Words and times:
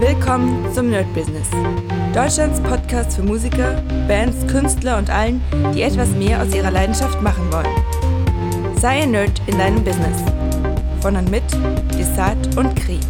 Willkommen 0.00 0.72
zum 0.72 0.90
Nerd 0.90 1.12
Business. 1.14 1.48
Deutschlands 2.14 2.60
Podcast 2.60 3.16
für 3.16 3.22
Musiker, 3.22 3.82
Bands, 4.06 4.46
Künstler 4.46 4.98
und 4.98 5.10
allen, 5.10 5.42
die 5.74 5.82
etwas 5.82 6.10
mehr 6.10 6.42
aus 6.42 6.54
ihrer 6.54 6.70
Leidenschaft 6.70 7.20
machen 7.20 7.52
wollen. 7.52 8.76
Sei 8.80 9.02
ein 9.02 9.10
Nerd 9.10 9.40
in 9.46 9.58
deinem 9.58 9.84
Business. 9.84 10.22
Von 11.00 11.16
und 11.16 11.30
mit 11.30 11.42
Desart 11.98 12.56
und 12.56 12.74
Kri. 12.76 13.00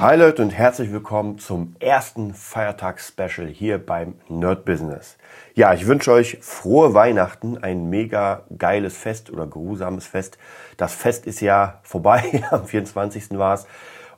Hi 0.00 0.16
Leute 0.16 0.42
und 0.42 0.50
herzlich 0.50 0.90
willkommen 0.90 1.38
zum 1.38 1.76
ersten 1.78 2.34
Feiertags-Special 2.34 3.46
hier 3.46 3.78
beim 3.78 4.14
Nerd 4.28 4.64
Business. 4.64 5.16
Ja, 5.54 5.74
ich 5.74 5.86
wünsche 5.86 6.10
euch 6.10 6.38
frohe 6.40 6.92
Weihnachten, 6.92 7.58
ein 7.62 7.88
mega 7.88 8.42
geiles 8.58 8.96
Fest 8.96 9.30
oder 9.30 9.46
geruhsames 9.46 10.06
Fest. 10.06 10.38
Das 10.76 10.94
Fest 10.94 11.26
ist 11.26 11.40
ja 11.40 11.78
vorbei, 11.82 12.42
am 12.50 12.66
24. 12.66 13.38
war 13.38 13.54
es. 13.54 13.66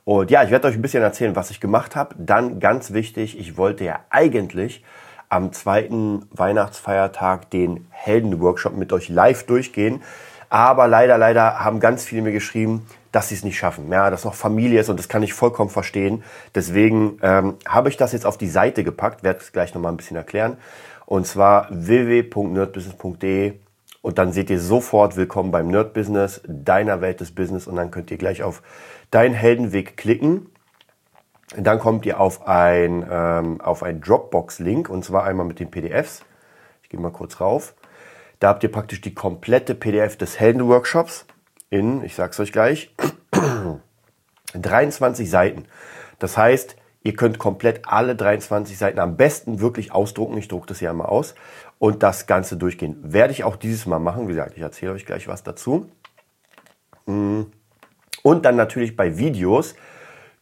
Und 0.05 0.29
ja, 0.29 0.43
ich 0.43 0.51
werde 0.51 0.67
euch 0.67 0.75
ein 0.75 0.83
bisschen 0.83 1.01
erzählen, 1.01 1.35
was 1.35 1.49
ich 1.49 1.59
gemacht 1.59 1.95
habe. 1.95 2.15
Dann 2.19 2.59
ganz 2.59 2.93
wichtig, 2.93 3.39
ich 3.39 3.57
wollte 3.57 3.83
ja 3.83 4.01
eigentlich 4.11 4.83
am 5.29 5.51
zweiten 5.51 6.27
Weihnachtsfeiertag 6.31 7.49
den 7.49 7.87
Helden-Workshop 7.89 8.77
mit 8.77 8.93
euch 8.93 9.09
live 9.09 9.47
durchgehen. 9.47 10.03
Aber 10.49 10.87
leider, 10.87 11.17
leider 11.17 11.59
haben 11.59 11.79
ganz 11.79 12.05
viele 12.05 12.21
mir 12.21 12.31
geschrieben, 12.31 12.85
dass 13.11 13.29
sie 13.29 13.35
es 13.35 13.43
nicht 13.43 13.57
schaffen. 13.57 13.91
Ja, 13.91 14.11
dass 14.11 14.25
noch 14.25 14.35
Familie 14.35 14.79
ist 14.79 14.89
und 14.89 14.99
das 14.99 15.09
kann 15.09 15.23
ich 15.23 15.33
vollkommen 15.33 15.71
verstehen. 15.71 16.23
Deswegen 16.53 17.17
ähm, 17.23 17.55
habe 17.67 17.89
ich 17.89 17.97
das 17.97 18.11
jetzt 18.11 18.27
auf 18.27 18.37
die 18.37 18.47
Seite 18.47 18.83
gepackt, 18.83 19.23
werde 19.23 19.39
es 19.39 19.51
gleich 19.51 19.73
nochmal 19.73 19.91
ein 19.91 19.97
bisschen 19.97 20.17
erklären. 20.17 20.57
Und 21.07 21.25
zwar 21.25 21.67
www.nerdbusiness.de 21.71 23.53
und 24.05 24.19
dann 24.19 24.33
seht 24.33 24.51
ihr 24.51 24.59
sofort 24.59 25.17
Willkommen 25.17 25.49
beim 25.49 25.67
Nerd 25.67 25.95
Business, 25.95 26.39
deiner 26.47 27.01
Welt 27.01 27.21
des 27.21 27.33
Business 27.33 27.65
und 27.65 27.75
dann 27.75 27.89
könnt 27.89 28.11
ihr 28.11 28.17
gleich 28.17 28.43
auf 28.43 28.61
Dein 29.15 29.33
Heldenweg 29.33 29.95
klicken. 29.95 30.49
Dann 31.55 31.79
kommt 31.79 32.05
ihr 32.05 32.19
auf 32.19 32.49
ein, 32.49 33.07
ähm, 33.09 33.61
auf 33.61 33.81
ein 33.81 34.01
Dropbox-Link 34.01 34.89
und 34.89 35.05
zwar 35.05 35.23
einmal 35.23 35.45
mit 35.45 35.61
den 35.61 35.71
PDFs. 35.71 36.25
Ich 36.83 36.89
gehe 36.89 36.99
mal 36.99 37.13
kurz 37.13 37.39
rauf. 37.39 37.75
Da 38.41 38.49
habt 38.49 38.61
ihr 38.63 38.71
praktisch 38.73 38.99
die 38.99 39.13
komplette 39.13 39.73
PDF 39.73 40.17
des 40.17 40.37
Heldenworkshops 40.37 41.25
in, 41.69 42.03
ich 42.03 42.13
sag's 42.13 42.41
euch 42.41 42.51
gleich, 42.51 42.93
23 44.53 45.29
Seiten. 45.29 45.63
Das 46.19 46.37
heißt, 46.37 46.75
ihr 47.01 47.15
könnt 47.15 47.39
komplett 47.39 47.87
alle 47.87 48.17
23 48.17 48.77
Seiten 48.77 48.99
am 48.99 49.15
besten 49.15 49.61
wirklich 49.61 49.93
ausdrucken. 49.93 50.37
Ich 50.37 50.49
drucke 50.49 50.67
das 50.67 50.79
hier 50.79 50.89
einmal 50.89 51.07
aus 51.07 51.35
und 51.79 52.03
das 52.03 52.27
Ganze 52.27 52.57
durchgehen. 52.57 52.97
Werde 53.01 53.31
ich 53.31 53.45
auch 53.45 53.55
dieses 53.55 53.85
Mal 53.85 53.99
machen. 53.99 54.27
Wie 54.27 54.33
gesagt, 54.33 54.57
ich 54.57 54.61
erzähle 54.61 54.91
euch 54.91 55.05
gleich 55.05 55.29
was 55.29 55.41
dazu. 55.41 55.89
Und 58.25 58.43
dann 58.45 58.55
natürlich 58.55 58.95
bei 58.95 59.17
Videos 59.17 59.75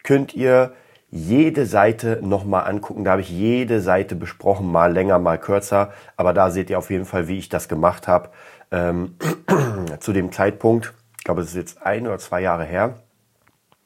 könnt 0.04 0.34
ihr 0.34 0.72
jede 1.12 1.66
Seite 1.66 2.20
nochmal 2.22 2.66
angucken. 2.66 3.04
Da 3.04 3.12
habe 3.12 3.22
ich 3.22 3.30
jede 3.30 3.82
Seite 3.82 4.16
besprochen, 4.16 4.72
mal 4.72 4.94
länger, 4.94 5.20
mal 5.20 5.38
kürzer. 5.38 5.92
Aber 6.16 6.34
da 6.34 6.50
seht 6.50 6.70
ihr 6.70 6.78
auf 6.78 6.90
jeden 6.90 7.06
Fall, 7.06 7.28
wie 7.28 7.38
ich 7.38 7.50
das 7.50 7.68
gemacht 7.68 8.08
habe. 8.08 8.30
Ähm, 8.72 9.16
zu 10.00 10.14
dem 10.14 10.32
Zeitpunkt 10.32 10.94
ich 11.24 11.26
glaube, 11.26 11.40
es 11.40 11.52
ist 11.52 11.56
jetzt 11.56 11.82
ein 11.86 12.06
oder 12.06 12.18
zwei 12.18 12.42
Jahre 12.42 12.66
her. 12.66 12.96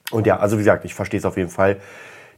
Und 0.09 0.25
ja, 0.25 0.37
also 0.37 0.57
wie 0.57 0.61
gesagt, 0.61 0.85
ich 0.85 0.95
verstehe 0.95 1.19
es 1.19 1.25
auf 1.25 1.37
jeden 1.37 1.51
Fall, 1.51 1.77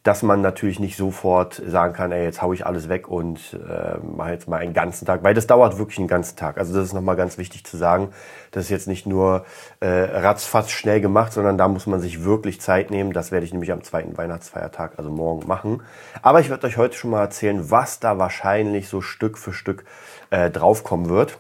dass 0.03 0.23
man 0.23 0.41
natürlich 0.41 0.79
nicht 0.79 0.95
sofort 0.95 1.61
sagen 1.65 1.93
kann, 1.93 2.11
ey, 2.11 2.23
jetzt 2.23 2.41
hau 2.41 2.53
ich 2.53 2.65
alles 2.65 2.87
weg 2.87 3.09
und 3.09 3.39
äh, 3.53 3.97
mache 3.97 4.31
jetzt 4.31 4.47
mal 4.47 4.57
einen 4.57 4.73
ganzen 4.73 5.05
Tag, 5.05 5.23
weil 5.23 5.33
das 5.33 5.47
dauert 5.47 5.77
wirklich 5.77 5.99
einen 5.99 6.07
ganzen 6.07 6.37
Tag. 6.37 6.57
Also 6.57 6.73
das 6.73 6.85
ist 6.85 6.93
nochmal 6.93 7.17
ganz 7.17 7.37
wichtig 7.37 7.65
zu 7.65 7.75
sagen. 7.75 8.09
Das 8.51 8.65
ist 8.65 8.69
jetzt 8.69 8.87
nicht 8.87 9.05
nur 9.05 9.45
äh, 9.81 9.87
ratzfatz 9.87 10.71
schnell 10.71 11.01
gemacht, 11.01 11.33
sondern 11.33 11.57
da 11.57 11.67
muss 11.67 11.85
man 11.85 11.99
sich 11.99 12.23
wirklich 12.23 12.61
Zeit 12.61 12.91
nehmen. 12.91 13.11
Das 13.11 13.31
werde 13.31 13.45
ich 13.45 13.51
nämlich 13.51 13.71
am 13.71 13.83
zweiten 13.83 14.17
Weihnachtsfeiertag, 14.17 14.93
also 14.97 15.09
morgen, 15.09 15.47
machen. 15.47 15.83
Aber 16.21 16.39
ich 16.39 16.49
werde 16.49 16.65
euch 16.67 16.77
heute 16.77 16.95
schon 16.95 17.11
mal 17.11 17.21
erzählen, 17.21 17.69
was 17.69 17.99
da 17.99 18.17
wahrscheinlich 18.17 18.87
so 18.87 19.01
Stück 19.01 19.37
für 19.37 19.51
Stück 19.53 19.83
äh, 20.29 20.49
draufkommen 20.49 21.09
wird. 21.09 21.37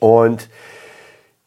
Und 0.00 0.50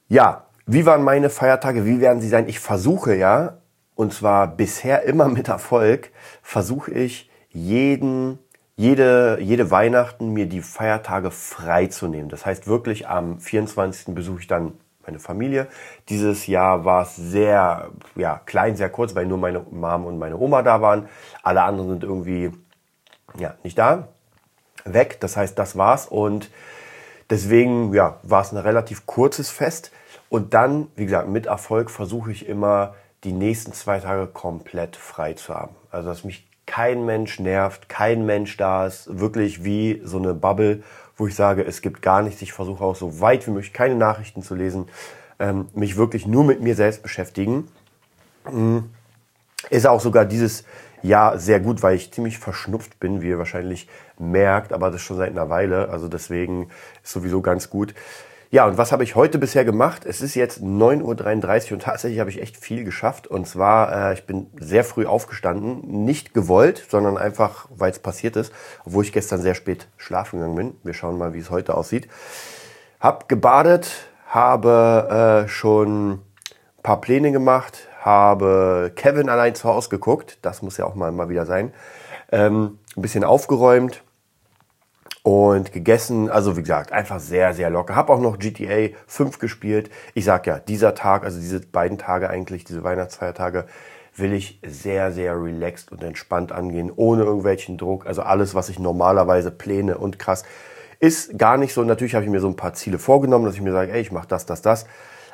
ja, 0.10 0.46
wie 0.66 0.86
waren 0.86 1.04
meine 1.04 1.30
Feiertage? 1.30 1.86
Wie 1.86 2.02
werden 2.02 2.22
sie 2.22 2.30
sein? 2.30 2.48
Ich 2.48 2.60
versuche 2.60 3.16
ja, 3.16 3.61
und 3.96 4.14
zwar 4.14 4.48
bisher 4.48 5.04
immer 5.04 5.28
mit 5.28 5.48
Erfolg, 5.48 6.12
versuche 6.42 6.92
ich 6.92 7.30
jeden, 7.50 8.40
jede, 8.76 9.38
jede 9.42 9.70
Weihnachten 9.72 10.30
mir 10.30 10.48
die 10.48 10.62
Feiertage 10.62 11.32
frei 11.32 11.88
zu 11.88 12.08
nehmen. 12.08 12.30
Das 12.30 12.46
heißt 12.46 12.68
wirklich 12.68 13.08
am 13.08 13.40
24. 13.40 14.16
besuche 14.16 14.40
ich 14.42 14.48
dann 14.48 14.74
meine 15.06 15.20
Familie. 15.20 15.68
Dieses 16.10 16.48
Jahr 16.48 16.86
war 16.86 17.04
es 17.04 17.16
sehr 17.16 17.90
ja, 18.16 18.42
klein, 18.46 18.76
sehr 18.76 18.90
kurz, 18.90 19.16
weil 19.16 19.26
nur 19.26 19.38
meine 19.38 19.60
Mom 19.60 20.06
und 20.06 20.18
meine 20.20 20.38
Oma 20.38 20.62
da 20.62 20.82
waren. 20.82 21.10
Alle 21.44 21.64
anderen 21.64 21.90
sind 21.90 22.04
irgendwie 22.04 22.52
ja, 23.38 23.56
nicht 23.64 23.78
da, 23.78 24.10
weg. 24.86 25.20
Das 25.20 25.38
heißt, 25.38 25.58
das 25.58 25.78
war's. 25.78 26.08
Und 26.08 26.50
deswegen 27.30 27.94
ja, 27.94 28.20
war 28.24 28.42
es 28.42 28.52
ein 28.52 28.58
relativ 28.58 29.06
kurzes 29.06 29.50
Fest. 29.50 29.92
Und 30.30 30.54
dann, 30.54 30.88
wie 30.96 31.06
gesagt, 31.06 31.28
mit 31.28 31.46
Erfolg 31.46 31.92
versuche 31.92 32.32
ich 32.32 32.48
immer, 32.48 32.96
die 33.24 33.34
nächsten 33.34 33.74
zwei 33.74 34.00
Tage 34.00 34.28
komplett 34.28 34.96
frei 34.96 35.34
zu 35.34 35.54
haben. 35.54 35.76
Also, 35.92 36.10
dass 36.10 36.24
mich 36.24 36.48
kein 36.66 37.06
Mensch 37.06 37.40
nervt, 37.40 37.90
kein 37.90 38.26
Mensch 38.26 38.58
da 38.58 38.86
ist, 38.86 39.20
wirklich 39.20 39.64
wie 39.64 40.02
so 40.04 40.18
eine 40.18 40.34
Bubble, 40.34 40.84
wo 41.18 41.28
ich 41.28 41.36
sage, 41.36 41.64
es 41.64 41.82
gibt 41.82 42.02
gar 42.02 42.22
nichts. 42.22 42.42
Ich 42.42 42.54
versuche 42.54 42.84
auch 42.84 42.96
so 42.96 43.20
weit 43.20 43.46
wie 43.46 43.52
möglich 43.52 43.74
keine 43.74 43.96
Nachrichten 43.96 44.42
zu 44.42 44.56
lesen, 44.56 44.88
ähm, 45.40 45.68
mich 45.74 45.98
wirklich 45.98 46.26
nur 46.26 46.44
mit 46.44 46.62
mir 46.62 46.76
selbst 46.76 47.04
beschäftigen. 47.04 47.68
Mhm. 48.50 48.90
Ist 49.70 49.86
auch 49.86 50.02
sogar 50.02 50.26
dieses 50.26 50.64
Jahr 51.04 51.38
sehr 51.38 51.60
gut, 51.60 51.84
weil 51.84 51.96
ich 51.96 52.12
ziemlich 52.12 52.40
verschnupft 52.40 53.00
bin, 53.00 53.22
wie 53.22 53.30
ihr 53.30 53.38
wahrscheinlich 53.38 53.88
merkt, 54.18 54.74
aber 54.74 54.92
das 54.92 55.02
schon 55.02 55.18
seit 55.18 55.32
einer 55.32 55.50
Weile. 55.50 55.90
Also 55.90 56.08
deswegen 56.08 56.70
ist 57.04 57.12
sowieso 57.12 57.42
ganz 57.42 57.70
gut. 57.70 57.94
Ja, 58.54 58.66
und 58.66 58.78
was 58.78 58.92
habe 58.92 59.06
ich 59.06 59.16
heute 59.16 59.38
bisher 59.38 59.64
gemacht? 59.64 60.06
Es 60.06 60.20
ist 60.20 60.36
jetzt 60.36 60.62
9.33 60.62 61.68
Uhr 61.68 61.72
und 61.72 61.84
tatsächlich 61.84 62.20
habe 62.20 62.30
ich 62.30 62.42
echt 62.42 62.58
viel 62.58 62.84
geschafft. 62.84 63.26
Und 63.26 63.48
zwar, 63.48 64.10
äh, 64.10 64.14
ich 64.14 64.26
bin 64.26 64.48
sehr 64.60 64.84
früh 64.84 65.06
aufgestanden, 65.06 66.04
nicht 66.04 66.34
gewollt, 66.34 66.86
sondern 66.90 67.18
einfach, 67.18 67.70
weil 67.74 67.92
es 67.92 68.00
passiert 68.00 68.36
ist, 68.36 68.52
obwohl 68.84 69.06
ich 69.06 69.14
gestern 69.14 69.40
sehr 69.40 69.56
spät 69.56 69.88
schlafen 69.96 70.40
gegangen 70.40 70.56
bin. 70.58 70.76
Wir 70.84 70.94
schauen 70.94 71.18
mal, 71.18 71.34
wie 71.34 71.40
es 71.40 71.50
heute 71.50 71.76
aussieht. 71.76 72.10
Hab 73.00 73.30
gebadet, 73.30 73.90
habe 74.28 75.46
äh, 75.46 75.48
schon 75.48 76.12
ein 76.12 76.22
paar 76.84 77.00
Pläne 77.00 77.32
gemacht, 77.32 77.88
habe 78.02 78.92
Kevin 78.98 79.30
allein 79.30 79.56
zu 79.56 79.70
Hause 79.70 79.88
geguckt, 79.88 80.40
das 80.42 80.62
muss 80.62 80.76
ja 80.76 80.84
auch 80.84 80.96
mal, 80.96 81.14
mal 81.14 81.30
wieder 81.30 81.46
sein, 81.46 81.74
ähm, 82.34 82.80
ein 82.98 83.02
bisschen 83.02 83.24
aufgeräumt, 83.24 84.04
und 85.24 85.72
gegessen. 85.72 86.30
Also 86.30 86.58
wie 86.58 86.62
gesagt, 86.62 86.92
einfach 86.92 87.20
sehr, 87.20 87.54
sehr 87.54 87.70
locker. 87.70 87.96
Hab 87.96 88.10
auch 88.10 88.20
noch 88.20 88.40
GTA 88.40 88.90
5 89.08 89.40
gespielt. 89.40 89.90
Ich 90.14 90.26
sag 90.26 90.48
ja, 90.48 90.60
dieser 90.60 90.96
Tag, 90.96 91.24
also 91.24 91.40
diese 91.40 91.60
beiden 91.60 91.98
Tage 91.98 92.30
eigentlich, 92.30 92.64
diese 92.64 92.84
Weihnachtsfeiertage, 92.84 93.66
will 94.16 94.34
ich 94.34 94.60
sehr, 94.66 95.12
sehr 95.12 95.42
relaxed 95.42 95.92
und 95.92 96.04
entspannt 96.04 96.52
angehen, 96.52 96.92
ohne 96.96 97.24
irgendwelchen 97.24 97.78
Druck. 97.78 98.06
Also 98.06 98.24
alles, 98.24 98.56
was 98.56 98.70
ich 98.70 98.80
normalerweise 98.80 99.52
pläne 99.52 99.98
und 99.98 100.20
krass, 100.20 100.44
ist 101.00 101.38
gar 101.38 101.58
nicht 101.58 101.74
so. 101.74 101.84
Natürlich 101.84 102.16
habe 102.16 102.26
ich 102.26 102.32
mir 102.32 102.42
so 102.42 102.48
ein 102.48 102.56
paar 102.56 102.74
Ziele 102.74 103.00
vorgenommen, 103.00 103.46
dass 103.46 103.56
ich 103.56 103.62
mir 103.62 103.72
sage, 103.72 103.92
ey, 103.92 104.02
ich 104.02 104.12
mache 104.12 104.28
das, 104.28 104.46
das, 104.46 104.62
das. 104.62 104.86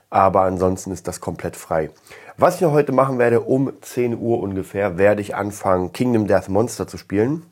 Aber 0.10 0.44
ansonsten 0.44 0.92
ist 0.92 1.08
das 1.08 1.20
komplett 1.20 1.56
frei. 1.56 1.90
Was 2.38 2.56
ich 2.56 2.62
noch 2.62 2.72
heute 2.72 2.92
machen 2.92 3.18
werde, 3.18 3.42
um 3.42 3.74
10 3.82 4.18
Uhr 4.18 4.40
ungefähr, 4.40 4.98
werde 4.98 5.22
ich 5.22 5.36
anfangen, 5.36 5.92
Kingdom 5.92 6.28
Death 6.28 6.48
Monster 6.48 6.88
zu 6.88 6.98
spielen. 6.98 7.44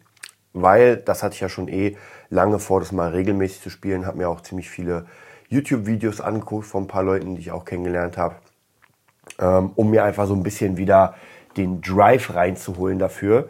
Weil, 0.53 0.95
das 0.95 1.21
hatte 1.21 1.33
ich 1.33 1.41
ja 1.41 1.49
schon 1.49 1.67
eh 1.67 1.97
lange 2.29 2.59
vor, 2.59 2.79
das 2.79 2.91
mal 2.91 3.11
regelmäßig 3.11 3.61
zu 3.61 3.69
spielen. 3.69 4.05
Habe 4.05 4.17
mir 4.17 4.29
auch 4.29 4.41
ziemlich 4.41 4.69
viele 4.69 5.05
YouTube-Videos 5.49 6.21
angeguckt 6.21 6.65
von 6.65 6.83
ein 6.83 6.87
paar 6.87 7.03
Leuten, 7.03 7.35
die 7.35 7.41
ich 7.41 7.51
auch 7.51 7.65
kennengelernt 7.65 8.17
habe, 8.17 8.35
ähm, 9.39 9.71
um 9.75 9.89
mir 9.89 10.03
einfach 10.03 10.27
so 10.27 10.33
ein 10.33 10.43
bisschen 10.43 10.77
wieder 10.77 11.15
den 11.57 11.81
Drive 11.81 12.33
reinzuholen 12.33 12.99
dafür. 12.99 13.49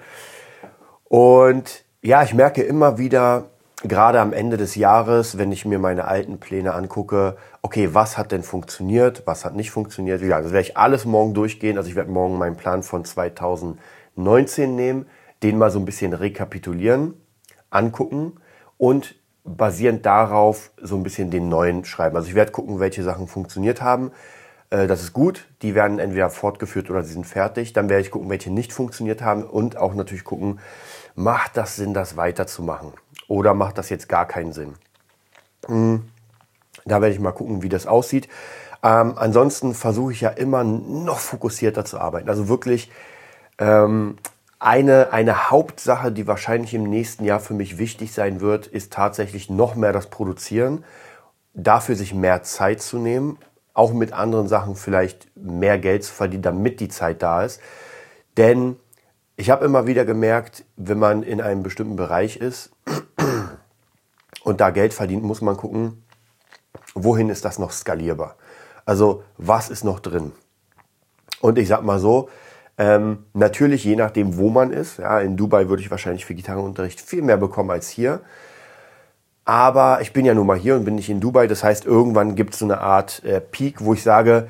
Und 1.05 1.85
ja, 2.01 2.23
ich 2.23 2.33
merke 2.33 2.61
immer 2.61 2.97
wieder, 2.97 3.45
gerade 3.83 4.19
am 4.19 4.33
Ende 4.33 4.57
des 4.57 4.75
Jahres, 4.75 5.37
wenn 5.37 5.51
ich 5.51 5.65
mir 5.65 5.79
meine 5.79 6.05
alten 6.05 6.39
Pläne 6.39 6.73
angucke, 6.73 7.37
okay, 7.61 7.89
was 7.93 8.17
hat 8.17 8.31
denn 8.31 8.43
funktioniert, 8.43 9.23
was 9.25 9.45
hat 9.45 9.55
nicht 9.55 9.71
funktioniert. 9.71 10.21
Wie 10.21 10.25
gesagt, 10.25 10.45
das 10.45 10.51
werde 10.51 10.67
ich 10.67 10.77
alles 10.77 11.05
morgen 11.05 11.33
durchgehen. 11.33 11.77
Also 11.77 11.89
ich 11.89 11.95
werde 11.95 12.11
morgen 12.11 12.37
meinen 12.37 12.57
Plan 12.57 12.83
von 12.83 13.05
2019 13.05 14.75
nehmen, 14.75 15.07
den 15.43 15.57
mal 15.57 15.71
so 15.71 15.79
ein 15.79 15.85
bisschen 15.85 16.13
rekapitulieren, 16.13 17.15
angucken 17.69 18.33
und 18.77 19.15
basierend 19.43 20.05
darauf 20.05 20.71
so 20.81 20.95
ein 20.95 21.03
bisschen 21.03 21.29
den 21.29 21.49
neuen 21.49 21.85
schreiben. 21.85 22.15
Also 22.15 22.27
ich 22.27 22.35
werde 22.35 22.51
gucken, 22.51 22.79
welche 22.79 23.03
Sachen 23.03 23.27
funktioniert 23.27 23.81
haben. 23.81 24.11
Äh, 24.69 24.87
das 24.87 25.01
ist 25.01 25.13
gut. 25.13 25.47
Die 25.61 25.75
werden 25.75 25.99
entweder 25.99 26.29
fortgeführt 26.29 26.89
oder 26.89 27.03
sie 27.03 27.13
sind 27.13 27.27
fertig. 27.27 27.73
Dann 27.73 27.89
werde 27.89 28.01
ich 28.01 28.11
gucken, 28.11 28.29
welche 28.29 28.51
nicht 28.51 28.73
funktioniert 28.73 29.21
haben 29.21 29.43
und 29.43 29.77
auch 29.77 29.93
natürlich 29.93 30.23
gucken, 30.23 30.59
macht 31.15 31.57
das 31.57 31.75
Sinn, 31.75 31.93
das 31.93 32.17
weiterzumachen? 32.17 32.93
Oder 33.27 33.53
macht 33.53 33.77
das 33.77 33.89
jetzt 33.89 34.09
gar 34.09 34.27
keinen 34.27 34.51
Sinn? 34.51 34.73
Hm, 35.67 36.09
da 36.85 37.01
werde 37.01 37.13
ich 37.13 37.19
mal 37.19 37.31
gucken, 37.31 37.61
wie 37.63 37.69
das 37.69 37.87
aussieht. 37.87 38.27
Ähm, 38.83 39.13
ansonsten 39.15 39.73
versuche 39.73 40.11
ich 40.11 40.21
ja 40.21 40.29
immer 40.29 40.63
noch 40.63 41.19
fokussierter 41.19 41.85
zu 41.85 41.99
arbeiten. 41.99 42.29
Also 42.29 42.49
wirklich 42.49 42.91
ähm, 43.57 44.17
eine, 44.65 45.13
eine 45.13 45.51
Hauptsache, 45.51 46.11
die 46.11 46.25
wahrscheinlich 46.25 46.73
im 46.73 46.85
nächsten 46.85 47.23
Jahr 47.23 47.39
für 47.39 47.53
mich 47.53 47.77
wichtig 47.77 48.11
sein 48.11 48.41
wird, 48.41 48.65
ist 48.65 48.91
tatsächlich 48.91 49.47
noch 49.47 49.75
mehr 49.75 49.93
das 49.93 50.07
Produzieren. 50.07 50.83
Dafür 51.53 51.95
sich 51.95 52.15
mehr 52.15 52.41
Zeit 52.41 52.81
zu 52.81 52.97
nehmen, 52.97 53.37
auch 53.75 53.93
mit 53.93 54.11
anderen 54.11 54.47
Sachen 54.47 54.75
vielleicht 54.75 55.27
mehr 55.35 55.77
Geld 55.77 56.03
zu 56.03 56.11
verdienen, 56.11 56.41
damit 56.41 56.79
die 56.79 56.87
Zeit 56.87 57.21
da 57.21 57.43
ist. 57.43 57.61
Denn 58.37 58.77
ich 59.35 59.51
habe 59.51 59.65
immer 59.65 59.85
wieder 59.85 60.03
gemerkt, 60.03 60.65
wenn 60.77 60.97
man 60.97 61.21
in 61.21 61.41
einem 61.41 61.61
bestimmten 61.61 61.95
Bereich 61.95 62.37
ist 62.37 62.71
und 64.43 64.61
da 64.61 64.71
Geld 64.71 64.95
verdient, 64.95 65.23
muss 65.23 65.41
man 65.41 65.57
gucken, 65.57 66.03
wohin 66.95 67.29
ist 67.29 67.45
das 67.45 67.59
noch 67.59 67.71
skalierbar? 67.71 68.35
Also 68.83 69.23
was 69.37 69.69
ist 69.69 69.83
noch 69.83 69.99
drin? 69.99 70.31
Und 71.39 71.59
ich 71.59 71.67
sag 71.67 71.83
mal 71.83 71.99
so, 71.99 72.29
ähm, 72.77 73.25
natürlich 73.33 73.83
je 73.83 73.95
nachdem, 73.95 74.37
wo 74.37 74.49
man 74.49 74.71
ist. 74.71 74.99
Ja, 74.99 75.19
in 75.19 75.37
Dubai 75.37 75.69
würde 75.69 75.81
ich 75.81 75.91
wahrscheinlich 75.91 76.25
für 76.25 76.35
Gitarrenunterricht 76.35 76.99
viel 76.99 77.21
mehr 77.21 77.37
bekommen 77.37 77.71
als 77.71 77.89
hier. 77.89 78.21
Aber 79.45 80.01
ich 80.01 80.11
bin 80.11 80.25
ja 80.25 80.33
nun 80.33 80.47
mal 80.47 80.57
hier 80.57 80.75
und 80.75 80.85
bin 80.85 80.95
nicht 80.95 81.09
in 81.09 81.21
Dubai. 81.21 81.47
Das 81.47 81.63
heißt, 81.63 81.85
irgendwann 81.85 82.35
gibt 82.35 82.53
es 82.53 82.59
so 82.59 82.65
eine 82.65 82.81
Art 82.81 83.23
äh, 83.23 83.39
Peak, 83.39 83.83
wo 83.85 83.93
ich 83.93 84.03
sage, 84.03 84.47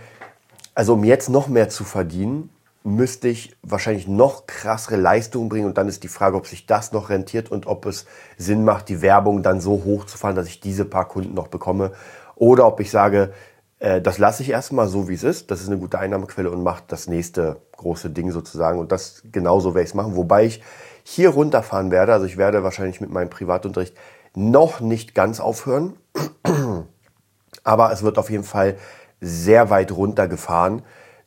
also 0.73 0.93
um 0.93 1.03
jetzt 1.03 1.29
noch 1.29 1.47
mehr 1.47 1.69
zu 1.69 1.83
verdienen, 1.83 2.49
müsste 2.83 3.27
ich 3.27 3.55
wahrscheinlich 3.61 4.07
noch 4.07 4.45
krassere 4.47 4.95
Leistungen 4.95 5.49
bringen. 5.49 5.65
Und 5.65 5.77
dann 5.77 5.87
ist 5.87 6.03
die 6.03 6.07
Frage, 6.07 6.37
ob 6.37 6.47
sich 6.47 6.65
das 6.65 6.93
noch 6.93 7.09
rentiert 7.09 7.51
und 7.51 7.67
ob 7.67 7.85
es 7.85 8.05
Sinn 8.37 8.63
macht, 8.63 8.89
die 8.89 9.01
Werbung 9.01 9.43
dann 9.43 9.59
so 9.59 9.83
hoch 9.83 10.05
zu 10.05 10.17
fahren, 10.17 10.35
dass 10.35 10.47
ich 10.47 10.61
diese 10.61 10.85
paar 10.85 11.07
Kunden 11.07 11.33
noch 11.33 11.47
bekomme. 11.47 11.91
Oder 12.35 12.65
ob 12.65 12.79
ich 12.79 12.89
sage, 12.89 13.33
äh, 13.79 14.01
das 14.01 14.17
lasse 14.17 14.43
ich 14.43 14.49
erstmal 14.49 14.87
so, 14.87 15.09
wie 15.09 15.13
es 15.13 15.23
ist. 15.23 15.51
Das 15.51 15.61
ist 15.61 15.67
eine 15.67 15.77
gute 15.77 15.99
Einnahmequelle 15.99 16.49
und 16.49 16.63
mache 16.63 16.83
das 16.87 17.07
nächste 17.07 17.57
große 17.77 18.09
Ding 18.09 18.31
sozusagen. 18.31 18.79
Und 18.79 18.91
das 18.91 19.23
genauso 19.31 19.73
werde 19.73 19.83
ich 19.83 19.89
es 19.89 19.95
machen. 19.95 20.15
Wobei 20.15 20.45
ich 20.45 20.61
hier 21.03 21.29
runterfahren 21.29 21.91
werde. 21.91 22.13
Also 22.13 22.25
ich 22.25 22.37
werde 22.37 22.63
wahrscheinlich 22.63 22.99
mit 22.99 23.11
meinem 23.11 23.29
Privatunterricht 23.29 23.95
noch 24.33 24.79
nicht 24.79 25.15
ganz 25.15 25.39
aufhören. 25.39 25.93
Aber 27.63 27.91
es 27.91 28.03
wird 28.03 28.17
auf 28.17 28.29
jeden 28.29 28.43
Fall 28.43 28.75
sehr 29.21 29.69
weit 29.69 29.91
runtergefahren, 29.91 30.81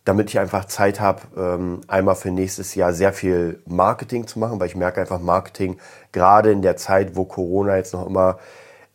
damit 0.04 0.30
ich 0.30 0.38
einfach 0.38 0.64
Zeit 0.66 1.00
habe, 1.00 1.22
ähm, 1.36 1.80
einmal 1.88 2.16
für 2.16 2.30
nächstes 2.30 2.74
Jahr 2.74 2.92
sehr 2.92 3.12
viel 3.12 3.62
Marketing 3.66 4.26
zu 4.26 4.38
machen, 4.38 4.58
weil 4.60 4.68
ich 4.68 4.76
merke 4.76 5.00
einfach 5.00 5.20
Marketing, 5.20 5.78
gerade 6.12 6.50
in 6.50 6.62
der 6.62 6.76
Zeit, 6.76 7.16
wo 7.16 7.24
Corona 7.24 7.76
jetzt 7.76 7.92
noch 7.92 8.06
immer 8.06 8.38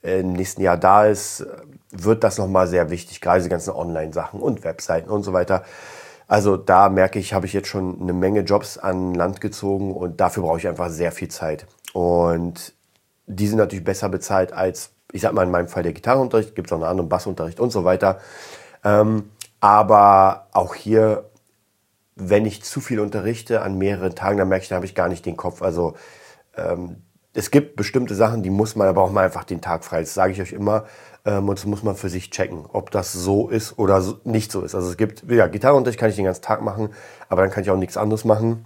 äh, 0.03 0.19
im 0.19 0.33
nächsten 0.33 0.61
Jahr 0.61 0.77
da 0.77 1.06
ist, 1.06 1.45
wird 1.91 2.23
das 2.23 2.38
nochmal 2.38 2.67
sehr 2.67 2.89
wichtig, 2.89 3.21
gerade 3.21 3.39
diese 3.39 3.49
ganzen 3.49 3.71
Online-Sachen 3.71 4.39
und 4.39 4.63
Webseiten 4.63 5.09
und 5.09 5.23
so 5.23 5.33
weiter. 5.33 5.63
Also 6.27 6.57
da 6.57 6.89
merke 6.89 7.19
ich, 7.19 7.33
habe 7.33 7.45
ich 7.45 7.53
jetzt 7.53 7.67
schon 7.67 8.01
eine 8.01 8.13
Menge 8.13 8.41
Jobs 8.41 8.77
an 8.77 9.13
Land 9.13 9.41
gezogen 9.41 9.93
und 9.93 10.19
dafür 10.19 10.43
brauche 10.43 10.57
ich 10.57 10.67
einfach 10.67 10.89
sehr 10.89 11.11
viel 11.11 11.27
Zeit. 11.27 11.67
Und 11.93 12.73
die 13.27 13.47
sind 13.47 13.57
natürlich 13.57 13.83
besser 13.83 14.09
bezahlt 14.09 14.53
als, 14.53 14.91
ich 15.11 15.21
sag 15.21 15.33
mal 15.33 15.43
in 15.43 15.51
meinem 15.51 15.67
Fall 15.67 15.83
der 15.83 15.93
Gitarrenunterricht, 15.93 16.55
gibt 16.55 16.67
es 16.67 16.73
auch 16.73 16.77
einen 16.77 16.89
anderen 16.89 17.09
Bassunterricht 17.09 17.59
und 17.59 17.71
so 17.71 17.83
weiter. 17.83 18.19
Ähm, 18.83 19.29
aber 19.59 20.47
auch 20.51 20.75
hier, 20.75 21.29
wenn 22.15 22.45
ich 22.45 22.63
zu 22.63 22.81
viel 22.81 22.99
unterrichte 22.99 23.61
an 23.61 23.77
mehreren 23.77 24.15
Tagen, 24.15 24.37
dann 24.37 24.49
merke 24.49 24.63
ich, 24.63 24.69
da 24.69 24.75
habe 24.75 24.85
ich 24.85 24.95
gar 24.95 25.07
nicht 25.07 25.25
den 25.25 25.37
Kopf. 25.37 25.61
Also 25.61 25.95
ähm, 26.57 27.02
es 27.33 27.51
gibt 27.51 27.75
bestimmte 27.75 28.15
Sachen, 28.15 28.44
die 28.44 28.50
muss 28.50 28.75
man, 28.75 28.88
da 28.88 28.94
braucht 28.94 29.13
man 29.13 29.24
einfach 29.24 29.44
den 29.44 29.62
Tag 29.62 29.83
frei. 29.83 30.01
Das 30.01 30.13
sage 30.13 30.33
ich 30.33 30.41
euch 30.41 30.53
immer. 30.53 30.85
Ähm, 31.25 31.50
und 31.50 31.57
das 31.57 31.65
muss 31.65 31.83
man 31.83 31.95
für 31.95 32.09
sich 32.09 32.30
checken, 32.30 32.65
ob 32.71 32.91
das 32.91 33.13
so 33.13 33.50
ist 33.50 33.80
oder 33.80 34.01
so, 34.01 34.18
nicht 34.24 34.51
so 34.51 34.62
ist. 34.62 34.75
Also 34.75 34.89
es 34.89 34.97
gibt, 34.97 35.24
ja, 35.30 35.47
Gitarrenunterricht 35.47 36.00
kann 36.00 36.09
ich 36.09 36.15
den 36.15 36.25
ganzen 36.25 36.44
Tag 36.44 36.62
machen, 36.62 36.89
aber 37.30 37.41
dann 37.41 37.51
kann 37.51 37.63
ich 37.63 37.71
auch 37.71 37.77
nichts 37.77 37.97
anderes 37.97 38.25
machen. 38.25 38.65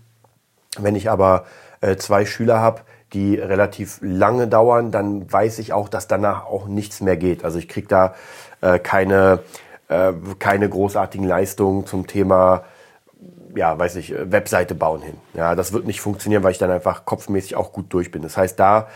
Wenn 0.77 0.95
ich 0.95 1.09
aber 1.09 1.45
äh, 1.81 1.95
zwei 1.95 2.25
Schüler 2.25 2.59
habe, 2.59 2.81
die 3.13 3.35
relativ 3.35 3.99
lange 4.01 4.47
dauern, 4.47 4.91
dann 4.91 5.31
weiß 5.31 5.59
ich 5.59 5.71
auch, 5.71 5.87
dass 5.87 6.07
danach 6.07 6.45
auch 6.45 6.67
nichts 6.67 6.99
mehr 6.99 7.15
geht. 7.15 7.45
Also 7.45 7.57
ich 7.57 7.69
kriege 7.69 7.87
da 7.87 8.15
äh, 8.61 8.79
keine, 8.79 9.39
äh, 9.87 10.13
keine 10.39 10.67
großartigen 10.67 11.25
Leistungen 11.25 11.85
zum 11.85 12.07
Thema, 12.07 12.65
ja, 13.57 13.77
weiß 13.77 13.95
ich, 13.97 14.13
Webseite 14.13 14.75
bauen 14.75 15.01
hin. 15.01 15.17
Ja, 15.33 15.55
das 15.55 15.73
wird 15.73 15.85
nicht 15.85 16.01
funktionieren, 16.01 16.43
weil 16.43 16.51
ich 16.51 16.57
dann 16.57 16.71
einfach 16.71 17.05
kopfmäßig 17.05 17.55
auch 17.55 17.73
gut 17.73 17.91
durch 17.93 18.11
bin. 18.11 18.21
Das 18.21 18.37
heißt, 18.37 18.59
da 18.59 18.87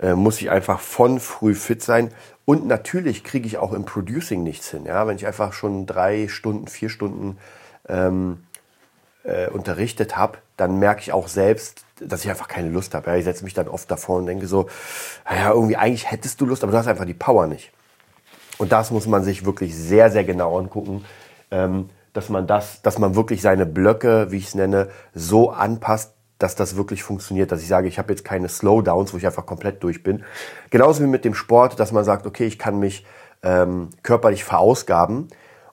äh, 0.00 0.14
muss 0.14 0.40
ich 0.40 0.50
einfach 0.50 0.80
von 0.80 1.20
früh 1.20 1.54
fit 1.54 1.82
sein. 1.82 2.10
Und 2.44 2.66
natürlich 2.66 3.24
kriege 3.24 3.46
ich 3.46 3.58
auch 3.58 3.72
im 3.72 3.84
Producing 3.84 4.42
nichts 4.42 4.70
hin. 4.70 4.84
Ja, 4.86 5.06
wenn 5.06 5.16
ich 5.16 5.26
einfach 5.26 5.52
schon 5.52 5.86
drei 5.86 6.28
Stunden, 6.28 6.66
vier 6.66 6.88
Stunden 6.88 7.38
ähm, 7.88 8.44
äh, 9.24 9.48
unterrichtet 9.48 10.16
habe, 10.16 10.38
dann 10.56 10.78
merke 10.78 11.02
ich 11.02 11.12
auch 11.12 11.28
selbst, 11.28 11.84
dass 12.00 12.24
ich 12.24 12.30
einfach 12.30 12.48
keine 12.48 12.70
Lust 12.70 12.94
habe. 12.94 13.10
Ja, 13.10 13.16
ich 13.16 13.24
setze 13.24 13.44
mich 13.44 13.54
dann 13.54 13.68
oft 13.68 13.90
davor 13.90 14.18
und 14.18 14.26
denke 14.26 14.46
so, 14.46 14.68
naja, 15.28 15.50
irgendwie 15.52 15.76
eigentlich 15.76 16.10
hättest 16.10 16.40
du 16.40 16.46
Lust, 16.46 16.62
aber 16.62 16.72
du 16.72 16.78
hast 16.78 16.86
einfach 16.86 17.04
die 17.04 17.14
Power 17.14 17.46
nicht. 17.46 17.72
Und 18.58 18.72
das 18.72 18.90
muss 18.90 19.06
man 19.06 19.22
sich 19.22 19.44
wirklich 19.44 19.76
sehr, 19.76 20.10
sehr 20.10 20.24
genau 20.24 20.58
angucken, 20.58 21.04
ähm, 21.50 21.90
dass 22.12 22.28
man 22.28 22.46
das, 22.46 22.82
dass 22.82 22.98
man 22.98 23.14
wirklich 23.14 23.42
seine 23.42 23.66
Blöcke, 23.66 24.30
wie 24.30 24.38
ich 24.38 24.48
es 24.48 24.54
nenne, 24.54 24.88
so 25.14 25.50
anpasst, 25.50 26.14
dass 26.38 26.54
das 26.54 26.76
wirklich 26.76 27.02
funktioniert, 27.02 27.50
dass 27.50 27.62
ich 27.62 27.68
sage, 27.68 27.88
ich 27.88 27.98
habe 27.98 28.12
jetzt 28.12 28.24
keine 28.24 28.48
Slowdowns, 28.48 29.12
wo 29.12 29.16
ich 29.16 29.26
einfach 29.26 29.46
komplett 29.46 29.82
durch 29.82 30.02
bin. 30.02 30.24
Genauso 30.70 31.02
wie 31.02 31.08
mit 31.08 31.24
dem 31.24 31.34
Sport, 31.34 31.80
dass 31.80 31.92
man 31.92 32.04
sagt, 32.04 32.26
okay, 32.26 32.46
ich 32.46 32.58
kann 32.58 32.78
mich 32.78 33.04
ähm, 33.42 33.90
körperlich 34.02 34.44
verausgaben 34.44 35.28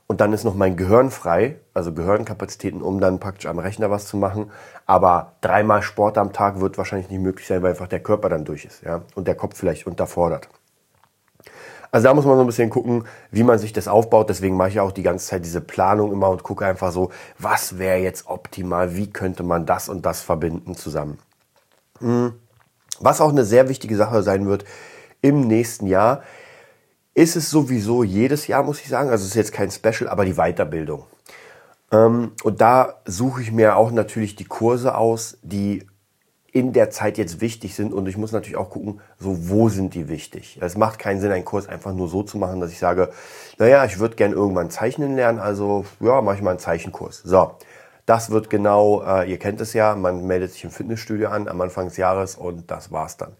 und 0.07 0.21
dann 0.21 0.33
ist 0.33 0.43
noch 0.43 0.55
mein 0.55 0.75
Gehirn 0.75 1.09
frei, 1.09 1.59
also 1.73 1.93
Gehirnkapazitäten, 1.93 2.81
um 2.81 2.99
dann 2.99 3.19
praktisch 3.19 3.47
am 3.47 3.59
Rechner 3.59 3.89
was 3.89 4.07
zu 4.07 4.17
machen. 4.17 4.51
Aber 4.85 5.33
dreimal 5.41 5.81
Sport 5.81 6.17
am 6.17 6.33
Tag 6.33 6.59
wird 6.59 6.77
wahrscheinlich 6.77 7.09
nicht 7.09 7.21
möglich 7.21 7.47
sein, 7.47 7.63
weil 7.63 7.71
einfach 7.71 7.87
der 7.87 8.01
Körper 8.01 8.29
dann 8.29 8.45
durch 8.45 8.65
ist, 8.65 8.83
ja, 8.83 9.01
und 9.15 9.27
der 9.27 9.35
Kopf 9.35 9.57
vielleicht 9.57 9.87
unterfordert. 9.87 10.49
Also 11.95 12.09
da 12.09 12.13
muss 12.13 12.25
man 12.25 12.35
so 12.35 12.41
ein 12.41 12.47
bisschen 12.47 12.69
gucken, 12.69 13.05
wie 13.31 13.43
man 13.43 13.57
sich 13.57 13.71
das 13.71 13.87
aufbaut. 13.87 14.29
Deswegen 14.29 14.57
mache 14.57 14.67
ich 14.67 14.81
auch 14.81 14.91
die 14.91 15.01
ganze 15.01 15.27
Zeit 15.27 15.45
diese 15.45 15.61
Planung 15.61 16.11
immer 16.11 16.29
und 16.29 16.43
gucke 16.43 16.65
einfach 16.65 16.91
so, 16.91 17.09
was 17.39 17.77
wäre 17.77 17.99
jetzt 17.99 18.27
optimal, 18.27 18.97
wie 18.97 19.09
könnte 19.09 19.43
man 19.43 19.65
das 19.65 19.87
und 19.87 20.05
das 20.05 20.21
verbinden 20.21 20.75
zusammen. 20.75 21.19
Hm. 21.99 22.33
Was 22.99 23.21
auch 23.21 23.29
eine 23.29 23.45
sehr 23.45 23.69
wichtige 23.69 23.95
Sache 23.95 24.23
sein 24.23 24.45
wird 24.45 24.65
im 25.21 25.47
nächsten 25.47 25.87
Jahr, 25.87 26.23
ist 27.13 27.37
es 27.37 27.49
sowieso 27.49 28.03
jedes 28.03 28.47
Jahr, 28.47 28.63
muss 28.63 28.81
ich 28.81 28.89
sagen. 28.89 29.09
Also 29.09 29.23
es 29.23 29.29
ist 29.29 29.35
jetzt 29.35 29.53
kein 29.53 29.71
Special, 29.71 30.09
aber 30.09 30.25
die 30.25 30.33
Weiterbildung. 30.33 31.05
Ähm, 31.93 32.33
und 32.43 32.59
da 32.59 32.95
suche 33.05 33.41
ich 33.41 33.53
mir 33.53 33.77
auch 33.77 33.91
natürlich 33.91 34.35
die 34.35 34.43
Kurse 34.43 34.97
aus, 34.97 35.37
die 35.43 35.87
in 36.55 36.71
der 36.71 36.89
Zeit 36.89 37.17
jetzt 37.17 37.41
wichtig 37.41 37.75
sind. 37.75 37.93
Und 37.93 38.07
ich 38.07 38.15
muss 38.15 38.31
natürlich 38.31 38.55
auch 38.55 38.69
gucken, 38.69 39.01
so 39.19 39.49
wo 39.49 39.67
sind 39.67 39.93
die 39.93 40.07
wichtig. 40.07 40.57
Es 40.61 40.77
macht 40.77 40.99
keinen 40.99 41.19
Sinn, 41.19 41.33
einen 41.33 41.43
Kurs 41.43 41.67
einfach 41.67 41.91
nur 41.91 42.07
so 42.07 42.23
zu 42.23 42.37
machen, 42.37 42.61
dass 42.61 42.71
ich 42.71 42.79
sage, 42.79 43.09
naja, 43.57 43.83
ich 43.83 43.99
würde 43.99 44.15
gern 44.15 44.31
irgendwann 44.31 44.69
zeichnen 44.69 45.17
lernen, 45.17 45.39
also 45.39 45.83
ja, 45.99 46.21
mache 46.21 46.37
ich 46.37 46.41
mal 46.41 46.51
einen 46.51 46.59
Zeichenkurs. 46.59 47.23
So, 47.25 47.55
das 48.05 48.29
wird 48.29 48.49
genau, 48.49 49.03
äh, 49.03 49.29
ihr 49.29 49.37
kennt 49.37 49.59
es 49.59 49.73
ja, 49.73 49.95
man 49.95 50.25
meldet 50.27 50.53
sich 50.53 50.63
im 50.63 50.71
Fitnessstudio 50.71 51.27
an 51.27 51.49
am 51.49 51.59
Anfang 51.59 51.89
des 51.89 51.97
Jahres 51.97 52.35
und 52.35 52.71
das 52.71 52.89
war's 52.89 53.17
dann. 53.17 53.33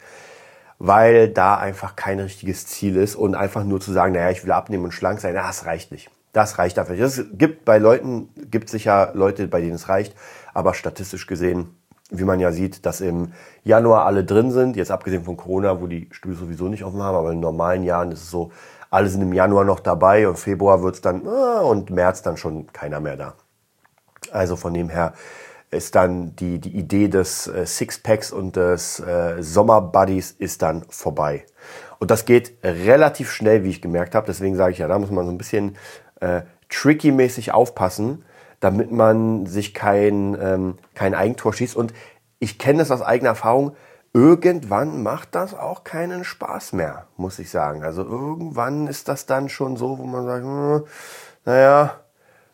Weil 0.77 1.29
da 1.29 1.55
einfach 1.55 1.95
kein 1.95 2.19
richtiges 2.19 2.67
Ziel 2.67 2.97
ist 2.97 3.15
und 3.15 3.33
einfach 3.33 3.63
nur 3.63 3.79
zu 3.79 3.93
sagen, 3.93 4.11
naja, 4.11 4.29
ich 4.29 4.43
will 4.43 4.51
abnehmen 4.51 4.83
und 4.83 4.91
schlank 4.91 5.21
sein, 5.21 5.35
das 5.35 5.65
reicht 5.65 5.93
nicht. 5.93 6.11
Das 6.33 6.57
reicht 6.57 6.77
dafür. 6.77 6.99
Es 6.99 7.23
gibt 7.31 7.63
bei 7.63 7.77
Leuten, 7.77 8.27
gibt 8.51 8.67
sicher 8.67 9.11
Leute, 9.13 9.47
bei 9.47 9.61
denen 9.61 9.75
es 9.75 9.87
reicht, 9.87 10.13
aber 10.53 10.73
statistisch 10.73 11.27
gesehen 11.27 11.77
wie 12.11 12.23
man 12.23 12.39
ja 12.39 12.51
sieht, 12.51 12.85
dass 12.85 13.01
im 13.01 13.33
Januar 13.63 14.05
alle 14.05 14.23
drin 14.23 14.51
sind, 14.51 14.75
jetzt 14.75 14.91
abgesehen 14.91 15.23
von 15.23 15.37
Corona, 15.37 15.81
wo 15.81 15.87
die 15.87 16.07
Stühle 16.11 16.35
sowieso 16.35 16.67
nicht 16.67 16.83
offen 16.83 17.01
haben, 17.01 17.15
aber 17.15 17.31
in 17.31 17.39
normalen 17.39 17.83
Jahren 17.83 18.11
ist 18.11 18.23
es 18.23 18.31
so, 18.31 18.51
alle 18.91 19.09
sind 19.09 19.21
im 19.21 19.33
Januar 19.33 19.65
noch 19.65 19.79
dabei 19.79 20.27
und 20.27 20.37
Februar 20.37 20.83
wird 20.83 20.95
es 20.95 21.01
dann 21.01 21.27
ah, 21.27 21.61
und 21.61 21.89
März 21.89 22.21
dann 22.21 22.37
schon 22.37 22.67
keiner 22.71 22.99
mehr 22.99 23.17
da. 23.17 23.33
Also 24.31 24.55
von 24.55 24.73
dem 24.73 24.89
her 24.89 25.13
ist 25.71 25.95
dann 25.95 26.35
die, 26.35 26.59
die 26.59 26.77
Idee 26.77 27.07
des 27.07 27.47
äh, 27.47 27.65
Sixpacks 27.65 28.31
und 28.31 28.55
des 28.55 28.99
äh, 28.99 29.41
Sommerbuddies 29.41 30.31
ist 30.31 30.61
dann 30.61 30.83
vorbei. 30.89 31.45
Und 31.99 32.11
das 32.11 32.25
geht 32.25 32.53
relativ 32.63 33.31
schnell, 33.31 33.63
wie 33.63 33.69
ich 33.69 33.81
gemerkt 33.81 34.15
habe. 34.15 34.27
Deswegen 34.27 34.55
sage 34.55 34.73
ich 34.73 34.77
ja, 34.77 34.87
da 34.87 34.99
muss 34.99 35.11
man 35.11 35.25
so 35.25 35.31
ein 35.31 35.37
bisschen 35.37 35.75
äh, 36.19 36.41
tricky-mäßig 36.69 37.53
aufpassen, 37.53 38.24
damit 38.59 38.91
man 38.91 39.45
sich 39.45 39.73
kein, 39.73 40.37
ähm, 40.39 40.77
kein 40.93 41.13
Eigentor 41.13 41.53
schießt. 41.53 41.75
Und 41.75 41.93
ich 42.39 42.57
kenne 42.57 42.79
das 42.79 42.91
aus 42.91 43.01
eigener 43.01 43.29
Erfahrung. 43.29 43.75
Irgendwann 44.13 45.03
macht 45.03 45.35
das 45.35 45.53
auch 45.53 45.83
keinen 45.83 46.23
Spaß 46.23 46.73
mehr, 46.73 47.07
muss 47.17 47.39
ich 47.39 47.49
sagen. 47.49 47.83
Also 47.83 48.03
irgendwann 48.03 48.87
ist 48.87 49.07
das 49.09 49.25
dann 49.25 49.49
schon 49.49 49.75
so, 49.75 49.99
wo 49.99 50.03
man 50.03 50.25
sagt, 50.25 50.43
hm, 50.43 50.83
naja, 51.45 51.99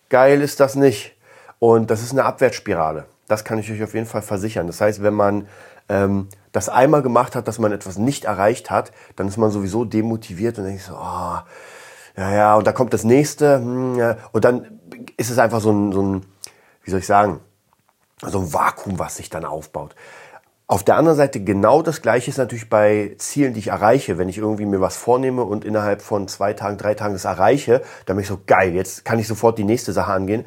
geil 0.09 0.41
ist 0.41 0.59
das 0.59 0.75
nicht. 0.75 1.15
Und 1.59 1.91
das 1.91 2.01
ist 2.01 2.11
eine 2.11 2.25
Abwärtsspirale. 2.25 3.05
Das 3.27 3.43
kann 3.43 3.59
ich 3.59 3.71
euch 3.71 3.83
auf 3.83 3.93
jeden 3.93 4.07
Fall 4.07 4.23
versichern. 4.23 4.67
Das 4.67 4.81
heißt, 4.81 5.03
wenn 5.03 5.13
man 5.13 5.47
ähm, 5.87 6.27
das 6.51 6.69
einmal 6.69 7.01
gemacht 7.01 7.35
hat, 7.35 7.47
dass 7.47 7.59
man 7.59 7.71
etwas 7.71 7.97
nicht 7.97 8.25
erreicht 8.25 8.71
hat, 8.71 8.91
dann 9.15 9.27
ist 9.27 9.37
man 9.37 9.51
sowieso 9.51 9.85
demotiviert 9.85 10.57
und 10.57 10.65
denkt 10.65 10.81
so, 10.81 10.95
oh, 10.95 11.37
ja, 12.17 12.33
ja, 12.33 12.55
und 12.55 12.67
da 12.67 12.71
kommt 12.71 12.93
das 12.93 13.03
nächste, 13.03 13.55
hm, 13.55 14.15
und 14.31 14.45
dann 14.45 14.79
ist 15.17 15.29
es 15.29 15.37
einfach 15.39 15.61
so 15.61 15.71
ein, 15.71 15.91
so 15.91 16.01
ein, 16.01 16.25
wie 16.83 16.91
soll 16.91 16.99
ich 16.99 17.07
sagen, 17.07 17.39
so 18.21 18.39
ein 18.39 18.53
Vakuum, 18.53 18.99
was 18.99 19.17
sich 19.17 19.29
dann 19.29 19.45
aufbaut. 19.45 19.95
Auf 20.67 20.83
der 20.83 20.95
anderen 20.95 21.17
Seite 21.17 21.43
genau 21.43 21.81
das 21.81 22.01
Gleiche 22.01 22.31
ist 22.31 22.37
natürlich 22.37 22.69
bei 22.69 23.15
Zielen, 23.17 23.53
die 23.53 23.59
ich 23.59 23.67
erreiche. 23.67 24.17
Wenn 24.17 24.29
ich 24.29 24.37
irgendwie 24.37 24.65
mir 24.65 24.79
was 24.79 24.95
vornehme 24.95 25.43
und 25.43 25.65
innerhalb 25.65 26.01
von 26.01 26.29
zwei 26.29 26.53
Tagen, 26.53 26.77
drei 26.77 26.93
Tagen 26.93 27.13
das 27.13 27.25
erreiche, 27.25 27.81
dann 28.05 28.15
bin 28.15 28.21
ich 28.21 28.29
so 28.29 28.39
geil. 28.47 28.73
Jetzt 28.73 29.03
kann 29.03 29.19
ich 29.19 29.27
sofort 29.27 29.57
die 29.57 29.65
nächste 29.65 29.91
Sache 29.91 30.13
angehen, 30.13 30.45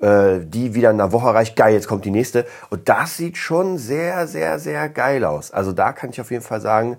äh, 0.00 0.38
die 0.44 0.74
wieder 0.74 0.90
in 0.90 1.00
einer 1.00 1.10
Woche 1.10 1.26
erreicht. 1.26 1.56
Geil, 1.56 1.74
jetzt 1.74 1.88
kommt 1.88 2.04
die 2.04 2.12
nächste. 2.12 2.46
Und 2.70 2.88
das 2.88 3.16
sieht 3.16 3.36
schon 3.36 3.78
sehr, 3.78 4.28
sehr, 4.28 4.60
sehr 4.60 4.88
geil 4.88 5.24
aus. 5.24 5.50
Also 5.50 5.72
da 5.72 5.92
kann 5.92 6.10
ich 6.10 6.20
auf 6.20 6.30
jeden 6.30 6.44
Fall 6.44 6.60
sagen, 6.60 6.98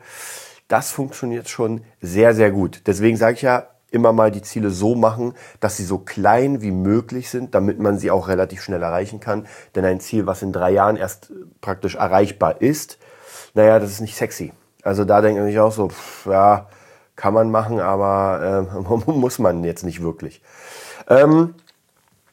das 0.67 0.91
funktioniert 0.91 1.47
schon 1.47 1.85
sehr, 2.01 2.35
sehr 2.35 2.51
gut. 2.51 2.81
Deswegen 2.87 3.15
sage 3.15 3.35
ich 3.35 3.41
ja, 3.43 3.67
immer 3.91 4.11
mal 4.11 4.31
die 4.31 4.41
Ziele 4.41 4.69
so 4.69 4.95
machen, 4.95 5.33
dass 5.59 5.77
sie 5.77 5.85
so 5.85 5.99
klein 5.99 6.61
wie 6.61 6.71
möglich 6.71 7.29
sind, 7.29 7.55
damit 7.55 7.79
man 7.79 7.97
sie 7.97 8.11
auch 8.11 8.27
relativ 8.27 8.61
schnell 8.61 8.83
erreichen 8.83 9.19
kann. 9.19 9.47
Denn 9.75 9.85
ein 9.85 9.99
Ziel, 9.99 10.27
was 10.27 10.41
in 10.41 10.51
drei 10.51 10.71
Jahren 10.71 10.97
erst 10.97 11.31
praktisch 11.61 11.95
erreichbar 11.95 12.61
ist, 12.61 12.97
naja, 13.53 13.79
das 13.79 13.91
ist 13.91 14.01
nicht 14.01 14.15
sexy. 14.15 14.53
Also 14.83 15.05
da 15.05 15.21
denke 15.21 15.47
ich 15.49 15.59
auch 15.59 15.71
so, 15.71 15.89
pff, 15.89 16.25
ja, 16.27 16.67
kann 17.15 17.33
man 17.33 17.49
machen, 17.49 17.79
aber 17.79 18.67
äh, 19.07 19.11
muss 19.11 19.39
man 19.39 19.63
jetzt 19.63 19.83
nicht 19.83 20.01
wirklich. 20.01 20.41
Ähm, 21.07 21.55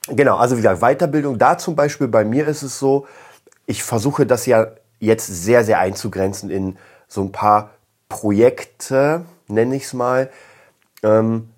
genau, 0.08 0.36
also 0.36 0.56
wie 0.56 0.62
gesagt, 0.62 0.80
Weiterbildung, 0.80 1.38
da 1.38 1.58
zum 1.58 1.76
Beispiel 1.76 2.08
bei 2.08 2.24
mir 2.24 2.46
ist 2.46 2.62
es 2.62 2.78
so, 2.78 3.06
ich 3.66 3.82
versuche 3.84 4.26
das 4.26 4.46
ja 4.46 4.68
jetzt 4.98 5.26
sehr, 5.26 5.64
sehr 5.64 5.78
einzugrenzen 5.78 6.50
in 6.50 6.76
so 7.08 7.22
ein 7.22 7.32
paar 7.32 7.70
Projekte, 8.08 9.24
nenne 9.48 9.76
ich 9.76 9.84
es 9.84 9.92
mal, 9.92 10.30
ähm, 11.02 11.48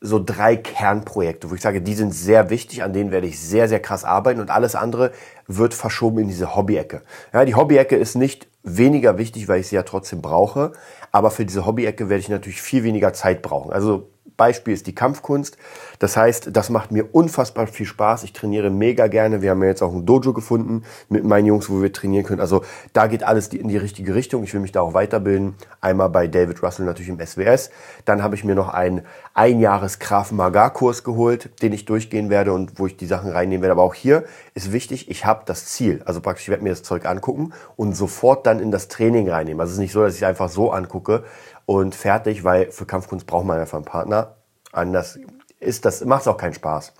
so 0.00 0.22
drei 0.22 0.56
Kernprojekte, 0.56 1.50
wo 1.50 1.54
ich 1.54 1.62
sage, 1.62 1.80
die 1.80 1.94
sind 1.94 2.12
sehr 2.12 2.50
wichtig, 2.50 2.82
an 2.82 2.92
denen 2.92 3.10
werde 3.10 3.26
ich 3.26 3.40
sehr, 3.40 3.68
sehr 3.68 3.80
krass 3.80 4.04
arbeiten 4.04 4.40
und 4.40 4.50
alles 4.50 4.74
andere 4.74 5.12
wird 5.46 5.74
verschoben 5.74 6.18
in 6.18 6.28
diese 6.28 6.54
Hobby-Ecke. 6.54 7.02
Ja, 7.32 7.44
die 7.44 7.54
Hobby-Ecke 7.54 7.96
ist 7.96 8.14
nicht 8.14 8.46
weniger 8.62 9.16
wichtig, 9.16 9.48
weil 9.48 9.60
ich 9.60 9.68
sie 9.68 9.76
ja 9.76 9.82
trotzdem 9.82 10.20
brauche, 10.20 10.72
aber 11.12 11.30
für 11.30 11.46
diese 11.46 11.64
Hobby-Ecke 11.64 12.08
werde 12.08 12.20
ich 12.20 12.28
natürlich 12.28 12.60
viel 12.60 12.84
weniger 12.84 13.12
Zeit 13.12 13.42
brauchen. 13.42 13.72
Also 13.72 14.10
Beispiel 14.36 14.74
ist 14.74 14.86
die 14.86 14.94
Kampfkunst. 14.94 15.56
Das 15.98 16.16
heißt, 16.16 16.50
das 16.52 16.70
macht 16.70 16.92
mir 16.92 17.14
unfassbar 17.14 17.66
viel 17.66 17.86
Spaß. 17.86 18.24
Ich 18.24 18.32
trainiere 18.32 18.70
mega 18.70 19.06
gerne. 19.06 19.42
Wir 19.42 19.50
haben 19.50 19.62
ja 19.62 19.68
jetzt 19.68 19.82
auch 19.82 19.92
ein 19.92 20.04
Dojo 20.04 20.32
gefunden 20.32 20.82
mit 21.08 21.24
meinen 21.24 21.46
Jungs, 21.46 21.70
wo 21.70 21.80
wir 21.80 21.92
trainieren 21.92 22.24
können. 22.24 22.40
Also 22.40 22.62
da 22.92 23.06
geht 23.06 23.22
alles 23.22 23.48
in 23.48 23.68
die 23.68 23.76
richtige 23.76 24.14
Richtung. 24.14 24.44
Ich 24.44 24.52
will 24.52 24.60
mich 24.60 24.72
da 24.72 24.80
auch 24.80 24.94
weiterbilden. 24.94 25.54
Einmal 25.80 26.10
bei 26.10 26.26
David 26.26 26.62
Russell 26.62 26.86
natürlich 26.86 27.08
im 27.08 27.24
SWS. 27.24 27.70
Dann 28.04 28.22
habe 28.22 28.34
ich 28.34 28.44
mir 28.44 28.54
noch 28.54 28.68
einen 28.68 29.02
Einjahres 29.34 29.98
Graf 29.98 30.32
Maga 30.32 30.70
Kurs 30.70 31.04
geholt, 31.04 31.50
den 31.62 31.72
ich 31.72 31.84
durchgehen 31.84 32.30
werde 32.30 32.52
und 32.52 32.78
wo 32.78 32.86
ich 32.86 32.96
die 32.96 33.06
Sachen 33.06 33.30
reinnehmen 33.30 33.62
werde. 33.62 33.72
Aber 33.72 33.82
auch 33.82 33.94
hier 33.94 34.24
ist 34.54 34.72
wichtig, 34.72 35.10
ich 35.10 35.24
habe 35.24 35.42
das 35.46 35.66
Ziel. 35.66 36.02
Also 36.04 36.20
praktisch, 36.20 36.44
ich 36.44 36.50
werde 36.50 36.62
mir 36.62 36.70
das 36.70 36.82
Zeug 36.82 37.06
angucken 37.06 37.52
und 37.76 37.94
sofort 37.94 38.46
dann 38.46 38.60
in 38.60 38.70
das 38.70 38.88
Training 38.88 39.28
reinnehmen. 39.28 39.60
Also 39.60 39.70
es 39.70 39.74
ist 39.74 39.80
nicht 39.80 39.92
so, 39.92 40.02
dass 40.02 40.16
ich 40.16 40.26
einfach 40.26 40.48
so 40.48 40.70
angucke 40.70 41.24
und 41.66 41.94
fertig, 41.94 42.44
weil 42.44 42.70
für 42.70 42.86
Kampfkunst 42.86 43.26
braucht 43.26 43.44
man 43.44 43.58
einfach 43.58 43.76
einen 43.76 43.84
Partner. 43.84 44.36
Anders 44.72 45.18
ist 45.60 45.84
das, 45.84 46.04
macht 46.04 46.22
es 46.22 46.28
auch 46.28 46.36
keinen 46.36 46.54
Spaß. 46.54 46.92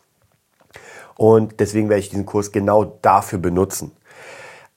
Und 1.17 1.61
deswegen 1.61 1.89
werde 1.89 2.01
ich 2.01 2.11
diesen 2.11 2.27
Kurs 2.27 2.53
genau 2.53 2.85
dafür 2.85 3.39
benutzen. 3.39 3.93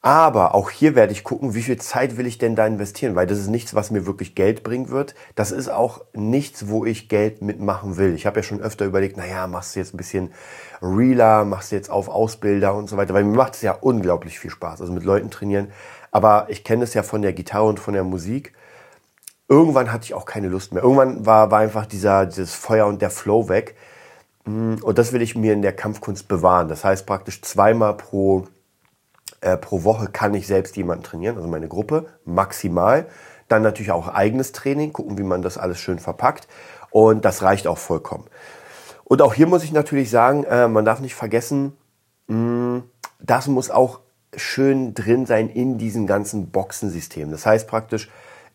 Aber 0.01 0.55
auch 0.55 0.69
hier 0.69 0.95
werde 0.95 1.11
ich 1.11 1.25
gucken, 1.25 1.55
wie 1.55 1.61
viel 1.61 1.77
Zeit 1.77 2.15
will 2.15 2.25
ich 2.25 2.37
denn 2.37 2.55
da 2.55 2.65
investieren, 2.65 3.15
weil 3.15 3.27
das 3.27 3.37
ist 3.37 3.49
nichts, 3.49 3.75
was 3.75 3.91
mir 3.91 4.05
wirklich 4.05 4.33
Geld 4.33 4.63
bringen 4.63 4.89
wird. 4.89 5.13
Das 5.35 5.51
ist 5.51 5.67
auch 5.67 6.05
nichts, 6.13 6.69
wo 6.69 6.85
ich 6.85 7.09
Geld 7.09 7.41
mitmachen 7.41 7.97
will. 7.97 8.13
Ich 8.13 8.25
habe 8.25 8.39
ja 8.39 8.43
schon 8.43 8.61
öfter 8.61 8.85
überlegt, 8.85 9.17
naja, 9.17 9.45
machst 9.47 9.75
du 9.75 9.81
jetzt 9.81 9.93
ein 9.93 9.97
bisschen 9.97 10.31
realer, 10.81 11.43
machst 11.43 11.73
du 11.73 11.75
jetzt 11.75 11.89
auf 11.89 12.07
Ausbilder 12.07 12.75
und 12.75 12.89
so 12.89 12.95
weiter, 12.95 13.13
weil 13.13 13.25
mir 13.25 13.35
macht 13.35 13.55
es 13.55 13.61
ja 13.61 13.73
unglaublich 13.73 14.39
viel 14.39 14.51
Spaß, 14.51 14.79
also 14.79 14.93
mit 14.93 15.03
Leuten 15.03 15.31
trainieren. 15.31 15.73
Aber 16.11 16.45
ich 16.47 16.63
kenne 16.63 16.85
es 16.85 16.93
ja 16.93 17.03
von 17.03 17.21
der 17.21 17.33
Gitarre 17.33 17.65
und 17.67 17.81
von 17.81 17.93
der 17.93 18.05
Musik 18.05 18.53
irgendwann 19.49 19.91
hatte 19.91 20.05
ich 20.05 20.13
auch 20.13 20.25
keine 20.25 20.47
Lust 20.47 20.71
mehr. 20.71 20.83
Irgendwann 20.83 21.25
war, 21.25 21.51
war 21.51 21.59
einfach 21.59 21.85
dieser, 21.85 22.27
dieses 22.27 22.53
Feuer 22.53 22.85
und 22.85 23.01
der 23.01 23.09
Flow 23.09 23.49
weg. 23.49 23.75
Mm, 24.45 24.75
und 24.81 24.97
das 24.97 25.11
will 25.11 25.21
ich 25.21 25.35
mir 25.35 25.53
in 25.53 25.63
der 25.63 25.75
Kampfkunst 25.75 26.27
bewahren. 26.27 26.69
Das 26.69 26.85
heißt 26.85 27.05
praktisch 27.05 27.41
zweimal 27.41 27.97
pro, 27.97 28.47
äh, 29.41 29.57
pro 29.57 29.83
Woche 29.83 30.07
kann 30.07 30.35
ich 30.35 30.47
selbst 30.47 30.77
jemanden 30.77 31.03
trainieren, 31.03 31.35
also 31.35 31.49
meine 31.49 31.67
Gruppe, 31.67 32.05
maximal. 32.23 33.07
Dann 33.47 33.63
natürlich 33.63 33.91
auch 33.91 34.07
eigenes 34.07 34.51
Training, 34.51 34.93
gucken, 34.93 35.17
wie 35.17 35.23
man 35.23 35.41
das 35.41 35.57
alles 35.57 35.79
schön 35.79 35.97
verpackt. 35.97 36.47
Und 36.91 37.25
das 37.25 37.41
reicht 37.41 37.67
auch 37.67 37.79
vollkommen. 37.79 38.25
Und 39.03 39.23
auch 39.23 39.33
hier 39.33 39.47
muss 39.47 39.63
ich 39.63 39.71
natürlich 39.71 40.11
sagen, 40.11 40.43
äh, 40.43 40.67
man 40.67 40.85
darf 40.85 40.99
nicht 40.99 41.15
vergessen, 41.15 41.75
mh, 42.27 42.37
mm, 42.37 42.83
das 43.19 43.47
muss 43.47 43.71
auch 43.71 43.99
schön 44.35 44.93
drin 44.93 45.25
sein 45.25 45.49
in 45.49 45.79
diesem 45.79 46.05
ganzen 46.05 46.51
Boxensystem. 46.51 47.31
Das 47.31 47.47
heißt 47.47 47.67
praktisch, 47.67 48.09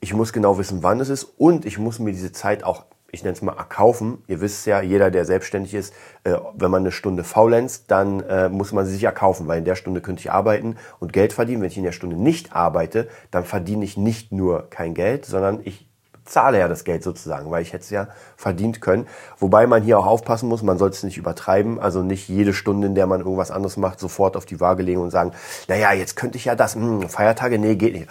ich 0.05 0.13
muss 0.13 0.35
genau 0.35 0.59
wissen, 0.59 0.83
wann 0.83 1.01
es 1.01 1.09
ist 1.09 1.25
und 1.39 1.65
ich 1.65 1.79
muss 1.79 1.99
mir 1.99 2.13
diese 2.13 2.31
Zeit 2.31 2.63
auch, 2.63 2.85
ich 3.11 3.25
nenne 3.25 3.33
es 3.33 3.41
mal, 3.41 3.57
erkaufen. 3.57 4.23
Ihr 4.27 4.43
wisst 4.43 4.67
ja, 4.67 4.83
jeder, 4.83 5.11
der 5.11 5.25
selbstständig 5.25 5.73
ist, 5.73 5.95
äh, 6.25 6.37
wenn 6.55 6.71
man 6.71 6.83
eine 6.83 6.93
Stunde 6.93 7.25
faulenzt, 7.25 7.85
dann 7.91 8.21
äh, 8.21 8.51
muss 8.51 8.73
man 8.73 8.85
sie 8.85 8.93
sich 8.93 9.05
erkaufen, 9.05 9.49
weil 9.49 9.61
in 9.61 9.65
der 9.65 9.77
Stunde 9.77 10.03
könnte 10.03 10.21
ich 10.21 10.31
arbeiten 10.31 10.77
und 11.01 11.15
Geld 11.15 11.33
verdienen. 11.33 11.63
Wenn 11.63 11.71
ich 11.71 11.79
in 11.79 11.85
der 11.85 11.93
Stunde 11.93 12.17
nicht 12.17 12.55
arbeite, 12.55 13.09
dann 13.31 13.45
verdiene 13.45 13.83
ich 13.83 13.97
nicht 13.97 14.31
nur 14.31 14.69
kein 14.69 14.93
Geld, 14.93 15.25
sondern 15.25 15.61
ich 15.65 15.89
zahle 16.27 16.59
ja 16.59 16.69
das 16.69 16.85
Geld 16.85 17.03
sozusagen, 17.03 17.51
weil 17.51 17.63
ich 17.63 17.73
hätte 17.73 17.85
es 17.85 17.91
ja 17.91 18.09
verdient 18.37 18.83
können. 18.83 19.07
Wobei 19.39 19.67
man 19.67 19.83
hier 19.83 19.99
auch 19.99 20.07
aufpassen 20.07 20.51
muss, 20.51 20.63
man 20.63 20.77
sollte 20.77 20.97
es 20.97 21.03
nicht 21.03 21.17
übertreiben, 21.17 21.81
also 21.81 22.03
nicht 22.03 22.29
jede 22.29 22.53
Stunde, 22.53 22.89
in 22.89 22.95
der 22.95 23.07
man 23.07 23.21
irgendwas 23.21 23.51
anderes 23.51 23.79
macht, 23.79 24.01
sofort 24.01 24.37
auf 24.37 24.45
die 24.45 24.61
Waage 24.61 24.83
legen 24.83 25.01
und 25.01 25.11
sagen, 25.11 25.33
naja, 25.67 25.95
jetzt 25.95 26.15
könnte 26.15 26.37
ich 26.37 26.45
ja 26.45 26.55
das, 26.55 26.75
hm, 26.75 27.09
Feiertage, 27.09 27.59
nee, 27.59 27.77
geht 27.77 27.95
nicht. 27.95 28.09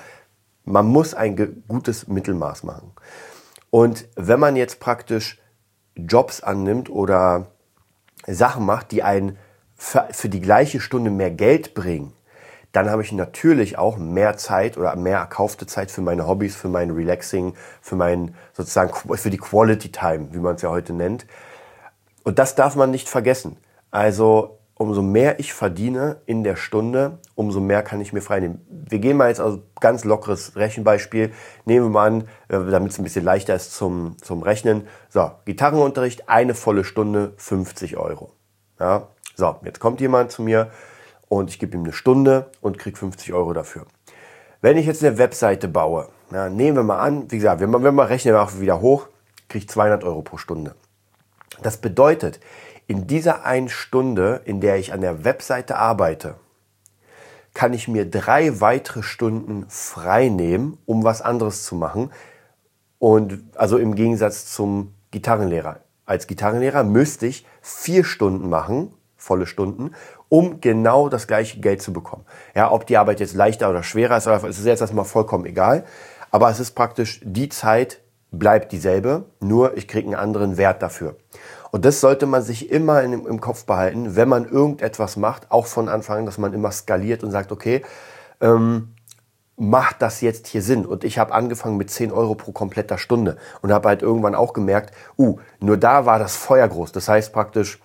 Man 0.66 0.86
muss 0.86 1.14
ein 1.14 1.64
gutes 1.68 2.08
Mittelmaß 2.08 2.64
machen. 2.64 2.92
Und 3.70 4.08
wenn 4.16 4.40
man 4.40 4.56
jetzt 4.56 4.80
praktisch 4.80 5.40
Jobs 5.96 6.42
annimmt 6.42 6.90
oder 6.90 7.48
Sachen 8.28 8.66
macht, 8.66 8.92
die 8.92 9.04
einen 9.04 9.38
für 9.76 10.30
die 10.30 10.40
gleiche 10.42 10.80
Stunde 10.80 11.10
mehr 11.10 11.32
Geld 11.32 11.74
bringen, 11.74 12.14
dann 12.72 12.90
habe 12.90 13.04
ich 13.04 13.12
natürlich 13.12 13.78
auch 13.78 13.98
mehr 13.98 14.36
Zeit 14.38 14.78
oder 14.78 14.96
mehr 14.96 15.20
erkaufte 15.20 15.68
Zeit 15.68 15.92
für 15.92 16.02
meine 16.02 16.28
Hobbys, 16.28 16.56
für 16.56 16.70
mein 16.70 16.90
Relaxing, 16.90 17.54
für 17.82 17.96
mein 17.96 18.34
sozusagen 18.54 18.94
für 19.16 19.30
die 19.30 19.38
Quality 19.38 19.92
Time, 19.92 20.30
wie 20.32 20.40
man 20.40 20.56
es 20.56 20.64
ja 20.64 20.70
heute 20.70 20.94
nennt. 20.94 21.28
Und 22.24 22.40
das 22.40 22.56
darf 22.56 22.76
man 22.76 22.90
nicht 22.90 23.10
vergessen. 23.10 23.58
Also 23.92 24.58
umso 24.76 25.02
mehr 25.02 25.40
ich 25.40 25.54
verdiene 25.54 26.22
in 26.26 26.44
der 26.44 26.56
Stunde, 26.56 27.20
umso 27.36 27.60
mehr 27.60 27.84
kann 27.84 28.02
ich 28.02 28.14
mir 28.14 28.22
freinehmen. 28.22 28.66
Wir 28.70 29.00
gehen 29.00 29.18
mal 29.18 29.30
jetzt 29.30 29.40
also 29.40 29.62
ganz 29.80 30.04
lockeres 30.04 30.56
Rechenbeispiel. 30.56 31.32
Nehmen 31.66 31.86
wir 31.88 31.90
mal 31.90 32.08
an, 32.08 32.22
äh, 32.50 32.72
damit 32.72 32.92
es 32.92 32.98
ein 32.98 33.04
bisschen 33.04 33.26
leichter 33.26 33.56
ist 33.56 33.74
zum, 33.74 34.18
zum 34.22 34.42
Rechnen. 34.42 34.88
So, 35.10 35.32
Gitarrenunterricht, 35.46 36.30
eine 36.30 36.56
volle 36.56 36.84
Stunde, 36.84 37.34
50 37.38 37.98
Euro. 37.98 38.34
Ja, 38.80 39.10
so, 39.36 39.56
jetzt 39.64 39.80
kommt 39.80 40.02
jemand 40.02 40.32
zu 40.32 40.42
mir 40.42 40.72
und 41.30 41.50
ich 41.50 41.60
gebe 41.60 41.76
ihm 41.76 41.84
eine 41.84 41.94
Stunde 41.94 42.52
und 42.62 42.78
kriege 42.78 42.98
50 42.98 43.34
Euro 43.34 43.54
dafür. 43.54 43.86
Wenn 44.62 44.78
ich 44.78 44.86
jetzt 44.86 45.04
eine 45.04 45.18
Webseite 45.18 45.68
baue, 45.68 46.10
ja, 46.32 46.50
nehmen 46.50 46.78
wir 46.78 46.84
mal 46.84 47.00
an, 47.00 47.30
wie 47.32 47.38
gesagt, 47.38 47.62
wenn 47.62 47.72
wir, 47.72 47.80
wir 47.80 48.10
rechnen 48.10 48.34
wir 48.34 48.60
wieder 48.60 48.82
hoch, 48.82 49.08
kriege 49.50 49.66
ich 49.66 49.70
200 49.70 50.04
Euro 50.04 50.22
pro 50.22 50.38
Stunde. 50.38 50.76
Das 51.62 51.78
bedeutet, 51.78 52.40
in 52.88 53.08
dieser 53.08 53.46
einen 53.46 53.70
Stunde, 53.70 54.42
in 54.46 54.62
der 54.62 54.78
ich 54.78 54.94
an 54.94 55.02
der 55.02 55.24
Webseite 55.24 55.78
arbeite, 55.78 56.36
kann 57.54 57.74
ich 57.74 57.88
mir 57.88 58.10
drei 58.10 58.62
weitere 58.62 59.04
Stunden 59.04 59.66
frei 59.70 60.30
nehmen, 60.30 60.78
um 60.86 61.04
was 61.04 61.22
anderes 61.22 61.64
zu 61.64 61.76
machen. 61.76 62.12
Und 63.00 63.44
also 63.56 63.78
im 63.78 63.96
Gegensatz 63.96 64.48
zum 64.48 64.94
Gitarrenlehrer. 65.12 65.82
Als 66.06 66.28
Gitarrenlehrer 66.28 66.84
müsste 66.84 67.28
ich 67.28 67.46
vier 67.62 68.04
Stunden 68.04 68.50
machen, 68.50 68.94
volle 69.16 69.46
Stunden, 69.46 69.92
um 70.30 70.60
genau 70.62 71.10
das 71.10 71.28
gleiche 71.28 71.60
Geld 71.60 71.82
zu 71.82 71.94
bekommen. 71.94 72.26
Ja, 72.56 72.72
ob 72.72 72.88
die 72.88 72.98
Arbeit 72.98 73.20
jetzt 73.20 73.36
leichter 73.36 73.70
oder 73.70 73.84
schwerer 73.84 74.18
ist, 74.18 74.28
ist 74.28 74.66
jetzt 74.66 74.82
erstmal 74.82 75.06
vollkommen 75.06 75.46
egal. 75.46 75.86
Aber 76.32 76.50
es 76.50 76.60
ist 76.60 76.72
praktisch, 76.72 77.22
die 77.24 77.50
Zeit 77.50 78.02
bleibt 78.32 78.72
dieselbe, 78.72 79.26
nur 79.40 79.78
ich 79.78 79.88
kriege 79.88 80.08
einen 80.08 80.16
anderen 80.16 80.58
Wert 80.58 80.82
dafür. 80.82 81.16
Und 81.74 81.86
das 81.86 82.02
sollte 82.02 82.28
man 82.28 82.44
sich 82.44 82.70
immer 82.70 83.02
in, 83.02 83.14
im 83.26 83.42
Kopf 83.42 83.66
behalten, 83.66 84.16
wenn 84.16 84.30
man 84.30 84.48
irgendetwas 84.48 85.18
macht, 85.18 85.50
auch 85.50 85.66
von 85.66 85.90
Anfang 85.90 86.20
an, 86.20 86.26
dass 86.28 86.38
man 86.38 86.54
immer 86.54 86.72
skaliert 86.72 87.24
und 87.24 87.32
sagt, 87.32 87.52
okay, 87.52 87.82
ähm, 88.42 88.94
macht 89.58 90.00
das 90.04 90.22
jetzt 90.22 90.46
hier 90.46 90.62
Sinn? 90.62 90.86
Und 90.86 91.04
ich 91.04 91.18
habe 91.18 91.34
angefangen 91.34 91.78
mit 91.78 91.90
10 91.90 92.12
Euro 92.12 92.36
pro 92.36 92.52
kompletter 92.52 93.00
Stunde 93.00 93.38
und 93.64 93.72
habe 93.72 93.90
halt 93.90 94.04
irgendwann 94.04 94.36
auch 94.36 94.54
gemerkt, 94.54 94.94
uh, 95.18 95.40
nur 95.60 95.78
da 95.78 96.06
war 96.06 96.20
das 96.20 96.36
Feuer 96.36 96.68
groß. 96.68 96.92
Das 96.92 97.08
heißt 97.08 97.34
praktisch 97.34 97.80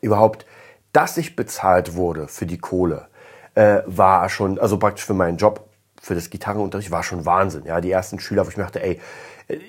überhaupt, 0.00 0.46
dass 0.94 1.18
ich 1.18 1.36
bezahlt 1.36 1.96
wurde 1.96 2.28
für 2.28 2.46
die 2.46 2.58
Kohle, 2.58 3.08
äh, 3.54 3.82
war 3.84 4.30
schon, 4.30 4.58
also 4.58 4.78
praktisch 4.78 5.04
für 5.04 5.12
meinen 5.12 5.36
Job 5.36 5.68
für 6.00 6.14
das 6.14 6.30
Gitarrenunterricht 6.30 6.90
war 6.90 7.02
schon 7.02 7.26
Wahnsinn. 7.26 7.66
Ja, 7.66 7.82
die 7.82 7.90
ersten 7.90 8.18
Schüler, 8.20 8.46
wo 8.46 8.48
ich 8.48 8.56
mir 8.56 8.64
dachte, 8.64 8.82
ey, 8.82 8.98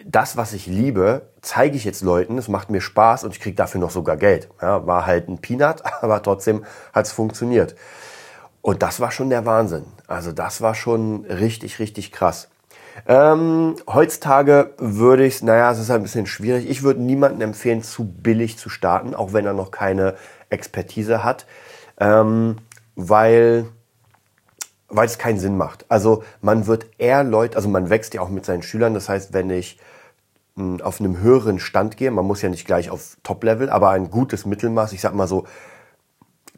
das, 0.05 0.37
was 0.37 0.53
ich 0.53 0.67
liebe, 0.67 1.29
zeige 1.41 1.75
ich 1.75 1.83
jetzt 1.83 2.01
Leuten, 2.01 2.37
es 2.37 2.47
macht 2.47 2.69
mir 2.69 2.81
Spaß 2.81 3.23
und 3.23 3.31
ich 3.31 3.39
kriege 3.39 3.55
dafür 3.55 3.81
noch 3.81 3.91
sogar 3.91 4.17
Geld. 4.17 4.49
Ja, 4.61 4.85
war 4.85 5.05
halt 5.05 5.27
ein 5.29 5.39
Peanut, 5.39 5.83
aber 6.01 6.21
trotzdem 6.21 6.65
hat 6.93 7.05
es 7.05 7.11
funktioniert. 7.11 7.75
Und 8.61 8.81
das 8.81 8.99
war 8.99 9.11
schon 9.11 9.29
der 9.29 9.45
Wahnsinn. 9.45 9.85
Also 10.07 10.31
das 10.31 10.61
war 10.61 10.73
schon 10.73 11.25
richtig, 11.25 11.79
richtig 11.79 12.11
krass. 12.11 12.49
Ähm, 13.07 13.75
heutzutage 13.87 14.73
würde 14.77 15.25
ich, 15.25 15.41
naja, 15.41 15.71
es 15.71 15.79
ist 15.79 15.89
ein 15.89 16.03
bisschen 16.03 16.27
schwierig. 16.27 16.69
Ich 16.69 16.83
würde 16.83 17.01
niemandem 17.01 17.41
empfehlen, 17.41 17.81
zu 17.81 18.05
billig 18.05 18.57
zu 18.57 18.69
starten, 18.69 19.15
auch 19.15 19.33
wenn 19.33 19.45
er 19.45 19.53
noch 19.53 19.71
keine 19.71 20.15
Expertise 20.49 21.23
hat, 21.23 21.45
ähm, 21.99 22.57
weil 22.95 23.65
weil 24.93 25.07
es 25.07 25.17
keinen 25.17 25.39
Sinn 25.39 25.57
macht. 25.57 25.85
Also 25.89 26.23
man 26.41 26.67
wird 26.67 26.85
eher 26.97 27.23
Leute, 27.23 27.57
also 27.57 27.67
man 27.67 27.89
wächst 27.89 28.13
ja 28.13 28.21
auch 28.21 28.29
mit 28.29 28.45
seinen 28.45 28.63
Schülern. 28.63 28.93
Das 28.93 29.09
heißt, 29.09 29.33
wenn 29.33 29.49
ich 29.49 29.79
hm, 30.55 30.81
auf 30.81 30.99
einem 30.99 31.19
höheren 31.19 31.59
Stand 31.59 31.97
gehe, 31.97 32.11
man 32.11 32.25
muss 32.25 32.41
ja 32.41 32.49
nicht 32.49 32.65
gleich 32.65 32.89
auf 32.89 33.17
Top-Level, 33.23 33.69
aber 33.69 33.89
ein 33.89 34.11
gutes 34.11 34.45
Mittelmaß, 34.45 34.93
ich 34.93 35.01
sag 35.01 35.13
mal 35.15 35.27
so 35.27 35.45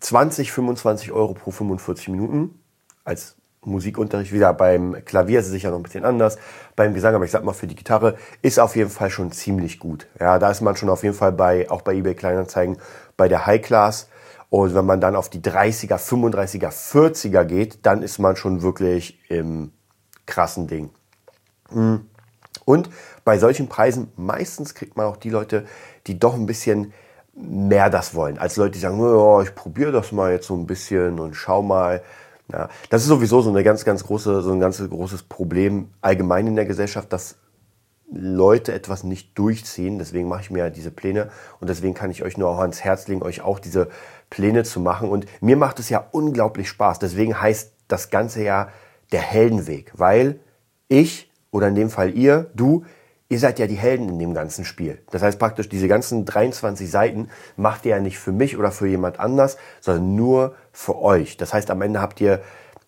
20, 0.02 0.52
25 0.52 1.12
Euro 1.12 1.34
pro 1.34 1.52
45 1.52 2.10
Minuten 2.10 2.60
als 3.06 3.36
Musikunterricht. 3.62 4.34
Wieder 4.34 4.54
beim 4.54 5.04
Klavier 5.06 5.40
ist 5.40 5.48
es 5.48 5.52
sicher 5.52 5.72
noch 5.72 5.78
ein 5.78 5.84
bisschen 5.84 6.06
anders, 6.06 6.38
beim 6.76 6.94
Gesang, 6.94 7.16
aber 7.16 7.26
ich 7.26 7.32
sag 7.32 7.44
mal 7.44 7.54
für 7.54 7.68
die 7.68 7.76
Gitarre 7.76 8.18
ist 8.42 8.60
auf 8.60 8.76
jeden 8.76 8.90
Fall 8.90 9.10
schon 9.10 9.32
ziemlich 9.32 9.80
gut. 9.80 10.08
Ja, 10.20 10.40
da 10.40 10.52
ist 10.52 10.62
man 10.62 10.76
schon 10.76 10.90
auf 10.90 11.04
jeden 11.04 11.16
Fall 11.16 11.32
bei, 11.32 11.70
auch 11.72 11.82
bei 11.82 11.96
eBay 11.96 12.16
Kleinanzeigen, 12.16 12.78
bei 13.18 13.28
der 13.28 13.46
High 13.46 13.62
Class. 13.62 14.10
Und 14.50 14.76
wenn 14.76 14.86
man 14.86 15.02
dann 15.02 15.16
auf 15.16 15.30
die 15.30 15.42
30er, 15.42 15.98
35er, 15.98 16.72
40er 16.72 17.46
geht, 17.46 17.86
dann 17.86 18.04
ist 18.04 18.20
man 18.20 18.36
schon 18.36 18.62
wirklich 18.62 19.20
im 19.30 19.72
krassen 20.26 20.68
Ding. 20.68 20.90
Hm. 21.70 22.06
Und 22.64 22.90
bei 23.24 23.38
solchen 23.38 23.70
Preisen 23.70 24.12
meistens 24.16 24.74
kriegt 24.74 24.98
man 24.98 25.06
auch 25.06 25.18
die 25.18 25.30
Leute, 25.30 25.66
die 26.08 26.20
doch 26.20 26.36
ein 26.36 26.46
bisschen 26.46 26.94
mehr 27.36 27.90
das 27.90 28.16
wollen, 28.16 28.38
als 28.38 28.56
Leute, 28.56 28.72
die 28.72 28.80
sagen, 28.80 29.00
oh, 29.00 29.42
ich 29.42 29.54
probiere 29.56 29.92
das 29.92 30.12
mal 30.12 30.32
jetzt 30.32 30.48
so 30.48 30.56
ein 30.56 30.66
bisschen 30.66 31.20
und 31.20 31.36
schau 31.36 31.62
mal. 31.62 32.02
Ja, 32.52 32.70
das 32.92 33.02
ist 33.02 33.08
sowieso 33.08 33.42
so 33.42 33.50
eine 33.50 33.64
ganz, 33.64 33.86
ganz 33.86 34.04
große, 34.04 34.44
so 34.44 34.52
ein 34.52 34.60
ganz 34.60 34.78
großes 34.78 35.24
Problem 35.24 35.90
allgemein 36.02 36.46
in 36.46 36.56
der 36.56 36.66
Gesellschaft, 36.66 37.12
dass 37.12 37.38
Leute 38.12 38.72
etwas 38.72 39.04
nicht 39.04 39.38
durchziehen. 39.38 39.98
Deswegen 39.98 40.28
mache 40.28 40.42
ich 40.42 40.52
mir 40.52 40.70
diese 40.70 40.92
Pläne 40.92 41.30
und 41.60 41.70
deswegen 41.70 41.96
kann 41.96 42.12
ich 42.12 42.24
euch 42.24 42.38
nur 42.38 42.50
auch 42.50 42.60
ans 42.60 42.84
Herz 42.84 43.08
legen, 43.08 43.24
euch 43.24 43.42
auch 43.42 43.60
diese 43.60 43.90
Pläne 44.36 44.64
zu 44.64 44.82
machen. 44.82 45.08
Und 45.10 45.26
mir 45.42 45.56
macht 45.56 45.80
es 45.80 45.88
ja 45.88 46.06
unglaublich 46.12 46.68
Spaß. 46.68 47.00
Deswegen 47.00 47.40
heißt 47.40 47.72
das 47.88 48.10
Ganze 48.10 48.44
ja 48.44 48.68
der 49.14 49.22
Heldenweg, 49.22 49.94
weil 49.96 50.42
ich 50.90 51.32
oder 51.52 51.70
in 51.70 51.76
dem 51.76 51.90
Fall 51.90 52.14
ihr, 52.18 52.52
du, 52.54 52.84
ihr 53.30 53.40
seid 53.40 53.60
ja 53.60 53.68
die 53.68 53.76
Helden 53.76 54.10
in 54.10 54.20
dem 54.20 54.34
ganzen 54.34 54.66
Spiel. 54.66 55.02
Das 55.10 55.22
heißt 55.22 55.40
praktisch, 55.40 55.70
diese 55.70 55.88
ganzen 55.88 56.26
23 56.26 56.92
Seiten 56.92 57.30
macht 57.56 57.86
ihr 57.86 57.92
ja 57.92 58.02
nicht 58.02 58.20
für 58.20 58.34
mich 58.34 58.58
oder 58.58 58.72
für 58.72 58.88
jemand 58.88 59.22
anders, 59.22 59.56
sondern 59.80 60.16
nur 60.16 60.56
für 60.74 60.98
euch. 61.02 61.38
Das 61.38 61.54
heißt, 61.54 61.72
am 61.72 61.82
Ende 61.82 62.02
habt 62.02 62.20
ihr 62.20 62.42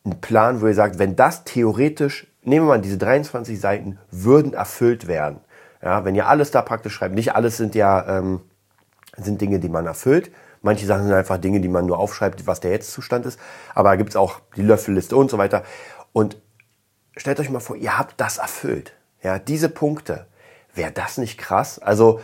einen 0.03 0.19
Plan, 0.19 0.61
wo 0.61 0.67
ihr 0.67 0.73
sagt, 0.73 0.99
wenn 0.99 1.15
das 1.15 1.45
theoretisch, 1.45 2.27
nehmen 2.43 2.65
wir 2.65 2.75
mal 2.75 2.81
diese 2.81 2.97
23 2.97 3.57
Seiten, 3.57 3.99
würden 4.11 4.53
erfüllt 4.53 5.07
werden. 5.07 5.39
Ja, 5.81 6.03
wenn 6.03 6.15
ihr 6.15 6.27
alles 6.27 6.51
da 6.51 6.61
praktisch 6.61 6.95
schreibt, 6.95 7.15
nicht 7.15 7.35
alles 7.35 7.55
sind 7.55 7.73
ja 7.73 8.17
ähm, 8.17 8.41
sind 9.15 9.39
Dinge, 9.39 9.59
die 9.59 9.69
man 9.69 9.85
erfüllt. 9.85 10.29
Manche 10.61 10.85
Sachen 10.85 11.03
sind 11.03 11.13
einfach 11.13 11.37
Dinge, 11.37 11.61
die 11.61 11.67
man 11.67 11.85
nur 11.85 11.99
aufschreibt, 11.99 12.47
was 12.47 12.59
der 12.59 12.71
Jetzt-Zustand 12.71 13.25
ist. 13.25 13.39
Aber 13.73 13.89
da 13.89 13.95
gibt 13.95 14.11
es 14.11 14.15
auch 14.15 14.41
die 14.55 14.61
Löffelliste 14.61 15.15
und 15.15 15.29
so 15.29 15.37
weiter. 15.37 15.63
Und 16.13 16.37
stellt 17.15 17.39
euch 17.39 17.49
mal 17.49 17.59
vor, 17.59 17.75
ihr 17.75 17.97
habt 17.97 18.19
das 18.19 18.37
erfüllt. 18.37 18.93
Ja, 19.21 19.39
diese 19.39 19.69
Punkte. 19.69 20.27
Wäre 20.73 20.91
das 20.91 21.17
nicht 21.17 21.37
krass? 21.39 21.79
Also 21.79 22.19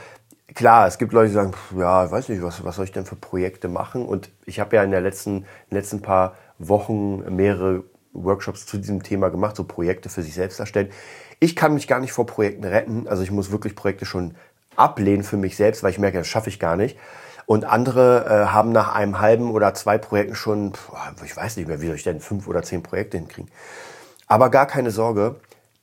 klar, 0.54 0.88
es 0.88 0.98
gibt 0.98 1.14
Leute, 1.14 1.30
die 1.30 1.34
sagen, 1.34 1.54
ja, 1.78 2.06
ich 2.06 2.12
weiß 2.12 2.30
nicht, 2.30 2.44
was, 2.44 2.64
was 2.64 2.76
soll 2.76 2.86
ich 2.86 2.92
denn 2.92 3.06
für 3.06 3.16
Projekte 3.16 3.68
machen? 3.68 4.06
Und 4.06 4.32
ich 4.46 4.60
habe 4.60 4.76
ja 4.76 4.84
in, 4.84 4.92
der 4.92 5.02
letzten, 5.02 5.38
in 5.38 5.46
den 5.72 5.78
letzten 5.78 6.02
paar 6.02 6.36
Wochen 6.60 7.36
mehrere 7.36 7.84
Workshops 8.14 8.66
zu 8.66 8.78
diesem 8.78 9.02
Thema 9.02 9.30
gemacht, 9.30 9.56
so 9.56 9.64
Projekte 9.64 10.10
für 10.10 10.22
sich 10.22 10.36
selbst 10.36 10.60
erstellen. 10.60 10.90
Ich 11.40 11.56
kann 11.56 11.74
mich 11.74 11.88
gar 11.88 12.00
nicht 12.00 12.14
vor 12.14 12.26
Projekten 12.26 12.64
retten. 12.64 13.08
Also 13.08 13.24
ich 13.24 13.32
muss 13.32 13.52
wirklich 13.52 13.76
Projekte 13.76 14.06
schon 14.06 14.36
ablehnen 14.76 15.24
für 15.24 15.38
mich 15.38 15.58
selbst, 15.58 15.84
weil 15.84 15.92
ich 15.92 16.00
merke, 16.00 16.20
das 16.20 16.28
schaffe 16.28 16.50
ich 16.50 16.60
gar 16.60 16.76
nicht. 16.76 16.98
Und 17.46 17.66
andere 17.66 18.26
äh, 18.26 18.52
haben 18.52 18.72
nach 18.72 18.96
einem 18.96 19.20
halben 19.20 19.52
oder 19.52 19.74
zwei 19.74 19.98
Projekten 19.98 20.36
schon, 20.36 20.74
ich 21.24 21.36
weiß 21.36 21.58
nicht 21.58 21.68
mehr, 21.68 21.82
wie 21.82 21.88
soll 21.88 21.96
ich 21.96 22.04
denn 22.04 22.20
fünf 22.20 22.48
oder 22.48 22.64
zehn 22.64 22.84
Projekte 22.84 23.18
hinkriegen. 23.18 23.52
Aber 24.28 24.50
gar 24.50 24.66
keine 24.66 24.92
Sorge, 24.92 25.36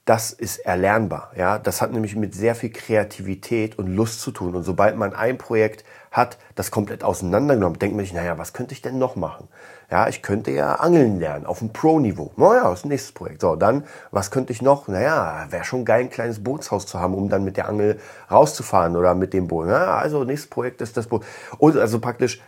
das 0.04 0.32
ist 0.32 0.58
erlernbar. 0.58 1.30
Ja, 1.36 1.58
das 1.58 1.82
hat 1.82 1.92
nämlich 1.92 2.16
mit 2.16 2.34
sehr 2.34 2.54
viel 2.54 2.70
Kreativität 2.70 3.78
und 3.78 3.86
Lust 3.86 4.20
zu 4.20 4.30
tun. 4.30 4.54
Und 4.54 4.64
sobald 4.64 4.96
man 4.96 5.14
ein 5.14 5.38
Projekt 5.38 5.84
hat, 6.10 6.38
das 6.56 6.70
komplett 6.70 7.04
auseinandergenommen, 7.04 7.78
denkt 7.78 7.94
man 7.94 8.04
sich, 8.04 8.12
naja, 8.12 8.36
was 8.36 8.52
könnte 8.52 8.74
ich 8.74 8.82
denn 8.82 8.98
noch 8.98 9.14
machen? 9.14 9.48
Ja, 9.90 10.08
ich 10.08 10.22
könnte 10.22 10.50
ja 10.50 10.74
angeln 10.74 11.20
lernen 11.20 11.46
auf 11.46 11.60
dem 11.60 11.72
Pro-Niveau. 11.72 12.32
Naja, 12.36 12.72
ist 12.72 12.84
ein 12.84 12.88
nächstes 12.88 13.12
Projekt. 13.12 13.40
So, 13.40 13.54
dann, 13.54 13.84
was 14.10 14.30
könnte 14.30 14.52
ich 14.52 14.60
noch? 14.60 14.88
Naja, 14.88 15.46
wäre 15.50 15.64
schon 15.64 15.84
geil, 15.84 16.00
ein 16.00 16.10
kleines 16.10 16.42
Bootshaus 16.42 16.86
zu 16.86 16.98
haben, 17.00 17.14
um 17.14 17.28
dann 17.28 17.44
mit 17.44 17.56
der 17.56 17.68
Angel 17.68 18.00
rauszufahren 18.30 18.96
oder 18.96 19.14
mit 19.14 19.32
dem 19.32 19.46
Boot. 19.46 19.68
Ja, 19.68 19.96
also, 19.96 20.24
nächstes 20.24 20.50
Projekt 20.50 20.80
ist 20.80 20.96
das 20.96 21.06
Boot. 21.06 21.24
Und 21.58 21.76
also 21.76 22.00
praktisch, 22.00 22.40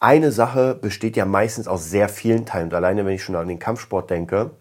eine 0.00 0.30
Sache 0.30 0.76
besteht 0.76 1.16
ja 1.16 1.24
meistens 1.24 1.66
aus 1.66 1.90
sehr 1.90 2.08
vielen 2.08 2.46
Teilen. 2.46 2.68
Und 2.68 2.74
alleine, 2.74 3.04
wenn 3.04 3.14
ich 3.14 3.24
schon 3.24 3.34
an 3.34 3.48
den 3.48 3.58
Kampfsport 3.58 4.10
denke 4.10 4.52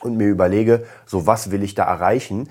und 0.00 0.16
mir 0.16 0.28
überlege, 0.28 0.86
so 1.06 1.26
was 1.26 1.50
will 1.50 1.64
ich 1.64 1.74
da 1.74 1.84
erreichen, 1.84 2.50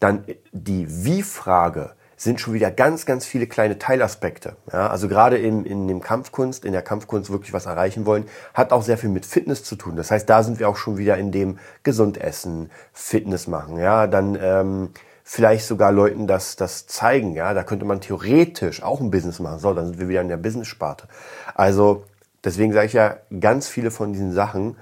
dann 0.00 0.24
die 0.52 1.04
Wie-Frage 1.04 1.92
sind 2.18 2.40
schon 2.40 2.52
wieder 2.52 2.72
ganz, 2.72 3.06
ganz 3.06 3.24
viele 3.24 3.46
kleine 3.46 3.78
Teilaspekte. 3.78 4.56
Ja, 4.72 4.88
also 4.88 5.06
gerade 5.08 5.38
in, 5.38 5.64
in 5.64 5.86
dem 5.86 6.00
Kampfkunst, 6.00 6.64
in 6.64 6.72
der 6.72 6.82
Kampfkunst 6.82 7.30
wirklich 7.30 7.52
was 7.52 7.66
erreichen 7.66 8.04
wollen, 8.06 8.24
hat 8.52 8.72
auch 8.72 8.82
sehr 8.82 8.98
viel 8.98 9.08
mit 9.08 9.24
Fitness 9.24 9.62
zu 9.62 9.76
tun. 9.76 9.94
Das 9.94 10.10
heißt, 10.10 10.28
da 10.28 10.42
sind 10.42 10.58
wir 10.58 10.68
auch 10.68 10.76
schon 10.76 10.98
wieder 10.98 11.16
in 11.16 11.30
dem 11.30 11.58
gesund 11.84 12.18
essen, 12.18 12.70
Fitness 12.92 13.46
machen. 13.46 13.78
Ja, 13.78 14.08
dann 14.08 14.36
ähm, 14.40 14.90
vielleicht 15.22 15.66
sogar 15.66 15.92
Leuten 15.92 16.26
das, 16.26 16.56
das 16.56 16.88
zeigen. 16.88 17.34
Ja, 17.34 17.54
da 17.54 17.62
könnte 17.62 17.84
man 17.84 18.00
theoretisch 18.00 18.82
auch 18.82 19.00
ein 19.00 19.12
Business 19.12 19.38
machen. 19.38 19.60
So, 19.60 19.72
dann 19.72 19.86
sind 19.86 20.00
wir 20.00 20.08
wieder 20.08 20.20
in 20.20 20.28
der 20.28 20.38
Business-Sparte. 20.38 21.06
Also 21.54 22.02
deswegen 22.42 22.72
sage 22.72 22.86
ich 22.86 22.94
ja, 22.94 23.18
ganz 23.38 23.68
viele 23.68 23.92
von 23.92 24.12
diesen 24.12 24.32
Sachen 24.32 24.76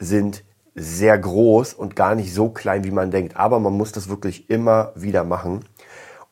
sind 0.00 0.42
sehr 0.74 1.16
groß 1.16 1.74
und 1.74 1.94
gar 1.94 2.16
nicht 2.16 2.34
so 2.34 2.48
klein, 2.48 2.82
wie 2.82 2.90
man 2.90 3.12
denkt. 3.12 3.36
Aber 3.36 3.60
man 3.60 3.74
muss 3.74 3.92
das 3.92 4.08
wirklich 4.08 4.50
immer 4.50 4.90
wieder 4.96 5.22
machen. 5.22 5.64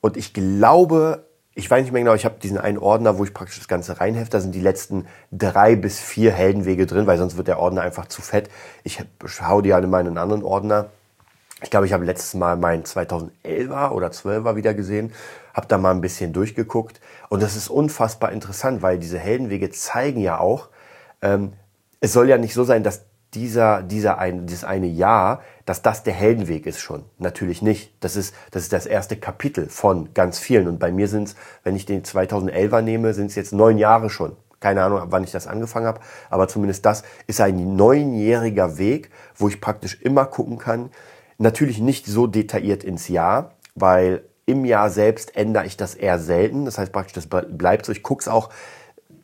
Und 0.02 0.18
ich 0.18 0.34
glaube, 0.34 1.26
ich 1.54 1.70
weiß 1.70 1.84
nicht 1.84 1.92
mehr 1.92 2.02
genau, 2.02 2.14
ich 2.14 2.24
habe 2.24 2.40
diesen 2.42 2.58
einen 2.58 2.76
Ordner, 2.76 3.18
wo 3.18 3.24
ich 3.24 3.32
praktisch 3.32 3.58
das 3.58 3.68
Ganze 3.68 4.00
reinhefte. 4.00 4.32
Da 4.32 4.40
sind 4.40 4.54
die 4.54 4.60
letzten 4.60 5.06
drei 5.30 5.76
bis 5.76 6.00
vier 6.00 6.32
Heldenwege 6.32 6.86
drin, 6.86 7.06
weil 7.06 7.18
sonst 7.18 7.36
wird 7.36 7.48
der 7.48 7.58
Ordner 7.58 7.82
einfach 7.82 8.06
zu 8.06 8.20
fett. 8.20 8.50
Ich 8.84 9.02
hau 9.40 9.60
die 9.60 9.72
alle 9.72 9.86
mal 9.86 10.00
in 10.00 10.08
einen 10.08 10.18
anderen 10.18 10.42
Ordner. 10.42 10.90
Ich 11.62 11.70
glaube, 11.70 11.86
ich 11.86 11.92
habe 11.92 12.04
letztes 12.04 12.34
Mal 12.34 12.56
meinen 12.56 12.82
2011er 12.82 13.90
oder 13.90 14.08
12er 14.08 14.56
wieder 14.56 14.74
gesehen, 14.74 15.12
habe 15.54 15.68
da 15.68 15.78
mal 15.78 15.92
ein 15.92 16.00
bisschen 16.00 16.32
durchgeguckt. 16.32 17.00
Und 17.28 17.40
das 17.40 17.54
ist 17.54 17.68
unfassbar 17.68 18.32
interessant, 18.32 18.82
weil 18.82 18.98
diese 18.98 19.18
Heldenwege 19.18 19.70
zeigen 19.70 20.20
ja 20.20 20.38
auch, 20.38 20.68
ähm, 21.20 21.52
es 22.00 22.12
soll 22.12 22.28
ja 22.28 22.38
nicht 22.38 22.54
so 22.54 22.64
sein, 22.64 22.82
dass 22.82 23.04
dieser, 23.34 23.82
dieser 23.82 24.18
ein, 24.18 24.46
dieses 24.46 24.64
eine 24.64 24.86
Jahr, 24.86 25.42
dass 25.64 25.82
das 25.82 26.02
der 26.02 26.12
Heldenweg 26.12 26.66
ist 26.66 26.80
schon. 26.80 27.04
Natürlich 27.18 27.62
nicht. 27.62 27.94
Das 28.00 28.16
ist, 28.16 28.34
das 28.50 28.64
ist 28.64 28.72
das 28.72 28.86
erste 28.86 29.16
Kapitel 29.16 29.68
von 29.68 30.12
ganz 30.12 30.38
vielen. 30.38 30.68
Und 30.68 30.78
bei 30.78 30.92
mir 30.92 31.08
sind 31.08 31.28
es, 31.28 31.36
wenn 31.64 31.76
ich 31.76 31.86
den 31.86 32.02
2011er 32.02 32.82
nehme, 32.82 33.14
sind 33.14 33.26
es 33.26 33.34
jetzt 33.34 33.52
neun 33.52 33.78
Jahre 33.78 34.10
schon. 34.10 34.36
Keine 34.60 34.82
Ahnung, 34.84 35.00
wann 35.06 35.24
ich 35.24 35.32
das 35.32 35.46
angefangen 35.46 35.86
habe. 35.86 36.00
Aber 36.30 36.46
zumindest 36.46 36.84
das 36.84 37.02
ist 37.26 37.40
ein 37.40 37.74
neunjähriger 37.74 38.78
Weg, 38.78 39.10
wo 39.34 39.48
ich 39.48 39.60
praktisch 39.60 40.00
immer 40.00 40.26
gucken 40.26 40.58
kann. 40.58 40.90
Natürlich 41.38 41.80
nicht 41.80 42.06
so 42.06 42.26
detailliert 42.26 42.84
ins 42.84 43.08
Jahr, 43.08 43.54
weil 43.74 44.22
im 44.44 44.64
Jahr 44.64 44.90
selbst 44.90 45.36
ändere 45.36 45.66
ich 45.66 45.76
das 45.76 45.94
eher 45.94 46.18
selten. 46.18 46.64
Das 46.64 46.78
heißt 46.78 46.92
praktisch, 46.92 47.14
das 47.14 47.26
bleibt 47.28 47.86
so. 47.86 47.92
Ich 47.92 48.02
gucke 48.02 48.20
es 48.20 48.28
auch 48.28 48.50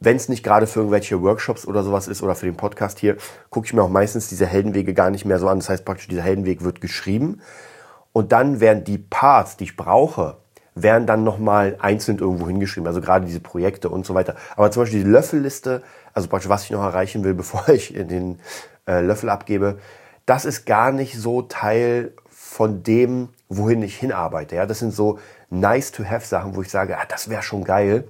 wenn 0.01 0.17
es 0.17 0.29
nicht 0.29 0.45
gerade 0.45 0.67
für 0.67 0.81
irgendwelche 0.81 1.21
Workshops 1.23 1.67
oder 1.67 1.83
sowas 1.83 2.09
ist 2.09 2.23
oder 2.23 2.35
für 2.35 2.47
den 2.47 2.57
Podcast 2.57 2.99
hier, 2.99 3.17
gucke 3.51 3.67
ich 3.67 3.75
mir 3.75 3.83
auch 3.83 3.89
meistens 3.89 4.29
diese 4.29 4.47
Heldenwege 4.47 4.95
gar 4.95 5.11
nicht 5.11 5.25
mehr 5.25 5.39
so 5.39 5.49
an. 5.49 5.59
Das 5.59 5.69
heißt 5.69 5.85
praktisch, 5.85 6.09
dieser 6.09 6.23
Heldenweg 6.23 6.63
wird 6.63 6.81
geschrieben 6.81 7.41
und 8.13 8.33
dann 8.33 8.61
werden 8.61 8.85
die 8.85 8.99
Parts, 8.99 9.57
die 9.57 9.65
ich 9.65 9.77
brauche, 9.77 10.37
werden 10.75 11.07
dann 11.07 11.25
nochmal 11.25 11.77
einzeln 11.81 12.19
irgendwo 12.19 12.47
hingeschrieben. 12.47 12.87
Also 12.87 13.01
gerade 13.01 13.27
diese 13.27 13.41
Projekte 13.41 13.89
und 13.89 14.07
so 14.07 14.15
weiter. 14.15 14.37
Aber 14.57 14.71
zum 14.71 14.83
Beispiel 14.83 15.03
die 15.03 15.11
Löffelliste, 15.11 15.83
also 16.13 16.29
praktisch 16.29 16.49
was 16.49 16.65
ich 16.65 16.71
noch 16.71 16.83
erreichen 16.83 17.25
will, 17.25 17.35
bevor 17.35 17.69
ich 17.69 17.93
den 17.95 18.39
äh, 18.87 19.01
Löffel 19.01 19.31
abgebe, 19.31 19.79
das 20.27 20.45
ist 20.45 20.67
gar 20.67 20.93
nicht 20.93 21.19
so 21.19 21.43
Teil 21.43 22.13
von 22.29 22.83
dem, 22.83 23.31
wohin 23.49 23.83
ich 23.83 23.97
hinarbeite. 23.97 24.57
Ja, 24.57 24.67
das 24.67 24.79
sind 24.79 24.93
so 24.93 25.19
nice 25.51 25.91
to 25.91 26.05
have 26.05 26.27
Sachen, 26.27 26.55
wo 26.55 26.63
ich 26.63 26.71
sage, 26.71 26.97
ah, 26.99 27.05
das 27.09 27.31
wäre 27.31 27.43
schon 27.43 27.65
geil 27.65 28.05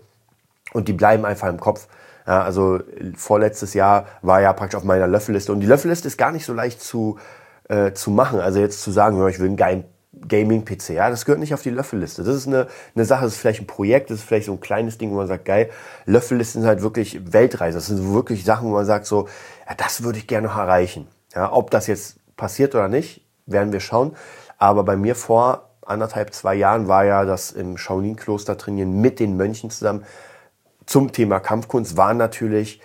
und 0.72 0.88
die 0.88 0.92
bleiben 0.92 1.24
einfach 1.24 1.48
im 1.48 1.60
Kopf. 1.60 1.88
Ja, 2.26 2.42
also 2.42 2.80
vorletztes 3.16 3.74
Jahr 3.74 4.06
war 4.20 4.40
ja 4.40 4.52
praktisch 4.52 4.76
auf 4.76 4.84
meiner 4.84 5.06
Löffelliste 5.06 5.52
und 5.52 5.60
die 5.60 5.66
Löffelliste 5.66 6.08
ist 6.08 6.18
gar 6.18 6.30
nicht 6.30 6.44
so 6.44 6.52
leicht 6.52 6.82
zu 6.82 7.18
äh, 7.68 7.92
zu 7.92 8.10
machen. 8.10 8.40
Also 8.40 8.60
jetzt 8.60 8.82
zu 8.82 8.90
sagen, 8.90 9.26
ich 9.28 9.38
will 9.38 9.46
einen 9.46 9.56
geilen 9.56 9.84
Gaming-PC, 10.26 10.90
ja, 10.90 11.10
das 11.10 11.24
gehört 11.24 11.38
nicht 11.38 11.54
auf 11.54 11.62
die 11.62 11.70
Löffelliste. 11.70 12.24
Das 12.24 12.34
ist 12.34 12.46
eine, 12.46 12.66
eine 12.94 13.04
Sache, 13.04 13.24
das 13.24 13.34
ist 13.34 13.38
vielleicht 13.38 13.60
ein 13.60 13.66
Projekt, 13.66 14.10
das 14.10 14.18
ist 14.18 14.24
vielleicht 14.24 14.46
so 14.46 14.52
ein 14.52 14.60
kleines 14.60 14.98
Ding, 14.98 15.10
wo 15.12 15.16
man 15.16 15.28
sagt, 15.28 15.44
geil, 15.44 15.70
Löffellisten 16.06 16.62
sind 16.62 16.68
halt 16.68 16.82
wirklich 16.82 17.32
Weltreise. 17.32 17.78
Das 17.78 17.86
sind 17.86 18.12
wirklich 18.12 18.44
Sachen, 18.44 18.68
wo 18.68 18.72
man 18.72 18.84
sagt 18.84 19.06
so, 19.06 19.28
ja, 19.68 19.74
das 19.76 20.02
würde 20.02 20.18
ich 20.18 20.26
gerne 20.26 20.48
noch 20.48 20.56
erreichen. 20.56 21.06
Ja, 21.34 21.52
ob 21.52 21.70
das 21.70 21.86
jetzt 21.86 22.16
passiert 22.36 22.74
oder 22.74 22.88
nicht, 22.88 23.24
werden 23.46 23.72
wir 23.72 23.80
schauen. 23.80 24.16
Aber 24.56 24.82
bei 24.82 24.96
mir 24.96 25.14
vor 25.14 25.70
anderthalb, 25.86 26.34
zwei 26.34 26.54
Jahren 26.54 26.88
war 26.88 27.04
ja 27.04 27.24
das 27.24 27.52
im 27.52 27.76
Shaolin-Kloster 27.76 28.58
trainieren 28.58 29.00
mit 29.00 29.20
den 29.20 29.36
Mönchen 29.36 29.70
zusammen 29.70 30.04
zum 30.88 31.12
Thema 31.12 31.38
Kampfkunst 31.38 31.98
war 31.98 32.14
natürlich 32.14 32.80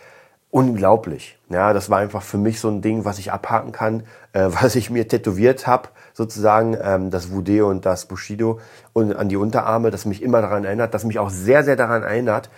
unglaublich. 0.52 1.40
Ja, 1.50 1.72
das 1.72 1.90
war 1.90 2.00
einfach 2.00 2.22
für 2.22 2.38
mich 2.38 2.60
so 2.60 2.68
ein 2.68 2.82
Ding, 2.82 3.06
was 3.06 3.18
ich 3.18 3.32
abhaken 3.32 3.72
kann, 3.72 4.04
äh, 4.34 4.50
was 4.62 4.76
ich 4.76 4.90
mir 4.90 5.08
tätowiert 5.08 5.66
habe, 5.68 5.90
sozusagen 6.14 6.78
ähm, 6.82 7.10
das 7.10 7.32
Wudeo 7.32 7.70
und 7.70 7.86
das 7.86 8.06
Bushido 8.06 8.60
und 8.92 9.16
an 9.16 9.30
die 9.30 9.38
Unterarme, 9.38 9.90
das 9.90 10.06
mich 10.06 10.22
immer 10.22 10.42
daran 10.42 10.66
erinnert, 10.66 10.94
das 10.94 11.06
mich 11.06 11.18
auch 11.18 11.30
sehr, 11.30 11.64
sehr 11.64 11.78
daran 11.78 12.04
erinnert, 12.04 12.50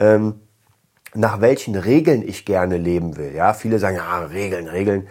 ähm, 0.00 0.40
nach 1.14 1.40
welchen 1.40 1.76
Regeln 1.76 2.26
ich 2.26 2.46
gerne 2.46 2.78
leben 2.78 3.16
will. 3.16 3.34
Ja, 3.34 3.52
viele 3.52 3.78
sagen, 3.78 3.96
ja, 3.96 4.18
Regeln, 4.20 4.66
Regeln. 4.66 5.08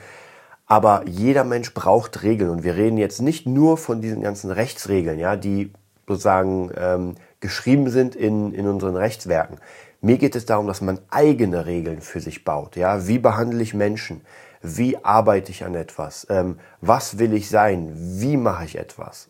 Aber 0.66 1.04
jeder 1.06 1.44
Mensch 1.44 1.74
braucht 1.76 2.24
Regeln 2.24 2.50
und 2.50 2.64
wir 2.64 2.76
reden 2.76 2.98
jetzt 2.98 3.22
nicht 3.22 3.46
nur 3.46 3.78
von 3.78 4.02
diesen 4.02 4.22
ganzen 4.22 4.50
Rechtsregeln, 4.50 5.20
ja, 5.20 5.36
die 5.36 5.72
sozusagen 6.08 6.72
ähm, 6.76 7.16
geschrieben 7.46 7.92
sind 7.92 8.16
in, 8.16 8.54
in 8.54 8.68
unseren 8.68 8.96
Rechtswerken. 8.96 9.60
Mir 10.02 10.18
geht 10.18 10.36
es 10.36 10.48
darum, 10.48 10.66
dass 10.66 10.82
man 10.82 11.00
eigene 11.12 11.68
Regeln 11.68 12.02
für 12.02 12.20
sich 12.20 12.44
baut. 12.44 12.76
Ja, 12.76 13.08
wie 13.08 13.20
behandle 13.20 13.62
ich 13.62 13.76
Menschen? 13.76 14.22
Wie 14.64 14.98
arbeite 15.04 15.52
ich 15.52 15.64
an 15.64 15.76
etwas? 15.76 16.26
Ähm, 16.32 16.58
was 16.82 17.20
will 17.20 17.34
ich 17.34 17.48
sein? 17.48 17.92
Wie 17.96 18.36
mache 18.36 18.66
ich 18.66 18.80
etwas? 18.80 19.30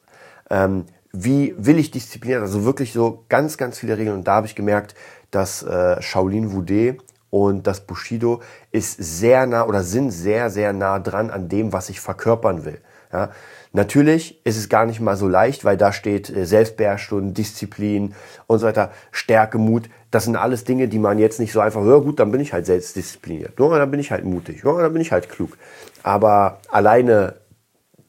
Ähm, 0.50 0.86
wie 1.12 1.54
will 1.58 1.78
ich 1.78 1.92
diszipliniert? 1.92 2.42
Also 2.42 2.64
wirklich 2.64 2.94
so 2.94 3.26
ganz, 3.28 3.58
ganz 3.58 3.80
viele 3.80 3.98
Regeln. 3.98 4.16
Und 4.16 4.28
da 4.30 4.36
habe 4.36 4.48
ich 4.48 4.56
gemerkt, 4.56 4.96
dass 5.30 5.62
äh, 5.62 6.02
Shaolin 6.02 6.54
Wudé 6.54 6.98
und 7.30 7.68
das 7.68 7.82
Bushido 7.82 8.42
ist 8.72 8.96
sehr 8.98 9.46
nah 9.46 9.66
oder 9.66 9.84
sind 9.84 10.12
sehr, 10.12 10.50
sehr 10.50 10.72
nah 10.72 11.00
dran 11.00 11.30
an 11.32 11.50
dem, 11.50 11.74
was 11.74 11.90
ich 11.90 12.00
verkörpern 12.00 12.64
will. 12.64 12.80
Ja? 13.16 13.30
Natürlich 13.74 14.46
ist 14.46 14.58
es 14.58 14.70
gar 14.70 14.86
nicht 14.86 15.00
mal 15.00 15.18
so 15.18 15.28
leicht, 15.28 15.66
weil 15.66 15.78
da 15.78 15.92
steht 15.92 16.30
äh, 16.30 16.46
Selbstbeherrschung, 16.46 17.34
Disziplin 17.34 18.14
und 18.48 18.60
so 18.60 18.68
weiter, 18.68 18.92
Stärke, 19.12 19.58
Mut. 19.58 19.90
Das 20.12 20.26
sind 20.26 20.36
alles 20.36 20.64
Dinge, 20.64 20.88
die 20.88 21.00
man 21.00 21.20
jetzt 21.20 21.40
nicht 21.40 21.52
so 21.52 21.60
einfach, 21.60 21.86
ja 21.86 21.98
gut, 21.98 22.20
dann 22.20 22.32
bin 22.32 22.42
ich 22.42 22.54
halt 22.54 22.66
selbstdiszipliniert, 22.66 23.60
ja, 23.60 23.78
dann 23.78 23.92
bin 23.92 24.00
ich 24.00 24.12
halt 24.12 24.24
mutig, 24.24 24.64
ja, 24.64 24.82
dann 24.82 24.94
bin 24.94 25.02
ich 25.02 25.12
halt 25.12 25.30
klug. 25.30 25.58
Aber 26.04 26.60
alleine 26.70 27.36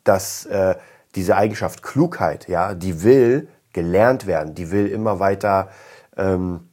dass 0.06 0.46
äh, 0.46 0.76
diese 1.14 1.36
Eigenschaft 1.36 1.82
Klugheit, 1.82 2.48
ja, 2.48 2.74
die 2.74 3.02
will 3.02 3.48
gelernt 3.72 4.26
werden, 4.26 4.54
die 4.54 4.70
will 4.70 4.86
immer 4.86 5.18
weiter 5.20 5.68
ähm, 6.16 6.68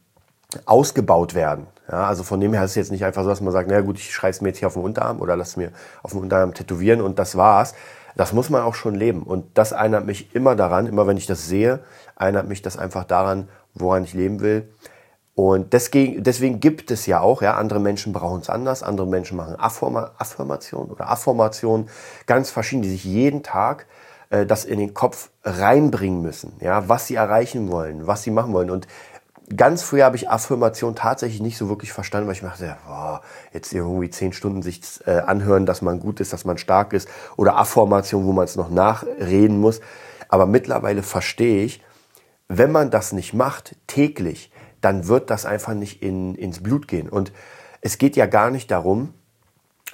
ausgebaut 0.64 1.34
werden. 1.34 1.66
Ja, 1.90 2.06
also 2.06 2.22
von 2.22 2.40
dem 2.40 2.54
her 2.54 2.64
ist 2.64 2.70
es 2.70 2.76
jetzt 2.76 2.92
nicht 2.92 3.04
einfach 3.04 3.24
so, 3.24 3.28
dass 3.28 3.42
man 3.42 3.52
sagt, 3.52 3.68
na 3.70 3.80
gut, 3.82 3.98
ich 3.98 4.14
schreibe 4.14 4.30
es 4.30 4.40
mir 4.40 4.48
jetzt 4.48 4.58
hier 4.58 4.68
auf 4.68 4.74
den 4.74 4.82
Unterarm 4.82 5.20
oder 5.20 5.36
lass 5.36 5.56
mir 5.56 5.70
auf 6.02 6.12
den 6.12 6.20
Unterarm 6.20 6.54
tätowieren 6.54 7.02
und 7.02 7.18
das 7.18 7.36
war's. 7.36 7.74
Das 8.16 8.32
muss 8.32 8.50
man 8.50 8.62
auch 8.62 8.74
schon 8.74 8.94
leben. 8.94 9.22
Und 9.22 9.58
das 9.58 9.72
erinnert 9.72 10.06
mich 10.06 10.34
immer 10.34 10.56
daran, 10.56 10.86
immer 10.86 11.06
wenn 11.06 11.16
ich 11.16 11.26
das 11.26 11.46
sehe, 11.46 11.80
erinnert 12.18 12.48
mich 12.48 12.62
das 12.62 12.76
einfach 12.76 13.04
daran, 13.04 13.48
woran 13.74 14.04
ich 14.04 14.14
leben 14.14 14.40
will. 14.40 14.68
Und 15.34 15.72
deswegen, 15.72 16.22
deswegen 16.22 16.60
gibt 16.60 16.92
es 16.92 17.06
ja 17.06 17.20
auch, 17.20 17.42
ja, 17.42 17.54
andere 17.54 17.80
Menschen 17.80 18.12
brauchen 18.12 18.40
es 18.40 18.48
anders, 18.48 18.84
andere 18.84 19.08
Menschen 19.08 19.36
machen 19.36 19.56
Affirma, 19.58 20.12
Affirmation 20.16 20.90
oder 20.90 21.10
Affirmation, 21.10 21.88
ganz 22.26 22.50
verschieden, 22.50 22.82
die 22.82 22.90
sich 22.90 23.04
jeden 23.04 23.42
Tag 23.42 23.86
äh, 24.30 24.46
das 24.46 24.64
in 24.64 24.78
den 24.78 24.94
Kopf 24.94 25.30
reinbringen 25.42 26.22
müssen, 26.22 26.52
ja, 26.60 26.88
was 26.88 27.08
sie 27.08 27.16
erreichen 27.16 27.70
wollen, 27.72 28.06
was 28.06 28.22
sie 28.22 28.30
machen 28.30 28.52
wollen. 28.52 28.70
Und 28.70 28.86
ganz 29.56 29.82
früh 29.82 30.02
habe 30.02 30.14
ich 30.14 30.30
Affirmation 30.30 30.94
tatsächlich 30.94 31.42
nicht 31.42 31.58
so 31.58 31.68
wirklich 31.68 31.92
verstanden, 31.92 32.28
weil 32.28 32.36
ich 32.36 32.42
mir 32.42 32.50
dachte, 32.50 32.76
boah, 32.86 33.03
jetzt 33.54 33.72
irgendwie 33.72 34.10
zehn 34.10 34.32
Stunden 34.32 34.62
sich 34.62 34.82
äh, 35.06 35.12
anhören, 35.12 35.64
dass 35.64 35.80
man 35.80 36.00
gut 36.00 36.20
ist, 36.20 36.32
dass 36.32 36.44
man 36.44 36.58
stark 36.58 36.92
ist 36.92 37.08
oder 37.36 37.56
Affirmation, 37.56 38.26
wo 38.26 38.32
man 38.32 38.44
es 38.44 38.56
noch 38.56 38.70
nachreden 38.70 39.60
muss. 39.60 39.80
Aber 40.28 40.46
mittlerweile 40.46 41.02
verstehe 41.02 41.64
ich, 41.64 41.80
wenn 42.48 42.72
man 42.72 42.90
das 42.90 43.12
nicht 43.12 43.32
macht, 43.32 43.76
täglich, 43.86 44.50
dann 44.80 45.08
wird 45.08 45.30
das 45.30 45.46
einfach 45.46 45.74
nicht 45.74 46.02
in, 46.02 46.34
ins 46.34 46.62
Blut 46.62 46.88
gehen. 46.88 47.08
Und 47.08 47.32
es 47.80 47.96
geht 47.98 48.16
ja 48.16 48.26
gar 48.26 48.50
nicht 48.50 48.70
darum, 48.70 49.14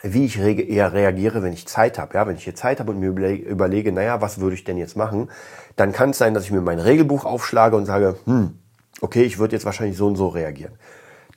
wie 0.03 0.25
ich 0.25 0.39
eher 0.39 0.93
reagiere, 0.93 1.43
wenn 1.43 1.53
ich 1.53 1.69
Zeit 1.69 1.99
habe. 1.99 2.15
Ja, 2.15 2.27
wenn 2.27 2.37
ich 2.37 2.45
hier 2.45 2.55
Zeit 2.55 2.81
habe 2.81 2.91
und 2.93 3.01
mir 3.01 3.09
überlege, 3.09 3.93
naja, 3.93 4.21
was 4.21 4.41
würde 4.41 4.55
ich 4.55 4.65
denn 4.65 4.79
jetzt 4.79 4.97
machen, 4.97 5.31
dann 5.77 5.93
kann 5.93 6.11
es 6.11 6.19
sein, 6.19 6.35
dass 6.35 6.45
ich 6.45 6.51
mir 6.51 6.63
mein 6.63 6.79
Regelbuch 6.79 7.25
aufschlage 7.25 7.77
und 7.77 7.85
sage, 7.85 8.17
hm, 8.25 8.59
okay, 9.01 9.23
ich 9.23 9.39
würde 9.39 9.55
jetzt 9.55 9.67
wahrscheinlich 9.67 9.97
so 9.97 10.07
und 10.07 10.17
so 10.17 10.29
reagieren. 10.29 10.73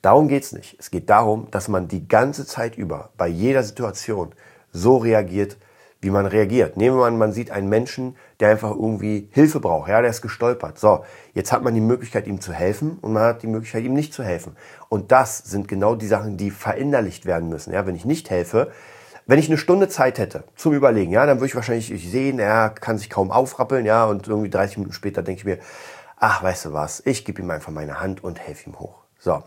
Darum 0.04 0.28
geht's 0.28 0.52
nicht. 0.52 0.76
Es 0.78 0.90
geht 0.90 1.08
darum, 1.08 1.50
dass 1.50 1.68
man 1.68 1.88
die 1.88 2.06
ganze 2.06 2.44
Zeit 2.44 2.76
über 2.76 3.08
bei 3.16 3.26
jeder 3.26 3.62
Situation 3.62 4.34
so 4.70 4.98
reagiert, 4.98 5.56
wie 6.02 6.10
man 6.10 6.26
reagiert. 6.26 6.76
Nehmen 6.76 6.98
wir 6.98 7.06
an, 7.06 7.16
man 7.16 7.32
sieht 7.32 7.50
einen 7.50 7.70
Menschen, 7.70 8.14
der 8.38 8.50
einfach 8.50 8.70
irgendwie 8.70 9.30
Hilfe 9.32 9.60
braucht, 9.60 9.88
ja, 9.88 10.02
der 10.02 10.10
ist 10.10 10.20
gestolpert. 10.20 10.78
So, 10.78 11.06
jetzt 11.32 11.52
hat 11.52 11.62
man 11.62 11.72
die 11.72 11.80
Möglichkeit, 11.80 12.26
ihm 12.26 12.42
zu 12.42 12.52
helfen 12.52 12.98
und 13.00 13.14
man 13.14 13.22
hat 13.22 13.42
die 13.42 13.46
Möglichkeit, 13.46 13.82
ihm 13.82 13.94
nicht 13.94 14.12
zu 14.12 14.22
helfen. 14.22 14.58
Und 14.90 15.10
das 15.10 15.38
sind 15.38 15.68
genau 15.68 15.94
die 15.94 16.06
Sachen, 16.06 16.36
die 16.36 16.50
verinnerlicht 16.50 17.24
werden 17.24 17.48
müssen. 17.48 17.72
Ja, 17.72 17.86
wenn 17.86 17.96
ich 17.96 18.04
nicht 18.04 18.28
helfe, 18.28 18.70
wenn 19.24 19.38
ich 19.38 19.48
eine 19.48 19.56
Stunde 19.56 19.88
Zeit 19.88 20.18
hätte 20.18 20.44
zum 20.54 20.74
Überlegen, 20.74 21.12
ja, 21.12 21.24
dann 21.24 21.38
würde 21.38 21.46
ich 21.46 21.54
wahrscheinlich 21.54 21.88
sehen, 22.10 22.38
er 22.38 22.68
kann 22.68 22.98
sich 22.98 23.08
kaum 23.08 23.30
aufrappeln, 23.30 23.86
ja, 23.86 24.04
und 24.04 24.28
irgendwie 24.28 24.50
30 24.50 24.76
Minuten 24.76 24.92
später 24.92 25.22
denke 25.22 25.38
ich 25.38 25.44
mir, 25.46 25.60
ach, 26.18 26.42
weißt 26.42 26.66
du 26.66 26.72
was, 26.74 27.00
ich 27.06 27.24
gebe 27.24 27.40
ihm 27.40 27.50
einfach 27.50 27.72
meine 27.72 28.00
Hand 28.00 28.22
und 28.22 28.38
helfe 28.38 28.68
ihm 28.68 28.78
hoch. 28.78 29.04
So. 29.18 29.42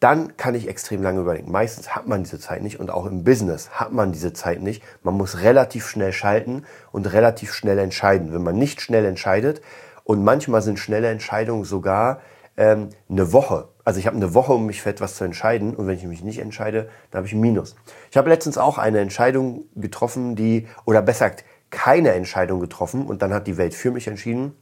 Dann 0.00 0.36
kann 0.36 0.54
ich 0.54 0.68
extrem 0.68 1.02
lange 1.02 1.20
überlegen. 1.20 1.50
Meistens 1.50 1.94
hat 1.94 2.06
man 2.06 2.22
diese 2.22 2.38
Zeit 2.38 2.62
nicht 2.62 2.78
und 2.78 2.90
auch 2.90 3.06
im 3.06 3.24
Business 3.24 3.70
hat 3.70 3.92
man 3.92 4.12
diese 4.12 4.32
Zeit 4.32 4.62
nicht. 4.62 4.82
Man 5.02 5.14
muss 5.14 5.40
relativ 5.40 5.88
schnell 5.88 6.12
schalten 6.12 6.64
und 6.92 7.12
relativ 7.12 7.52
schnell 7.52 7.78
entscheiden. 7.78 8.32
Wenn 8.32 8.42
man 8.42 8.56
nicht 8.56 8.80
schnell 8.80 9.04
entscheidet 9.04 9.60
und 10.04 10.22
manchmal 10.22 10.62
sind 10.62 10.78
schnelle 10.78 11.08
Entscheidungen 11.08 11.64
sogar 11.64 12.20
ähm, 12.56 12.90
eine 13.10 13.32
Woche. 13.32 13.68
Also 13.84 13.98
ich 13.98 14.06
habe 14.06 14.16
eine 14.16 14.34
Woche, 14.34 14.52
um 14.52 14.66
mich 14.66 14.82
für 14.82 14.90
etwas 14.90 15.16
zu 15.16 15.24
entscheiden 15.24 15.74
und 15.74 15.86
wenn 15.86 15.96
ich 15.96 16.04
mich 16.04 16.22
nicht 16.22 16.38
entscheide, 16.38 16.88
dann 17.10 17.18
habe 17.18 17.26
ich 17.26 17.32
ein 17.32 17.40
Minus. 17.40 17.74
Ich 18.10 18.16
habe 18.16 18.28
letztens 18.28 18.58
auch 18.58 18.78
eine 18.78 19.00
Entscheidung 19.00 19.64
getroffen, 19.74 20.36
die, 20.36 20.68
oder 20.84 21.02
besser 21.02 21.30
gesagt, 21.30 21.44
keine 21.70 22.12
Entscheidung 22.12 22.60
getroffen 22.60 23.06
und 23.06 23.22
dann 23.22 23.32
hat 23.34 23.46
die 23.46 23.56
Welt 23.56 23.74
für 23.74 23.90
mich 23.90 24.06
entschieden 24.06 24.54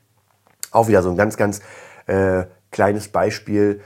auch 0.77 0.89
wieder 0.89 1.03
so 1.03 1.11
ein 1.11 1.17
ganz, 1.17 1.37
ganz 1.37 1.61
äh, 2.07 2.45
kleines 2.71 3.09
Beispiel. 3.09 3.81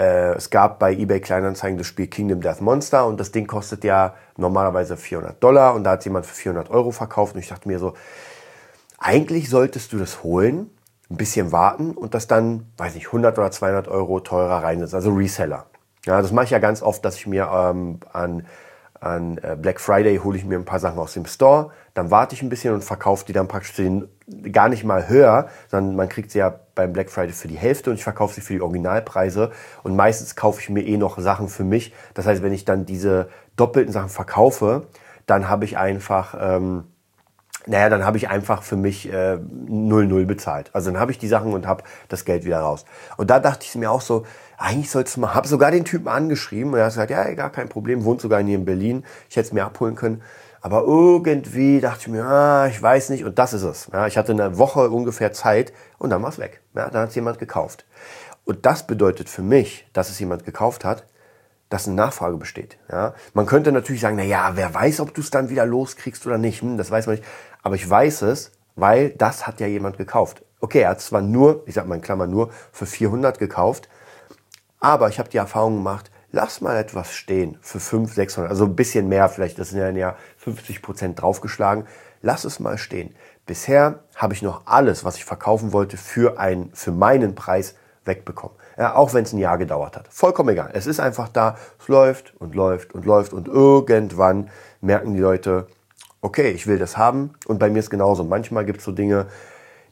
Äh, 0.00 0.32
es 0.32 0.48
gab 0.48 0.78
bei 0.78 0.94
eBay 0.94 1.20
Kleinanzeigen 1.20 1.76
das 1.76 1.86
Spiel 1.86 2.06
Kingdom 2.06 2.40
Death 2.40 2.62
Monster 2.62 3.06
und 3.06 3.20
das 3.20 3.32
Ding 3.32 3.46
kostet 3.46 3.84
ja 3.84 4.14
normalerweise 4.38 4.96
400 4.96 5.42
Dollar 5.42 5.74
und 5.74 5.84
da 5.84 5.90
hat 5.90 6.04
jemand 6.06 6.24
für 6.24 6.34
400 6.34 6.70
Euro 6.70 6.90
verkauft 6.90 7.34
und 7.34 7.40
ich 7.40 7.48
dachte 7.48 7.68
mir 7.68 7.78
so, 7.78 7.92
eigentlich 8.98 9.50
solltest 9.50 9.92
du 9.92 9.98
das 9.98 10.22
holen, 10.22 10.70
ein 11.10 11.18
bisschen 11.18 11.52
warten 11.52 11.90
und 11.90 12.14
das 12.14 12.26
dann, 12.26 12.72
weiß 12.78 12.94
nicht, 12.94 13.08
100 13.08 13.38
oder 13.38 13.50
200 13.50 13.88
Euro 13.88 14.20
teurer 14.20 14.62
reinsetzen, 14.62 14.96
also 14.96 15.12
Reseller. 15.12 15.66
Ja, 16.06 16.22
das 16.22 16.32
mache 16.32 16.46
ich 16.46 16.50
ja 16.50 16.60
ganz 16.60 16.82
oft, 16.82 17.04
dass 17.04 17.16
ich 17.16 17.26
mir 17.26 17.50
ähm, 17.52 18.00
an 18.10 18.46
an 19.00 19.38
äh, 19.38 19.56
Black 19.60 19.80
Friday 19.80 20.18
hole 20.18 20.36
ich 20.36 20.44
mir 20.44 20.58
ein 20.58 20.64
paar 20.64 20.78
Sachen 20.78 20.98
aus 20.98 21.14
dem 21.14 21.26
Store, 21.26 21.70
dann 21.94 22.10
warte 22.10 22.34
ich 22.34 22.42
ein 22.42 22.50
bisschen 22.50 22.74
und 22.74 22.84
verkaufe 22.84 23.24
die 23.26 23.32
dann 23.32 23.48
praktisch 23.48 23.74
den, 23.74 24.08
gar 24.52 24.68
nicht 24.68 24.84
mal 24.84 25.08
höher, 25.08 25.48
sondern 25.68 25.96
man 25.96 26.08
kriegt 26.08 26.30
sie 26.30 26.38
ja 26.38 26.60
beim 26.74 26.92
Black 26.92 27.10
Friday 27.10 27.32
für 27.32 27.48
die 27.48 27.56
Hälfte 27.56 27.90
und 27.90 27.96
ich 27.96 28.04
verkaufe 28.04 28.34
sie 28.34 28.40
für 28.42 28.52
die 28.52 28.60
Originalpreise 28.60 29.50
und 29.82 29.96
meistens 29.96 30.36
kaufe 30.36 30.60
ich 30.60 30.68
mir 30.68 30.82
eh 30.82 30.96
noch 30.96 31.18
Sachen 31.18 31.48
für 31.48 31.64
mich. 31.64 31.94
Das 32.14 32.26
heißt, 32.26 32.42
wenn 32.42 32.52
ich 32.52 32.64
dann 32.64 32.84
diese 32.84 33.28
doppelten 33.56 33.92
Sachen 33.92 34.10
verkaufe, 34.10 34.86
dann 35.26 35.48
habe 35.48 35.64
ich 35.64 35.78
einfach, 35.78 36.36
ähm, 36.38 36.84
naja, 37.66 37.88
dann 37.88 38.04
habe 38.04 38.16
ich 38.16 38.28
einfach 38.28 38.62
für 38.62 38.76
mich 38.76 39.12
äh, 39.12 39.36
0-0 39.36 40.24
bezahlt. 40.24 40.70
Also 40.72 40.90
dann 40.90 41.00
habe 41.00 41.12
ich 41.12 41.18
die 41.18 41.28
Sachen 41.28 41.52
und 41.52 41.66
habe 41.66 41.84
das 42.08 42.24
Geld 42.24 42.44
wieder 42.44 42.60
raus. 42.60 42.84
Und 43.16 43.30
da 43.30 43.38
dachte 43.38 43.66
ich 43.68 43.74
mir 43.74 43.90
auch 43.90 44.00
so, 44.00 44.24
eigentlich 44.56 44.90
sollst 44.90 45.16
du 45.16 45.20
mal, 45.20 45.34
habe 45.34 45.48
sogar 45.48 45.70
den 45.70 45.84
Typen 45.84 46.08
angeschrieben 46.08 46.72
und 46.72 46.78
er 46.78 46.86
hat 46.86 46.92
gesagt, 46.92 47.10
ja, 47.10 47.32
gar 47.34 47.50
kein 47.50 47.68
Problem, 47.68 48.04
wohnt 48.04 48.20
sogar 48.20 48.42
hier 48.42 48.56
in 48.56 48.64
Berlin, 48.64 49.04
ich 49.28 49.36
hätte 49.36 49.48
es 49.48 49.52
mir 49.52 49.64
abholen 49.64 49.94
können. 49.94 50.22
Aber 50.62 50.82
irgendwie 50.82 51.80
dachte 51.80 52.00
ich 52.02 52.08
mir, 52.08 52.24
ah, 52.24 52.66
ich 52.66 52.80
weiß 52.80 53.08
nicht, 53.10 53.24
und 53.24 53.38
das 53.38 53.54
ist 53.54 53.62
es. 53.62 53.88
Ja, 53.92 54.06
ich 54.06 54.18
hatte 54.18 54.32
eine 54.32 54.58
Woche 54.58 54.90
ungefähr 54.90 55.32
Zeit 55.32 55.72
und 55.98 56.10
dann 56.10 56.22
war 56.22 56.28
es 56.28 56.38
weg. 56.38 56.60
Ja, 56.74 56.90
dann 56.90 57.02
hat 57.02 57.08
es 57.10 57.14
jemand 57.14 57.38
gekauft. 57.38 57.86
Und 58.44 58.66
das 58.66 58.86
bedeutet 58.86 59.28
für 59.28 59.42
mich, 59.42 59.88
dass 59.92 60.10
es 60.10 60.18
jemand 60.18 60.44
gekauft 60.44 60.84
hat, 60.84 61.04
dass 61.70 61.86
eine 61.86 61.94
Nachfrage 61.96 62.36
besteht. 62.36 62.78
Ja, 62.90 63.14
man 63.32 63.46
könnte 63.46 63.72
natürlich 63.72 64.02
sagen, 64.02 64.16
na 64.16 64.24
ja, 64.24 64.52
wer 64.56 64.74
weiß, 64.74 65.00
ob 65.00 65.14
du 65.14 65.20
es 65.20 65.30
dann 65.30 65.48
wieder 65.48 65.64
loskriegst 65.64 66.26
oder 66.26 66.36
nicht. 66.36 66.60
Hm, 66.60 66.76
das 66.76 66.90
weiß 66.90 67.06
man 67.06 67.16
nicht. 67.16 67.26
Aber 67.62 67.74
ich 67.74 67.88
weiß 67.88 68.22
es, 68.22 68.52
weil 68.76 69.10
das 69.10 69.46
hat 69.46 69.60
ja 69.60 69.66
jemand 69.66 69.98
gekauft. 69.98 70.42
Okay, 70.60 70.80
er 70.80 70.90
hat 70.90 71.00
zwar 71.00 71.22
nur, 71.22 71.62
ich 71.66 71.74
sag 71.74 71.86
mal 71.86 71.96
in 71.96 72.00
Klammern 72.00 72.30
nur, 72.30 72.50
für 72.72 72.86
400 72.86 73.38
gekauft, 73.38 73.88
aber 74.78 75.08
ich 75.08 75.18
habe 75.18 75.28
die 75.28 75.36
Erfahrung 75.36 75.76
gemacht, 75.76 76.10
lass 76.32 76.60
mal 76.60 76.76
etwas 76.76 77.12
stehen 77.12 77.58
für 77.60 77.80
500, 77.80 78.14
600, 78.14 78.50
also 78.50 78.64
ein 78.64 78.76
bisschen 78.76 79.08
mehr 79.08 79.28
vielleicht, 79.28 79.58
das 79.58 79.70
sind 79.70 79.96
ja 79.96 80.16
50 80.38 80.82
Prozent 80.82 81.20
draufgeschlagen. 81.20 81.86
Lass 82.22 82.44
es 82.44 82.60
mal 82.60 82.76
stehen. 82.76 83.14
Bisher 83.46 84.00
habe 84.14 84.34
ich 84.34 84.42
noch 84.42 84.66
alles, 84.66 85.04
was 85.04 85.16
ich 85.16 85.24
verkaufen 85.24 85.72
wollte, 85.72 85.96
für, 85.96 86.38
einen, 86.38 86.70
für 86.74 86.92
meinen 86.92 87.34
Preis 87.34 87.74
wegbekommen. 88.04 88.56
Ja, 88.76 88.94
auch 88.94 89.14
wenn 89.14 89.24
es 89.24 89.32
ein 89.32 89.38
Jahr 89.38 89.58
gedauert 89.58 89.96
hat. 89.96 90.06
Vollkommen 90.08 90.50
egal. 90.50 90.70
Es 90.72 90.86
ist 90.86 91.00
einfach 91.00 91.28
da, 91.28 91.56
es 91.78 91.88
läuft 91.88 92.34
und 92.38 92.54
läuft 92.54 92.94
und 92.94 93.06
läuft 93.06 93.32
und 93.32 93.48
irgendwann 93.48 94.50
merken 94.80 95.14
die 95.14 95.20
Leute, 95.20 95.66
okay, 96.20 96.50
ich 96.50 96.66
will 96.66 96.78
das 96.78 96.96
haben 96.96 97.32
und 97.46 97.58
bei 97.58 97.70
mir 97.70 97.78
ist 97.78 97.90
genauso. 97.90 98.24
Manchmal 98.24 98.64
gibt 98.64 98.78
es 98.78 98.84
so 98.84 98.92
Dinge, 98.92 99.26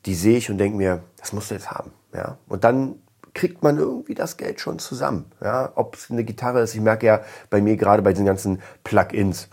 die 0.06 0.14
sehe 0.14 0.38
ich 0.38 0.50
und 0.50 0.58
denke 0.58 0.76
mir, 0.76 1.02
das 1.16 1.32
musst 1.32 1.50
du 1.50 1.54
jetzt 1.54 1.70
haben. 1.70 1.92
Ja? 2.14 2.38
Und 2.48 2.64
dann 2.64 2.96
kriegt 3.34 3.62
man 3.62 3.78
irgendwie 3.78 4.14
das 4.14 4.36
Geld 4.36 4.60
schon 4.60 4.78
zusammen. 4.78 5.26
Ja? 5.42 5.72
Ob 5.74 5.94
es 5.94 6.10
eine 6.10 6.24
Gitarre 6.24 6.60
ist, 6.60 6.74
ich 6.74 6.80
merke 6.80 7.06
ja 7.06 7.20
bei 7.50 7.60
mir 7.60 7.76
gerade 7.76 8.02
bei 8.02 8.12
diesen 8.12 8.26
ganzen 8.26 8.62
Plugins. 8.84 9.48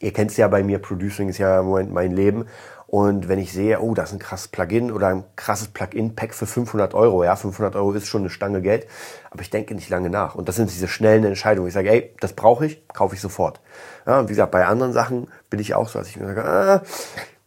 Ihr 0.00 0.12
kennt 0.12 0.30
es 0.30 0.36
ja 0.36 0.48
bei 0.48 0.62
mir, 0.62 0.78
Producing 0.78 1.28
ist 1.28 1.38
ja 1.38 1.60
im 1.60 1.66
Moment 1.66 1.92
mein 1.92 2.12
Leben. 2.12 2.46
Und 2.86 3.28
wenn 3.28 3.40
ich 3.40 3.52
sehe, 3.52 3.80
oh, 3.80 3.92
das 3.94 4.10
ist 4.10 4.16
ein 4.16 4.18
krasses 4.20 4.48
Plugin 4.48 4.92
oder 4.92 5.08
ein 5.08 5.24
krasses 5.34 5.68
Plugin-Pack 5.68 6.32
für 6.32 6.46
500 6.46 6.94
Euro, 6.94 7.24
ja, 7.24 7.34
500 7.34 7.74
Euro 7.74 7.92
ist 7.92 8.06
schon 8.06 8.22
eine 8.22 8.30
Stange 8.30 8.62
Geld, 8.62 8.86
aber 9.30 9.42
ich 9.42 9.50
denke 9.50 9.74
nicht 9.74 9.88
lange 9.88 10.10
nach. 10.10 10.36
Und 10.36 10.48
das 10.48 10.56
sind 10.56 10.70
diese 10.70 10.86
schnellen 10.86 11.24
Entscheidungen. 11.24 11.66
Ich 11.66 11.74
sage, 11.74 11.90
ey, 11.90 12.14
das 12.20 12.34
brauche 12.34 12.66
ich, 12.66 12.86
kaufe 12.88 13.16
ich 13.16 13.20
sofort. 13.20 13.60
Ja, 14.06 14.20
und 14.20 14.28
wie 14.28 14.32
gesagt, 14.32 14.52
bei 14.52 14.64
anderen 14.66 14.92
Sachen 14.92 15.28
bin 15.50 15.58
ich 15.58 15.74
auch 15.74 15.88
so, 15.88 15.98
dass 15.98 16.08
ich 16.08 16.18
mir 16.18 16.26
sage, 16.26 16.44
ah, 16.44 16.82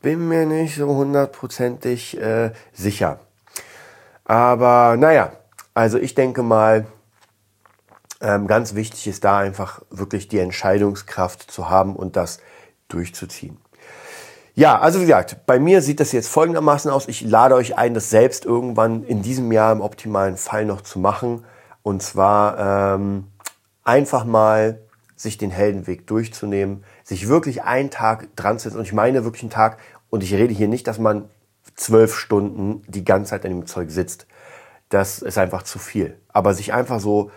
bin 0.01 0.27
mir 0.27 0.45
nicht 0.45 0.75
so 0.75 0.87
hundertprozentig 0.87 2.19
äh, 2.19 2.51
sicher. 2.73 3.19
Aber 4.25 4.97
naja, 4.97 5.31
also 5.73 5.97
ich 5.97 6.13
denke 6.13 6.43
mal, 6.43 6.87
ähm, 8.21 8.47
ganz 8.47 8.75
wichtig 8.75 9.07
ist 9.07 9.23
da 9.23 9.37
einfach 9.37 9.81
wirklich 9.89 10.27
die 10.27 10.39
Entscheidungskraft 10.39 11.49
zu 11.49 11.69
haben 11.69 11.95
und 11.95 12.15
das 12.15 12.39
durchzuziehen. 12.87 13.57
Ja, 14.55 14.79
also 14.79 14.99
wie 14.99 15.03
gesagt, 15.03 15.45
bei 15.45 15.59
mir 15.59 15.83
sieht 15.83 15.99
das 15.99 16.11
jetzt 16.11 16.29
folgendermaßen 16.29 16.89
aus. 16.89 17.07
Ich 17.07 17.21
lade 17.21 17.53
euch 17.53 17.77
ein, 17.77 17.93
das 17.93 18.09
selbst 18.09 18.43
irgendwann 18.43 19.03
in 19.03 19.21
diesem 19.21 19.51
Jahr 19.51 19.71
im 19.71 19.81
optimalen 19.81 20.35
Fall 20.35 20.65
noch 20.65 20.81
zu 20.81 20.97
machen. 20.97 21.45
Und 21.83 22.01
zwar 22.01 22.95
ähm, 22.95 23.27
einfach 23.83 24.25
mal 24.25 24.81
sich 25.15 25.37
den 25.37 25.51
Heldenweg 25.51 26.07
durchzunehmen, 26.07 26.83
sich 27.03 27.27
wirklich 27.27 27.63
einen 27.63 27.91
Tag 27.91 28.35
dran 28.35 28.57
zu 28.57 28.63
setzen. 28.63 28.79
Und 28.79 28.85
ich 28.85 28.93
meine 28.93 29.23
wirklich 29.23 29.43
einen 29.43 29.51
Tag. 29.51 29.77
Und 30.09 30.23
ich 30.23 30.33
rede 30.33 30.55
hier 30.55 30.67
nicht, 30.67 30.87
dass 30.87 30.97
man 30.97 31.29
zwölf 31.75 32.15
Stunden 32.15 32.81
die 32.87 33.05
ganze 33.05 33.29
Zeit 33.29 33.45
an 33.45 33.51
dem 33.51 33.67
Zeug 33.67 33.91
sitzt. 33.91 34.25
Das 34.89 35.19
ist 35.19 35.37
einfach 35.37 35.61
zu 35.61 35.77
viel. 35.77 36.17
Aber 36.29 36.55
sich 36.55 36.73
einfach 36.73 36.99
so 36.99 37.29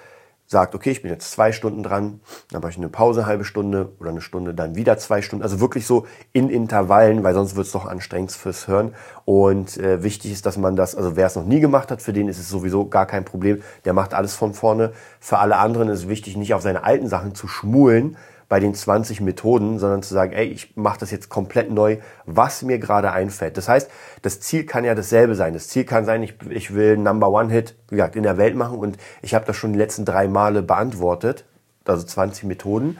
sagt, 0.50 0.74
okay, 0.74 0.90
ich 0.90 1.02
bin 1.02 1.12
jetzt 1.12 1.30
zwei 1.30 1.52
Stunden 1.52 1.84
dran, 1.84 2.18
dann 2.50 2.60
mache 2.60 2.72
ich 2.72 2.76
eine 2.76 2.88
Pause, 2.88 3.20
eine 3.20 3.28
halbe 3.28 3.44
Stunde 3.44 3.92
oder 4.00 4.10
eine 4.10 4.20
Stunde, 4.20 4.52
dann 4.52 4.74
wieder 4.74 4.98
zwei 4.98 5.22
Stunden. 5.22 5.44
Also 5.44 5.60
wirklich 5.60 5.86
so 5.86 6.06
in 6.32 6.50
Intervallen, 6.50 7.22
weil 7.22 7.34
sonst 7.34 7.54
wird 7.54 7.66
es 7.66 7.72
doch 7.72 7.86
anstrengend 7.86 8.32
fürs 8.32 8.66
Hören. 8.66 8.92
Und 9.24 9.76
äh, 9.76 10.02
wichtig 10.02 10.32
ist, 10.32 10.46
dass 10.46 10.56
man 10.56 10.74
das, 10.74 10.96
also 10.96 11.14
wer 11.14 11.28
es 11.28 11.36
noch 11.36 11.44
nie 11.44 11.60
gemacht 11.60 11.92
hat, 11.92 12.02
für 12.02 12.12
den 12.12 12.26
ist 12.26 12.40
es 12.40 12.48
sowieso 12.48 12.88
gar 12.88 13.06
kein 13.06 13.24
Problem. 13.24 13.62
Der 13.84 13.92
macht 13.92 14.12
alles 14.12 14.34
von 14.34 14.52
vorne. 14.52 14.92
Für 15.20 15.38
alle 15.38 15.56
anderen 15.56 15.88
ist 15.88 16.00
es 16.00 16.08
wichtig, 16.08 16.36
nicht 16.36 16.52
auf 16.52 16.62
seine 16.62 16.82
alten 16.82 17.06
Sachen 17.06 17.36
zu 17.36 17.46
schmulen, 17.46 18.16
bei 18.50 18.58
den 18.58 18.74
20 18.74 19.20
Methoden, 19.20 19.78
sondern 19.78 20.02
zu 20.02 20.12
sagen, 20.12 20.32
ey, 20.32 20.46
ich 20.48 20.76
mache 20.76 20.98
das 20.98 21.12
jetzt 21.12 21.28
komplett 21.28 21.70
neu, 21.70 21.98
was 22.26 22.62
mir 22.62 22.80
gerade 22.80 23.12
einfällt. 23.12 23.56
Das 23.56 23.68
heißt, 23.68 23.88
das 24.22 24.40
Ziel 24.40 24.66
kann 24.66 24.82
ja 24.82 24.96
dasselbe 24.96 25.36
sein. 25.36 25.54
Das 25.54 25.68
Ziel 25.68 25.84
kann 25.84 26.04
sein, 26.04 26.24
ich, 26.24 26.34
ich 26.50 26.74
will 26.74 26.96
Number 26.96 27.30
One 27.30 27.52
Hit, 27.52 27.76
wie 27.90 27.94
gesagt, 27.94 28.16
in 28.16 28.24
der 28.24 28.38
Welt 28.38 28.56
machen 28.56 28.76
und 28.76 28.98
ich 29.22 29.34
habe 29.34 29.44
das 29.46 29.54
schon 29.54 29.72
die 29.72 29.78
letzten 29.78 30.04
drei 30.04 30.26
Male 30.26 30.62
beantwortet, 30.62 31.44
also 31.84 32.04
20 32.04 32.42
Methoden, 32.42 32.98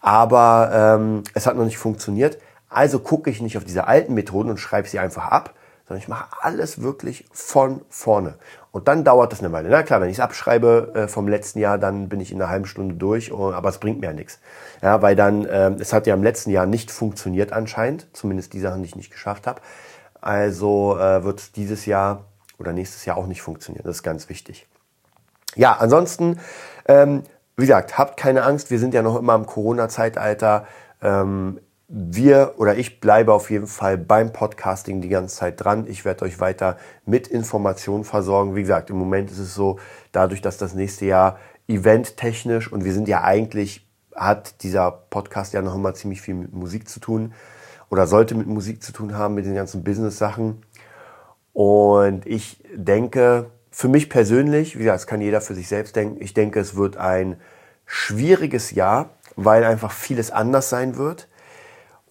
aber 0.00 0.70
ähm, 0.72 1.24
es 1.34 1.48
hat 1.48 1.56
noch 1.56 1.64
nicht 1.64 1.78
funktioniert. 1.78 2.38
Also 2.68 3.00
gucke 3.00 3.30
ich 3.30 3.42
nicht 3.42 3.56
auf 3.56 3.64
diese 3.64 3.88
alten 3.88 4.14
Methoden 4.14 4.48
und 4.48 4.58
schreibe 4.58 4.86
sie 4.86 5.00
einfach 5.00 5.26
ab, 5.26 5.54
sondern 5.88 6.02
ich 6.02 6.08
mache 6.08 6.28
alles 6.40 6.82
wirklich 6.82 7.24
von 7.32 7.80
vorne. 7.88 8.34
Und 8.74 8.88
dann 8.88 9.04
dauert 9.04 9.30
das 9.30 9.38
eine 9.38 9.52
Weile. 9.52 9.68
Na 9.68 9.84
klar, 9.84 10.00
wenn 10.00 10.08
ich 10.08 10.16
es 10.16 10.20
abschreibe 10.20 10.90
äh, 10.96 11.06
vom 11.06 11.28
letzten 11.28 11.60
Jahr, 11.60 11.78
dann 11.78 12.08
bin 12.08 12.18
ich 12.18 12.32
in 12.32 12.42
einer 12.42 12.50
halben 12.50 12.66
Stunde 12.66 12.96
durch, 12.96 13.32
oh, 13.32 13.52
aber 13.52 13.68
es 13.68 13.78
bringt 13.78 14.00
mir 14.00 14.08
ja 14.08 14.12
nichts. 14.12 14.40
Ja, 14.82 15.00
weil 15.00 15.14
dann, 15.14 15.44
äh, 15.44 15.70
es 15.78 15.92
hat 15.92 16.08
ja 16.08 16.14
im 16.14 16.24
letzten 16.24 16.50
Jahr 16.50 16.66
nicht 16.66 16.90
funktioniert 16.90 17.52
anscheinend, 17.52 18.08
zumindest 18.14 18.52
die 18.52 18.58
Sachen, 18.58 18.82
die 18.82 18.88
ich 18.88 18.96
nicht 18.96 19.12
geschafft 19.12 19.46
habe. 19.46 19.60
Also 20.20 20.98
äh, 20.98 21.22
wird 21.22 21.38
es 21.38 21.52
dieses 21.52 21.86
Jahr 21.86 22.24
oder 22.58 22.72
nächstes 22.72 23.04
Jahr 23.04 23.16
auch 23.16 23.28
nicht 23.28 23.42
funktionieren. 23.42 23.84
Das 23.86 23.98
ist 23.98 24.02
ganz 24.02 24.28
wichtig. 24.28 24.66
Ja, 25.54 25.76
ansonsten, 25.78 26.40
ähm, 26.88 27.22
wie 27.56 27.66
gesagt, 27.66 27.96
habt 27.96 28.16
keine 28.16 28.42
Angst, 28.42 28.72
wir 28.72 28.80
sind 28.80 28.92
ja 28.92 29.02
noch 29.02 29.14
immer 29.16 29.36
im 29.36 29.46
Corona-Zeitalter. 29.46 30.66
Ähm, 31.00 31.60
wir 31.88 32.54
oder 32.56 32.76
ich 32.76 33.00
bleibe 33.00 33.32
auf 33.32 33.50
jeden 33.50 33.66
Fall 33.66 33.98
beim 33.98 34.32
Podcasting 34.32 35.00
die 35.00 35.08
ganze 35.08 35.36
Zeit 35.36 35.62
dran. 35.62 35.86
Ich 35.86 36.04
werde 36.04 36.24
euch 36.24 36.40
weiter 36.40 36.78
mit 37.04 37.28
Informationen 37.28 38.04
versorgen. 38.04 38.56
Wie 38.56 38.62
gesagt, 38.62 38.90
im 38.90 38.96
Moment 38.96 39.30
ist 39.30 39.38
es 39.38 39.54
so, 39.54 39.78
dadurch, 40.12 40.40
dass 40.40 40.56
das 40.56 40.74
nächste 40.74 41.04
Jahr 41.04 41.38
eventtechnisch 41.68 42.72
und 42.72 42.84
wir 42.84 42.92
sind 42.92 43.08
ja 43.08 43.22
eigentlich, 43.22 43.86
hat 44.14 44.62
dieser 44.62 44.90
Podcast 44.90 45.52
ja 45.52 45.62
noch 45.62 45.74
immer 45.74 45.94
ziemlich 45.94 46.22
viel 46.22 46.34
mit 46.34 46.52
Musik 46.52 46.88
zu 46.88 47.00
tun 47.00 47.34
oder 47.90 48.06
sollte 48.06 48.34
mit 48.34 48.46
Musik 48.46 48.82
zu 48.82 48.92
tun 48.92 49.16
haben, 49.16 49.34
mit 49.34 49.44
den 49.44 49.54
ganzen 49.54 49.84
Business-Sachen. 49.84 50.62
Und 51.52 52.26
ich 52.26 52.64
denke, 52.74 53.50
für 53.70 53.88
mich 53.88 54.08
persönlich, 54.08 54.76
wie 54.76 54.80
gesagt, 54.80 55.00
das 55.00 55.06
kann 55.06 55.20
jeder 55.20 55.40
für 55.40 55.54
sich 55.54 55.68
selbst 55.68 55.96
denken, 55.96 56.22
ich 56.22 56.32
denke, 56.32 56.60
es 56.60 56.76
wird 56.76 56.96
ein 56.96 57.36
schwieriges 57.86 58.70
Jahr, 58.70 59.10
weil 59.36 59.64
einfach 59.64 59.90
vieles 59.90 60.30
anders 60.30 60.70
sein 60.70 60.96
wird 60.96 61.28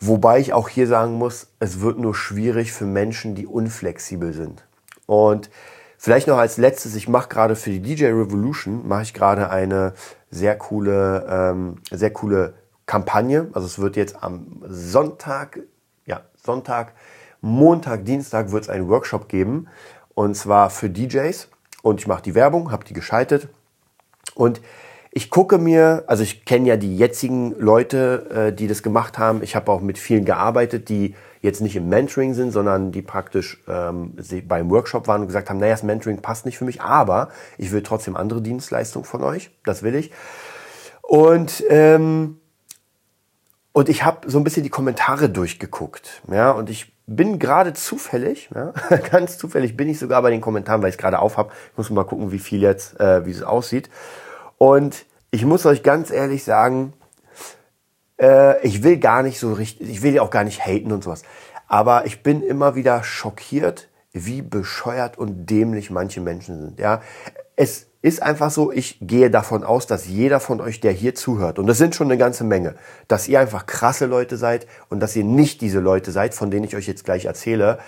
Wobei 0.05 0.39
ich 0.39 0.51
auch 0.51 0.67
hier 0.67 0.85
sagen 0.85 1.13
muss, 1.13 1.47
es 1.59 1.79
wird 1.79 1.97
nur 1.97 2.13
schwierig 2.13 2.73
für 2.73 2.83
Menschen, 2.83 3.35
die 3.35 3.47
unflexibel 3.47 4.33
sind. 4.33 4.65
Und 5.05 5.49
vielleicht 5.97 6.27
noch 6.27 6.37
als 6.37 6.57
letztes, 6.57 6.95
ich 6.95 7.07
mache 7.07 7.29
gerade 7.29 7.55
für 7.55 7.69
die 7.69 7.79
DJ 7.79 8.07
Revolution, 8.07 8.85
mache 8.85 9.03
ich 9.03 9.13
gerade 9.13 9.49
eine 9.49 9.93
sehr 10.29 10.57
coole, 10.57 11.25
ähm, 11.29 11.77
sehr 11.89 12.11
coole 12.11 12.55
Kampagne. 12.85 13.47
Also 13.53 13.65
es 13.65 13.79
wird 13.79 13.95
jetzt 13.95 14.21
am 14.21 14.61
Sonntag, 14.67 15.59
ja, 16.05 16.19
Sonntag, 16.35 16.95
Montag, 17.39 18.03
Dienstag 18.03 18.51
wird 18.51 18.63
es 18.63 18.69
einen 18.69 18.89
Workshop 18.89 19.29
geben. 19.29 19.69
Und 20.15 20.35
zwar 20.35 20.69
für 20.69 20.89
DJs. 20.89 21.47
Und 21.81 22.01
ich 22.01 22.07
mache 22.07 22.23
die 22.23 22.35
Werbung, 22.35 22.71
habe 22.73 22.83
die 22.83 22.93
geschaltet. 22.93 23.47
Und 24.35 24.59
ich 25.15 25.29
gucke 25.29 25.59
mir, 25.59 26.03
also 26.07 26.23
ich 26.23 26.43
kenne 26.43 26.67
ja 26.67 26.75
die 26.75 26.97
jetzigen 26.97 27.53
Leute, 27.59 28.47
äh, 28.49 28.53
die 28.53 28.65
das 28.65 28.81
gemacht 28.81 29.19
haben. 29.19 29.43
Ich 29.43 29.55
habe 29.55 29.71
auch 29.71 29.79
mit 29.79 29.99
vielen 29.99 30.25
gearbeitet, 30.25 30.89
die 30.89 31.13
jetzt 31.41 31.61
nicht 31.61 31.75
im 31.75 31.87
Mentoring 31.87 32.33
sind, 32.33 32.51
sondern 32.51 32.91
die 32.91 33.03
praktisch 33.03 33.61
ähm, 33.67 34.15
beim 34.47 34.71
Workshop 34.71 35.07
waren 35.07 35.21
und 35.21 35.27
gesagt 35.27 35.51
haben, 35.51 35.59
naja, 35.59 35.73
das 35.73 35.83
Mentoring 35.83 36.21
passt 36.21 36.47
nicht 36.47 36.57
für 36.57 36.65
mich, 36.65 36.81
aber 36.81 37.29
ich 37.59 37.71
will 37.71 37.83
trotzdem 37.83 38.15
andere 38.15 38.41
Dienstleistungen 38.41 39.05
von 39.05 39.21
euch. 39.21 39.51
Das 39.65 39.83
will 39.83 39.93
ich. 39.93 40.11
Und 41.03 41.63
ähm, 41.69 42.39
und 43.71 43.89
ich 43.89 44.05
habe 44.05 44.29
so 44.29 44.37
ein 44.37 44.43
bisschen 44.43 44.63
die 44.63 44.69
Kommentare 44.69 45.29
durchgeguckt, 45.29 46.21
ja, 46.31 46.51
und 46.51 46.69
ich 46.69 46.93
bin 47.07 47.39
gerade 47.39 47.73
zufällig, 47.73 48.49
ja, 48.53 48.71
ganz 49.11 49.37
zufällig 49.37 49.75
bin 49.75 49.89
ich 49.89 49.99
sogar 49.99 50.21
bei 50.21 50.31
den 50.31 50.41
Kommentaren, 50.41 50.81
weil 50.81 50.89
ich 50.89 50.97
gerade 50.97 51.19
auf 51.19 51.37
habe. 51.37 51.51
Ich 51.71 51.77
muss 51.77 51.89
mal 51.89 52.03
gucken, 52.03 52.31
wie 52.31 52.39
viel 52.39 52.61
jetzt, 52.61 52.99
äh, 52.99 53.25
wie 53.25 53.31
es 53.31 53.43
aussieht. 53.43 53.89
Und 54.63 55.05
ich 55.29 55.43
muss 55.43 55.65
euch 55.65 55.83
ganz 55.83 56.09
ehrlich 56.09 56.45
sagen, 56.45 56.93
äh, 58.17 58.65
ich 58.65 58.81
will 58.81 58.95
gar 58.95 59.21
nicht 59.21 59.37
so 59.37 59.51
richtig, 59.51 59.89
ich 59.89 60.01
will 60.03 60.13
ja 60.13 60.21
auch 60.21 60.29
gar 60.29 60.45
nicht 60.45 60.65
haten 60.65 60.93
und 60.93 61.03
sowas. 61.03 61.23
Aber 61.67 62.05
ich 62.05 62.23
bin 62.23 62.41
immer 62.41 62.73
wieder 62.73 63.03
schockiert, 63.03 63.89
wie 64.13 64.41
bescheuert 64.41 65.17
und 65.17 65.47
dämlich 65.47 65.91
manche 65.91 66.21
Menschen 66.21 66.61
sind. 66.61 66.79
Ja, 66.79 67.01
es 67.57 67.87
ist 68.01 68.23
einfach 68.23 68.51
so, 68.51 68.71
ich 68.71 68.99
gehe 69.01 69.29
davon 69.29 69.65
aus, 69.65 69.85
dass 69.85 70.07
jeder 70.07 70.39
von 70.39 70.61
euch, 70.61 70.79
der 70.79 70.93
hier 70.93 71.13
zuhört, 71.13 71.59
und 71.59 71.67
das 71.67 71.77
sind 71.77 71.93
schon 71.93 72.07
eine 72.07 72.17
ganze 72.17 72.45
Menge, 72.45 72.75
dass 73.09 73.27
ihr 73.27 73.41
einfach 73.41 73.65
krasse 73.65 74.05
Leute 74.05 74.37
seid 74.37 74.65
und 74.87 75.01
dass 75.01 75.13
ihr 75.17 75.25
nicht 75.25 75.59
diese 75.59 75.81
Leute 75.81 76.13
seid, 76.13 76.33
von 76.33 76.51
denen 76.51 76.63
ich 76.63 76.77
euch 76.77 76.87
jetzt 76.87 77.03
gleich 77.03 77.25
erzähle, 77.25 77.79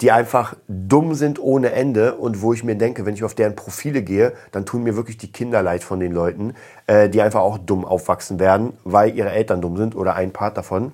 die 0.00 0.10
einfach 0.10 0.56
dumm 0.68 1.14
sind 1.14 1.38
ohne 1.38 1.72
Ende 1.72 2.14
und 2.14 2.42
wo 2.42 2.52
ich 2.52 2.64
mir 2.64 2.76
denke, 2.76 3.06
wenn 3.06 3.14
ich 3.14 3.24
auf 3.24 3.34
deren 3.34 3.54
Profile 3.54 4.02
gehe, 4.02 4.32
dann 4.50 4.66
tun 4.66 4.82
mir 4.82 4.96
wirklich 4.96 5.18
die 5.18 5.30
Kinder 5.30 5.62
leid 5.62 5.84
von 5.84 6.00
den 6.00 6.12
Leuten, 6.12 6.54
äh, 6.86 7.08
die 7.08 7.22
einfach 7.22 7.40
auch 7.40 7.58
dumm 7.58 7.84
aufwachsen 7.84 8.40
werden, 8.40 8.72
weil 8.84 9.14
ihre 9.16 9.30
Eltern 9.30 9.60
dumm 9.60 9.76
sind 9.76 9.94
oder 9.94 10.14
ein 10.14 10.32
Part 10.32 10.56
davon. 10.56 10.92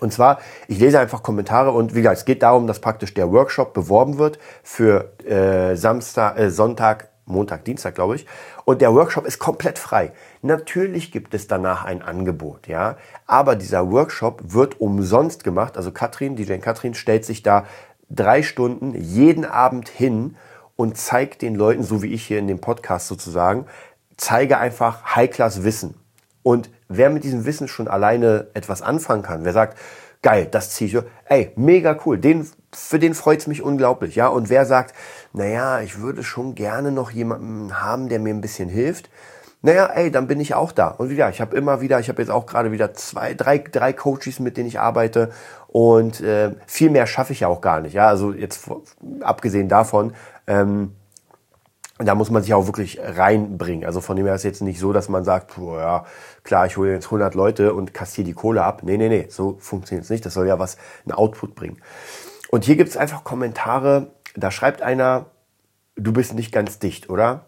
Und 0.00 0.12
zwar, 0.12 0.40
ich 0.66 0.80
lese 0.80 0.98
einfach 0.98 1.22
Kommentare 1.22 1.70
und 1.70 1.94
wie 1.94 2.02
gesagt, 2.02 2.18
es 2.18 2.24
geht 2.24 2.42
darum, 2.42 2.66
dass 2.66 2.80
praktisch 2.80 3.14
der 3.14 3.30
Workshop 3.30 3.72
beworben 3.72 4.18
wird 4.18 4.38
für 4.62 5.12
äh, 5.24 5.76
Samstag, 5.76 6.38
äh, 6.38 6.50
Sonntag, 6.50 7.08
Montag, 7.24 7.64
Dienstag, 7.64 7.94
glaube 7.94 8.16
ich. 8.16 8.26
Und 8.64 8.80
der 8.80 8.94
Workshop 8.94 9.26
ist 9.26 9.38
komplett 9.38 9.78
frei. 9.78 10.12
Natürlich 10.42 11.12
gibt 11.12 11.34
es 11.34 11.46
danach 11.46 11.84
ein 11.84 12.02
Angebot, 12.02 12.66
ja. 12.66 12.96
Aber 13.26 13.54
dieser 13.54 13.90
Workshop 13.90 14.40
wird 14.44 14.80
umsonst 14.80 15.44
gemacht. 15.44 15.76
Also 15.76 15.92
Katrin, 15.92 16.36
DJ 16.36 16.54
Katrin, 16.56 16.94
stellt 16.94 17.24
sich 17.24 17.42
da 17.42 17.66
drei 18.14 18.42
Stunden 18.42 18.94
jeden 18.94 19.44
Abend 19.44 19.88
hin 19.88 20.36
und 20.76 20.96
zeigt 20.96 21.42
den 21.42 21.54
Leuten, 21.54 21.82
so 21.82 22.02
wie 22.02 22.12
ich 22.12 22.24
hier 22.26 22.38
in 22.38 22.46
dem 22.46 22.60
Podcast 22.60 23.08
sozusagen, 23.08 23.66
zeige 24.16 24.58
einfach 24.58 25.16
High-Class-Wissen. 25.16 25.94
Und 26.42 26.70
wer 26.88 27.10
mit 27.10 27.24
diesem 27.24 27.44
Wissen 27.44 27.68
schon 27.68 27.88
alleine 27.88 28.48
etwas 28.54 28.82
anfangen 28.82 29.22
kann, 29.22 29.44
wer 29.44 29.52
sagt, 29.52 29.78
geil, 30.22 30.46
das 30.50 30.70
ziehe 30.70 30.98
ich, 30.98 31.04
ey, 31.26 31.52
mega 31.56 31.98
cool, 32.04 32.18
den, 32.18 32.48
für 32.72 32.98
den 32.98 33.14
freut's 33.14 33.46
mich 33.46 33.62
unglaublich, 33.62 34.14
ja. 34.14 34.28
Und 34.28 34.48
wer 34.48 34.66
sagt, 34.66 34.94
naja, 35.32 35.80
ich 35.80 36.00
würde 36.00 36.22
schon 36.22 36.54
gerne 36.54 36.92
noch 36.92 37.10
jemanden 37.10 37.80
haben, 37.80 38.08
der 38.08 38.18
mir 38.18 38.32
ein 38.32 38.40
bisschen 38.40 38.68
hilft, 38.68 39.10
naja, 39.62 39.86
ey, 39.86 40.10
dann 40.10 40.26
bin 40.26 40.40
ich 40.40 40.54
auch 40.54 40.72
da. 40.72 40.88
Und 40.88 41.08
wieder, 41.08 41.30
ich 41.30 41.40
habe 41.40 41.56
immer 41.56 41.80
wieder, 41.80 42.00
ich 42.00 42.08
habe 42.08 42.20
jetzt 42.20 42.30
auch 42.30 42.46
gerade 42.46 42.72
wieder 42.72 42.94
zwei, 42.94 43.34
drei, 43.34 43.58
drei 43.58 43.92
Coaches, 43.92 44.40
mit 44.40 44.56
denen 44.56 44.66
ich 44.66 44.80
arbeite. 44.80 45.30
Und 45.68 46.20
äh, 46.20 46.50
viel 46.66 46.90
mehr 46.90 47.06
schaffe 47.06 47.32
ich 47.32 47.40
ja 47.40 47.48
auch 47.48 47.60
gar 47.60 47.80
nicht. 47.80 47.92
Ja, 47.92 48.08
also 48.08 48.32
jetzt 48.32 48.68
abgesehen 49.20 49.68
davon, 49.68 50.14
ähm, 50.48 50.96
da 51.98 52.16
muss 52.16 52.30
man 52.30 52.42
sich 52.42 52.52
auch 52.54 52.66
wirklich 52.66 52.98
reinbringen. 53.00 53.84
Also 53.84 54.00
von 54.00 54.16
dem 54.16 54.26
her 54.26 54.34
ist 54.34 54.42
jetzt 54.42 54.62
nicht 54.62 54.80
so, 54.80 54.92
dass 54.92 55.08
man 55.08 55.22
sagt, 55.22 55.54
boah, 55.54 55.78
ja, 55.78 56.04
klar, 56.42 56.66
ich 56.66 56.76
hole 56.76 56.92
jetzt 56.92 57.06
100 57.06 57.36
Leute 57.36 57.72
und 57.74 57.94
kassiere 57.94 58.26
die 58.26 58.34
Kohle 58.34 58.64
ab. 58.64 58.82
Nee, 58.82 58.96
nee, 58.96 59.08
nee, 59.08 59.26
so 59.28 59.56
funktioniert 59.60 60.04
es 60.04 60.10
nicht. 60.10 60.26
Das 60.26 60.34
soll 60.34 60.48
ja 60.48 60.58
was, 60.58 60.76
ein 61.06 61.12
Output 61.12 61.54
bringen. 61.54 61.80
Und 62.50 62.64
hier 62.64 62.74
gibt 62.74 62.90
es 62.90 62.96
einfach 62.96 63.22
Kommentare, 63.22 64.08
da 64.34 64.50
schreibt 64.50 64.82
einer, 64.82 65.26
du 65.94 66.12
bist 66.12 66.34
nicht 66.34 66.52
ganz 66.52 66.80
dicht, 66.80 67.08
oder? 67.08 67.46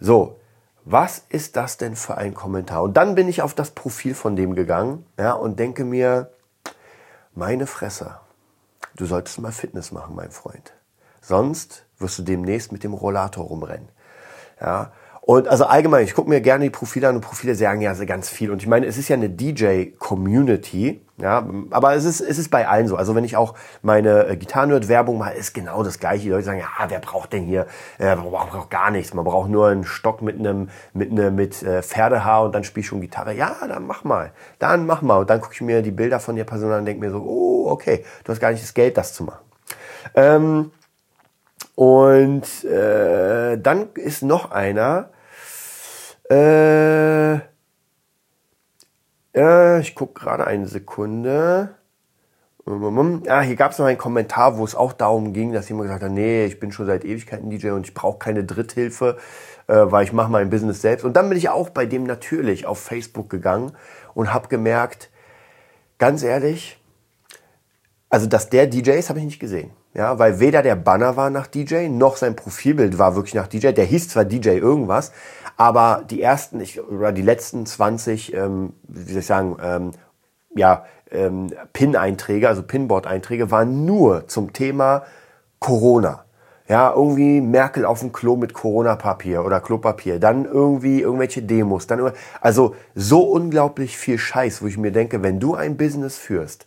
So, 0.00 0.38
was 0.84 1.24
ist 1.30 1.56
das 1.56 1.78
denn 1.78 1.96
für 1.96 2.16
ein 2.18 2.34
Kommentar? 2.34 2.82
Und 2.82 2.96
dann 2.96 3.14
bin 3.14 3.28
ich 3.28 3.42
auf 3.42 3.54
das 3.54 3.70
Profil 3.70 4.14
von 4.14 4.36
dem 4.36 4.54
gegangen 4.54 5.06
ja, 5.18 5.32
und 5.32 5.58
denke 5.58 5.84
mir, 5.84 6.30
meine 7.34 7.66
Fresse, 7.66 8.18
du 8.94 9.06
solltest 9.06 9.38
mal 9.38 9.52
Fitness 9.52 9.92
machen, 9.92 10.14
mein 10.14 10.30
Freund. 10.30 10.72
Sonst 11.20 11.86
wirst 11.98 12.18
du 12.18 12.22
demnächst 12.22 12.70
mit 12.70 12.84
dem 12.84 12.92
Rollator 12.92 13.46
rumrennen. 13.46 13.88
Ja, 14.60 14.92
und 15.26 15.48
also 15.48 15.64
allgemein, 15.64 16.04
ich 16.04 16.12
gucke 16.12 16.28
mir 16.28 16.42
gerne 16.42 16.64
die 16.64 16.70
Profile 16.70 17.08
an 17.08 17.14
und 17.14 17.22
Profile 17.22 17.54
sagen 17.54 17.80
ja 17.80 17.94
ganz 18.04 18.28
viel. 18.28 18.50
Und 18.50 18.60
ich 18.60 18.68
meine, 18.68 18.84
es 18.84 18.98
ist 18.98 19.08
ja 19.08 19.16
eine 19.16 19.30
DJ-Community, 19.30 21.00
ja, 21.16 21.48
aber 21.70 21.94
es 21.94 22.04
ist, 22.04 22.20
es 22.20 22.36
ist 22.36 22.50
bei 22.50 22.68
allen 22.68 22.88
so. 22.88 22.96
Also 22.96 23.14
wenn 23.14 23.24
ich 23.24 23.34
auch 23.34 23.54
meine 23.80 24.26
äh, 24.26 24.36
Gitarrenhirt-Werbung 24.36 25.16
mache, 25.16 25.32
ist 25.32 25.54
genau 25.54 25.82
das 25.82 25.98
gleiche. 25.98 26.24
Die 26.24 26.28
Leute 26.28 26.44
sagen, 26.44 26.58
ja, 26.58 26.68
wer 26.88 26.98
braucht 26.98 27.32
denn 27.32 27.44
hier, 27.44 27.66
äh, 27.98 28.14
man 28.14 28.30
braucht 28.30 28.68
gar 28.68 28.90
nichts. 28.90 29.14
Man 29.14 29.24
braucht 29.24 29.48
nur 29.48 29.68
einen 29.68 29.84
Stock 29.84 30.20
mit 30.20 30.38
einem, 30.38 30.68
mit 30.92 31.10
einem, 31.10 31.34
mit 31.34 31.62
äh, 31.62 31.82
Pferdehaar 31.82 32.44
und 32.44 32.54
dann 32.54 32.62
spiel 32.62 32.82
ich 32.82 32.88
schon 32.88 33.00
Gitarre. 33.00 33.32
Ja, 33.32 33.56
dann 33.66 33.86
mach 33.86 34.04
mal. 34.04 34.30
Dann 34.58 34.84
mach 34.84 35.00
mal. 35.00 35.20
Und 35.20 35.30
dann 35.30 35.40
gucke 35.40 35.54
ich 35.54 35.62
mir 35.62 35.80
die 35.80 35.90
Bilder 35.90 36.20
von 36.20 36.36
der 36.36 36.44
Person 36.44 36.70
an 36.70 36.80
und 36.80 36.84
denke 36.84 37.00
mir 37.00 37.10
so, 37.10 37.22
oh, 37.22 37.70
okay, 37.70 38.04
du 38.24 38.30
hast 38.30 38.40
gar 38.40 38.50
nicht 38.50 38.62
das 38.62 38.74
Geld, 38.74 38.98
das 38.98 39.14
zu 39.14 39.24
machen. 39.24 39.42
Ähm, 40.14 40.70
und 41.76 42.64
äh, 42.64 43.56
dann 43.56 43.88
ist 43.94 44.22
noch 44.22 44.50
einer, 44.50 45.08
äh, 46.30 47.34
äh, 49.34 49.80
ich 49.80 49.94
gucke 49.94 50.20
gerade 50.20 50.46
eine 50.46 50.66
Sekunde. 50.66 51.74
Ja, 52.66 53.42
hier 53.42 53.56
gab 53.56 53.72
es 53.72 53.78
noch 53.78 53.84
einen 53.84 53.98
Kommentar, 53.98 54.56
wo 54.56 54.64
es 54.64 54.74
auch 54.74 54.94
darum 54.94 55.34
ging, 55.34 55.52
dass 55.52 55.68
jemand 55.68 55.88
gesagt 55.88 56.02
hat, 56.02 56.10
nee, 56.10 56.46
ich 56.46 56.60
bin 56.60 56.72
schon 56.72 56.86
seit 56.86 57.04
Ewigkeiten 57.04 57.50
DJ 57.50 57.70
und 57.70 57.86
ich 57.86 57.92
brauche 57.92 58.18
keine 58.18 58.42
Dritthilfe, 58.42 59.18
äh, 59.66 59.74
weil 59.74 60.04
ich 60.04 60.14
mache 60.14 60.30
mein 60.30 60.48
Business 60.48 60.80
selbst. 60.80 61.04
Und 61.04 61.14
dann 61.14 61.28
bin 61.28 61.36
ich 61.36 61.50
auch 61.50 61.68
bei 61.68 61.84
dem 61.84 62.04
natürlich 62.04 62.64
auf 62.64 62.78
Facebook 62.78 63.28
gegangen 63.28 63.72
und 64.14 64.32
habe 64.32 64.48
gemerkt, 64.48 65.10
ganz 65.98 66.22
ehrlich, 66.22 66.80
also 68.08 68.26
dass 68.26 68.48
der 68.48 68.66
DJ 68.66 68.92
ist, 68.92 69.10
habe 69.10 69.18
ich 69.18 69.26
nicht 69.26 69.40
gesehen. 69.40 69.70
Ja, 69.92 70.18
weil 70.18 70.40
weder 70.40 70.62
der 70.62 70.74
Banner 70.74 71.16
war 71.16 71.30
nach 71.30 71.46
DJ, 71.46 71.88
noch 71.88 72.16
sein 72.16 72.34
Profilbild 72.34 72.98
war 72.98 73.14
wirklich 73.14 73.34
nach 73.34 73.46
DJ. 73.46 73.72
Der 73.72 73.84
hieß 73.84 74.08
zwar 74.08 74.24
DJ 74.24 74.50
irgendwas, 74.50 75.12
aber 75.56 76.02
die 76.08 76.20
ersten, 76.20 76.60
ich, 76.60 76.82
oder 76.82 77.12
die 77.12 77.22
letzten 77.22 77.66
20, 77.66 78.34
ähm, 78.34 78.72
wie 78.88 79.12
soll 79.12 79.20
ich 79.20 79.26
sagen, 79.26 79.56
ähm, 79.62 79.90
ja, 80.56 80.84
ähm, 81.10 81.52
Pin-Einträge, 81.72 82.48
also 82.48 82.62
Pinboard-Einträge, 82.62 83.50
waren 83.50 83.84
nur 83.84 84.26
zum 84.28 84.52
Thema 84.52 85.04
Corona. 85.58 86.24
Ja, 86.66 86.94
irgendwie 86.94 87.42
Merkel 87.42 87.84
auf 87.84 88.00
dem 88.00 88.12
Klo 88.12 88.36
mit 88.36 88.54
Corona-Papier 88.54 89.44
oder 89.44 89.60
Klopapier, 89.60 90.18
dann 90.18 90.46
irgendwie 90.46 91.02
irgendwelche 91.02 91.42
Demos, 91.42 91.86
dann 91.86 92.12
also 92.40 92.74
so 92.94 93.20
unglaublich 93.20 93.98
viel 93.98 94.16
Scheiß, 94.16 94.62
wo 94.62 94.66
ich 94.66 94.78
mir 94.78 94.90
denke, 94.90 95.22
wenn 95.22 95.40
du 95.40 95.54
ein 95.54 95.76
Business 95.76 96.16
führst, 96.16 96.66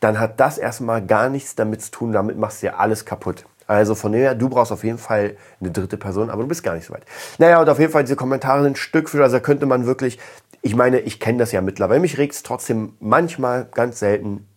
dann 0.00 0.18
hat 0.18 0.40
das 0.40 0.58
erstmal 0.58 1.06
gar 1.06 1.28
nichts 1.28 1.54
damit 1.54 1.80
zu 1.80 1.92
tun, 1.92 2.12
damit 2.12 2.38
machst 2.38 2.62
du 2.62 2.66
ja 2.66 2.74
alles 2.74 3.04
kaputt. 3.04 3.44
Also 3.70 3.94
von 3.94 4.10
dem 4.10 4.22
her, 4.22 4.34
du 4.34 4.48
brauchst 4.48 4.72
auf 4.72 4.82
jeden 4.82 4.98
Fall 4.98 5.36
eine 5.60 5.70
dritte 5.70 5.96
Person, 5.96 6.28
aber 6.28 6.42
du 6.42 6.48
bist 6.48 6.64
gar 6.64 6.74
nicht 6.74 6.86
so 6.86 6.92
weit. 6.92 7.04
Naja, 7.38 7.60
und 7.60 7.68
auf 7.68 7.78
jeden 7.78 7.92
Fall, 7.92 8.02
diese 8.02 8.16
Kommentare 8.16 8.64
sind 8.64 8.76
Stück 8.78 9.08
für, 9.08 9.22
also 9.22 9.38
könnte 9.38 9.64
man 9.64 9.86
wirklich, 9.86 10.18
ich 10.60 10.74
meine, 10.74 10.98
ich 10.98 11.20
kenne 11.20 11.38
das 11.38 11.52
ja 11.52 11.60
mittlerweile, 11.60 12.00
mich 12.00 12.18
regt 12.18 12.34
es 12.34 12.42
trotzdem 12.42 12.94
manchmal, 12.98 13.68
ganz 13.72 14.00
selten, 14.00 14.48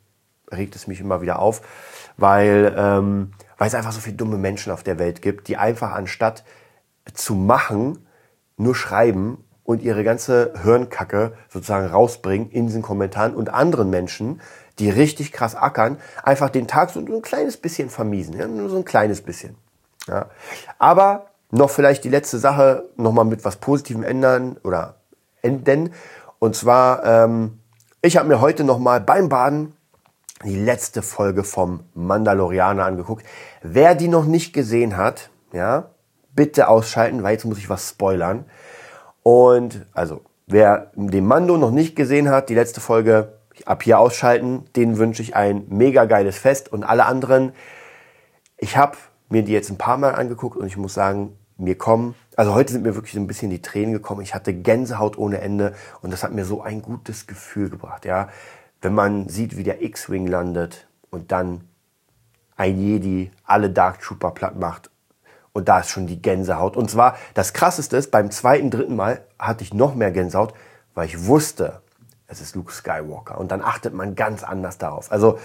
regt 0.52 0.76
es 0.76 0.88
mich 0.88 0.99
immer 0.99 1.21
wieder 1.21 1.38
auf, 1.38 1.62
weil, 2.17 2.73
ähm, 2.76 3.34
weil 3.60 3.67
es 3.67 3.76
einfach 3.76 3.91
so 3.91 3.99
viele 3.99 4.15
dumme 4.15 4.38
Menschen 4.38 4.73
auf 4.73 4.82
der 4.82 4.97
Welt 4.97 5.21
gibt, 5.21 5.47
die 5.47 5.58
einfach 5.58 5.91
anstatt 5.91 6.43
zu 7.13 7.36
machen, 7.36 8.08
nur 8.58 8.73
schreiben 8.73 9.43
und 9.63 9.84
ihre 9.84 10.04
ganze 10.04 10.56
Hirnkacke 10.63 11.34
sozusagen 11.49 11.86
rausbringen 11.86 12.49
in 12.49 12.65
diesen 12.65 12.82
Kommentaren 12.82 13.36
und 13.36 13.54
anderen 13.54 13.91
Menschen 13.91 14.41
die 14.80 14.90
richtig 14.90 15.32
krass 15.32 15.56
ackern, 15.56 15.98
einfach 16.24 16.50
den 16.50 16.68
Tag 16.68 16.90
so 16.90 17.00
ein 17.00 17.22
kleines 17.22 17.58
bisschen 17.58 17.90
vermiesen. 17.90 18.38
Ja? 18.38 18.48
Nur 18.48 18.70
so 18.70 18.78
ein 18.78 18.86
kleines 18.86 19.22
bisschen. 19.22 19.56
Ja? 20.08 20.28
Aber 20.80 21.28
noch 21.52 21.70
vielleicht 21.70 22.04
die 22.04 22.10
letzte 22.10 22.40
Sache 22.40 22.90
nochmal 22.98 23.26
mit 23.26 23.46
was 23.46 23.58
Positivem 23.58 24.04
ändern 24.04 24.58
oder 24.64 24.96
enden. 25.42 25.94
Und 26.40 26.56
zwar, 26.56 27.06
ähm, 27.06 27.60
ich 28.02 28.18
habe 28.18 28.28
mir 28.28 28.42
heute 28.42 28.64
nochmal 28.64 29.00
beim 29.02 29.30
Baden 29.30 29.74
die 30.44 30.56
letzte 30.56 31.02
Folge 31.02 31.44
vom 31.44 31.82
Mandalorianer 31.94 32.86
angeguckt. 32.86 33.26
Wer 33.62 33.96
die 33.96 34.08
noch 34.08 34.26
nicht 34.26 34.54
gesehen 34.54 34.98
hat, 34.98 35.30
ja, 35.54 35.92
bitte 36.36 36.68
ausschalten, 36.68 37.24
weil 37.24 37.34
jetzt 37.34 37.46
muss 37.46 37.60
ich 37.60 37.70
was 37.70 37.90
spoilern. 37.90 38.46
Und 39.22 39.86
also, 39.94 40.22
wer 40.48 40.92
den 40.96 41.26
Mando 41.26 41.58
noch 41.58 41.72
nicht 41.72 41.96
gesehen 41.96 42.30
hat, 42.30 42.50
die 42.50 42.56
letzte 42.56 42.82
Folge 42.82 43.34
ab 43.65 43.84
hier 43.84 43.99
ausschalten. 43.99 44.65
Denen 44.76 44.97
wünsche 44.97 45.21
ich 45.21 45.36
ein 45.36 45.65
mega 45.69 46.06
geiles 46.06 46.38
Fest 46.38 46.71
und 46.71 46.84
alle 46.84 47.06
anderen. 47.06 47.54
Ich 48.58 48.78
habe 48.78 48.97
mir 49.30 49.43
die 49.43 49.52
jetzt 49.52 49.69
ein 49.69 49.78
paar 49.78 49.97
Mal 49.97 50.15
angeguckt 50.15 50.58
und 50.58 50.67
ich 50.67 50.78
muss 50.78 50.93
sagen, 50.93 51.38
mir 51.58 51.78
kommen, 51.78 52.15
also 52.36 52.54
heute 52.54 52.73
sind 52.73 52.84
mir 52.84 52.95
wirklich 52.95 53.13
so 53.13 53.19
ein 53.19 53.28
bisschen 53.28 53.49
die 53.49 53.62
Tränen 53.62 53.93
gekommen. 53.93 54.21
Ich 54.21 54.34
hatte 54.34 54.54
Gänsehaut 54.54 55.17
ohne 55.17 55.39
Ende 55.39 55.73
und 56.02 56.12
das 56.12 56.23
hat 56.23 56.34
mir 56.34 56.45
so 56.45 56.62
ein 56.62 56.82
gutes 56.82 57.28
Gefühl 57.28 57.69
gebracht, 57.69 58.06
ja. 58.06 58.30
Wenn 58.82 58.93
man 58.93 59.30
sieht, 59.30 59.56
wie 59.56 59.63
der 59.63 59.82
X-Wing 59.82 60.28
landet 60.28 60.88
und 61.10 61.32
dann 61.32 61.62
ein 62.58 62.80
Jedi 62.80 63.32
alle 63.45 63.69
Dark 63.69 64.02
Trooper 64.02 64.32
platt 64.32 64.60
macht 64.60 64.89
und 65.54 65.69
da 65.69 65.80
ist 65.80 65.89
schon 65.89 66.08
die 66.08 66.21
Gänsehaut. 66.21 66.76
Und 66.76 66.89
zwar 66.89 67.17
das 67.34 67.54
krasseste 67.54 67.95
ist, 67.97 68.12
beim 68.12 68.32
zweiten, 68.32 68.71
dritten 68.71 68.95
Mal 68.95 69.23
hatte 69.39 69.63
ich 69.63 69.73
noch 69.73 69.95
mehr 69.95 70.12
Gänsehaut, 70.12 70.54
weil 70.95 71.06
ich 71.06 71.26
wusste, 71.26 71.82
es 72.34 72.41
ist 72.41 72.56
Luke 72.56 72.72
Skywalker. 72.72 73.38
Und 73.38 73.52
dann 73.52 73.62
achtet 73.62 73.93
man 73.93 74.15
ganz 74.15 74.43
anders 74.43 74.78
darauf. 74.78 75.12
Also 75.12 75.39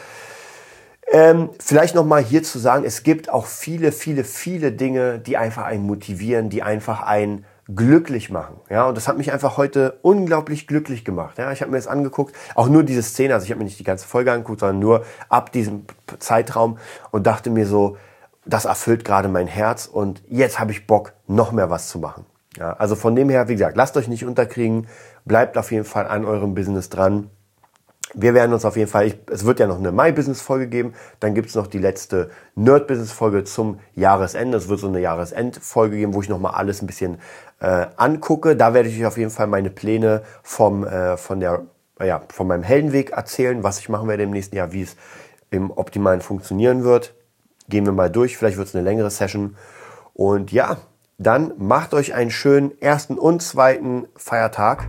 ähm, 1.11 1.51
vielleicht 1.59 1.94
nochmal 1.94 2.22
hier 2.22 2.42
zu 2.42 2.59
sagen, 2.59 2.85
es 2.85 3.03
gibt 3.03 3.31
auch 3.31 3.46
viele, 3.46 3.92
viele, 3.92 4.24
viele 4.24 4.72
Dinge, 4.72 5.18
die 5.18 5.37
einfach 5.37 5.64
einen 5.64 5.87
motivieren, 5.87 6.51
die 6.51 6.62
einfach 6.62 7.03
einen 7.03 7.46
glücklich 7.74 8.31
machen. 8.31 8.57
Ja, 8.70 8.87
und 8.88 8.96
das 8.96 9.09
hat 9.09 9.18
mich 9.18 9.33
einfach 9.33 9.57
heute 9.57 9.98
unglaublich 10.03 10.66
glücklich 10.66 11.05
gemacht. 11.05 11.38
Ja, 11.38 11.53
ich 11.53 11.61
habe 11.61 11.70
mir 11.70 11.77
das 11.77 11.87
angeguckt, 11.87 12.35
auch 12.55 12.68
nur 12.68 12.83
diese 12.83 13.03
Szene, 13.03 13.35
also 13.35 13.44
ich 13.44 13.51
habe 13.51 13.59
mir 13.59 13.64
nicht 13.64 13.79
die 13.79 13.85
ganze 13.85 14.07
Folge 14.07 14.33
angeguckt, 14.33 14.61
sondern 14.61 14.79
nur 14.79 15.05
ab 15.29 15.53
diesem 15.53 15.85
Zeitraum 16.18 16.79
und 17.11 17.27
dachte 17.27 17.51
mir 17.51 17.66
so, 17.66 17.96
das 18.46 18.64
erfüllt 18.64 19.05
gerade 19.05 19.29
mein 19.29 19.46
Herz 19.46 19.87
und 19.87 20.22
jetzt 20.29 20.59
habe 20.59 20.72
ich 20.72 20.87
Bock, 20.87 21.12
noch 21.27 21.53
mehr 21.53 21.68
was 21.68 21.88
zu 21.88 21.98
machen. 21.98 22.24
Ja, 22.57 22.72
also 22.72 22.96
von 22.96 23.14
dem 23.14 23.29
her, 23.29 23.48
wie 23.48 23.53
gesagt, 23.53 23.77
lasst 23.77 23.96
euch 23.98 24.09
nicht 24.09 24.24
unterkriegen, 24.24 24.87
bleibt 25.29 25.57
auf 25.57 25.71
jeden 25.71 25.85
Fall 25.85 26.07
an 26.07 26.25
eurem 26.25 26.55
Business 26.55 26.88
dran. 26.88 27.31
Wir 28.14 28.33
werden 28.33 28.55
uns 28.55 28.64
auf 28.64 28.77
jeden 28.77 28.91
Fall, 28.91 29.07
ich, 29.07 29.19
es 29.31 29.45
wird 29.45 29.61
ja 29.61 29.67
noch 29.67 29.79
eine 29.79 29.93
My-Business-Folge 29.93 30.67
geben, 30.67 30.95
dann 31.21 31.35
gibt 31.35 31.51
es 31.51 31.55
noch 31.55 31.67
die 31.67 31.79
letzte 31.79 32.31
Nerd-Business-Folge 32.55 33.45
zum 33.45 33.81
Jahresende. 33.95 34.57
Es 34.57 34.69
wird 34.69 34.81
so 34.81 34.88
eine 34.88 35.01
Jahresend-Folge 35.01 35.99
geben, 35.99 36.14
wo 36.14 36.23
ich 36.23 36.31
nochmal 36.31 36.55
alles 36.55 36.81
ein 36.81 36.87
bisschen 36.87 37.18
äh, 37.61 37.87
angucke. 37.97 38.57
Da 38.57 38.72
werde 38.72 38.89
ich 38.89 38.99
euch 38.99 39.07
auf 39.07 39.18
jeden 39.18 39.31
Fall 39.31 39.47
meine 39.47 39.68
Pläne 39.68 40.22
vom, 40.43 40.87
äh, 40.87 41.18
von, 41.18 41.41
der, 41.41 41.64
ja, 42.03 42.22
von 42.29 42.47
meinem 42.47 42.62
Heldenweg 42.62 43.11
erzählen, 43.11 43.62
was 43.62 43.79
ich 43.79 43.91
machen 43.91 44.09
werde 44.09 44.22
im 44.22 44.31
nächsten 44.31 44.57
Jahr, 44.57 44.72
wie 44.72 44.83
es 44.83 44.97
im 45.51 45.70
Optimalen 45.70 46.22
funktionieren 46.22 46.85
wird. 46.85 47.14
Gehen 47.68 47.85
wir 47.85 47.93
mal 47.93 48.11
durch, 48.11 48.39
vielleicht 48.39 48.57
wird 48.57 48.68
es 48.68 48.74
eine 48.74 48.85
längere 48.85 49.11
Session. 49.11 49.57
Und 50.14 50.51
ja, 50.51 50.79
dann 51.18 51.53
macht 51.59 51.93
euch 51.93 52.14
einen 52.14 52.31
schönen 52.31 52.81
ersten 52.81 53.18
und 53.18 53.43
zweiten 53.43 54.07
Feiertag. 54.16 54.89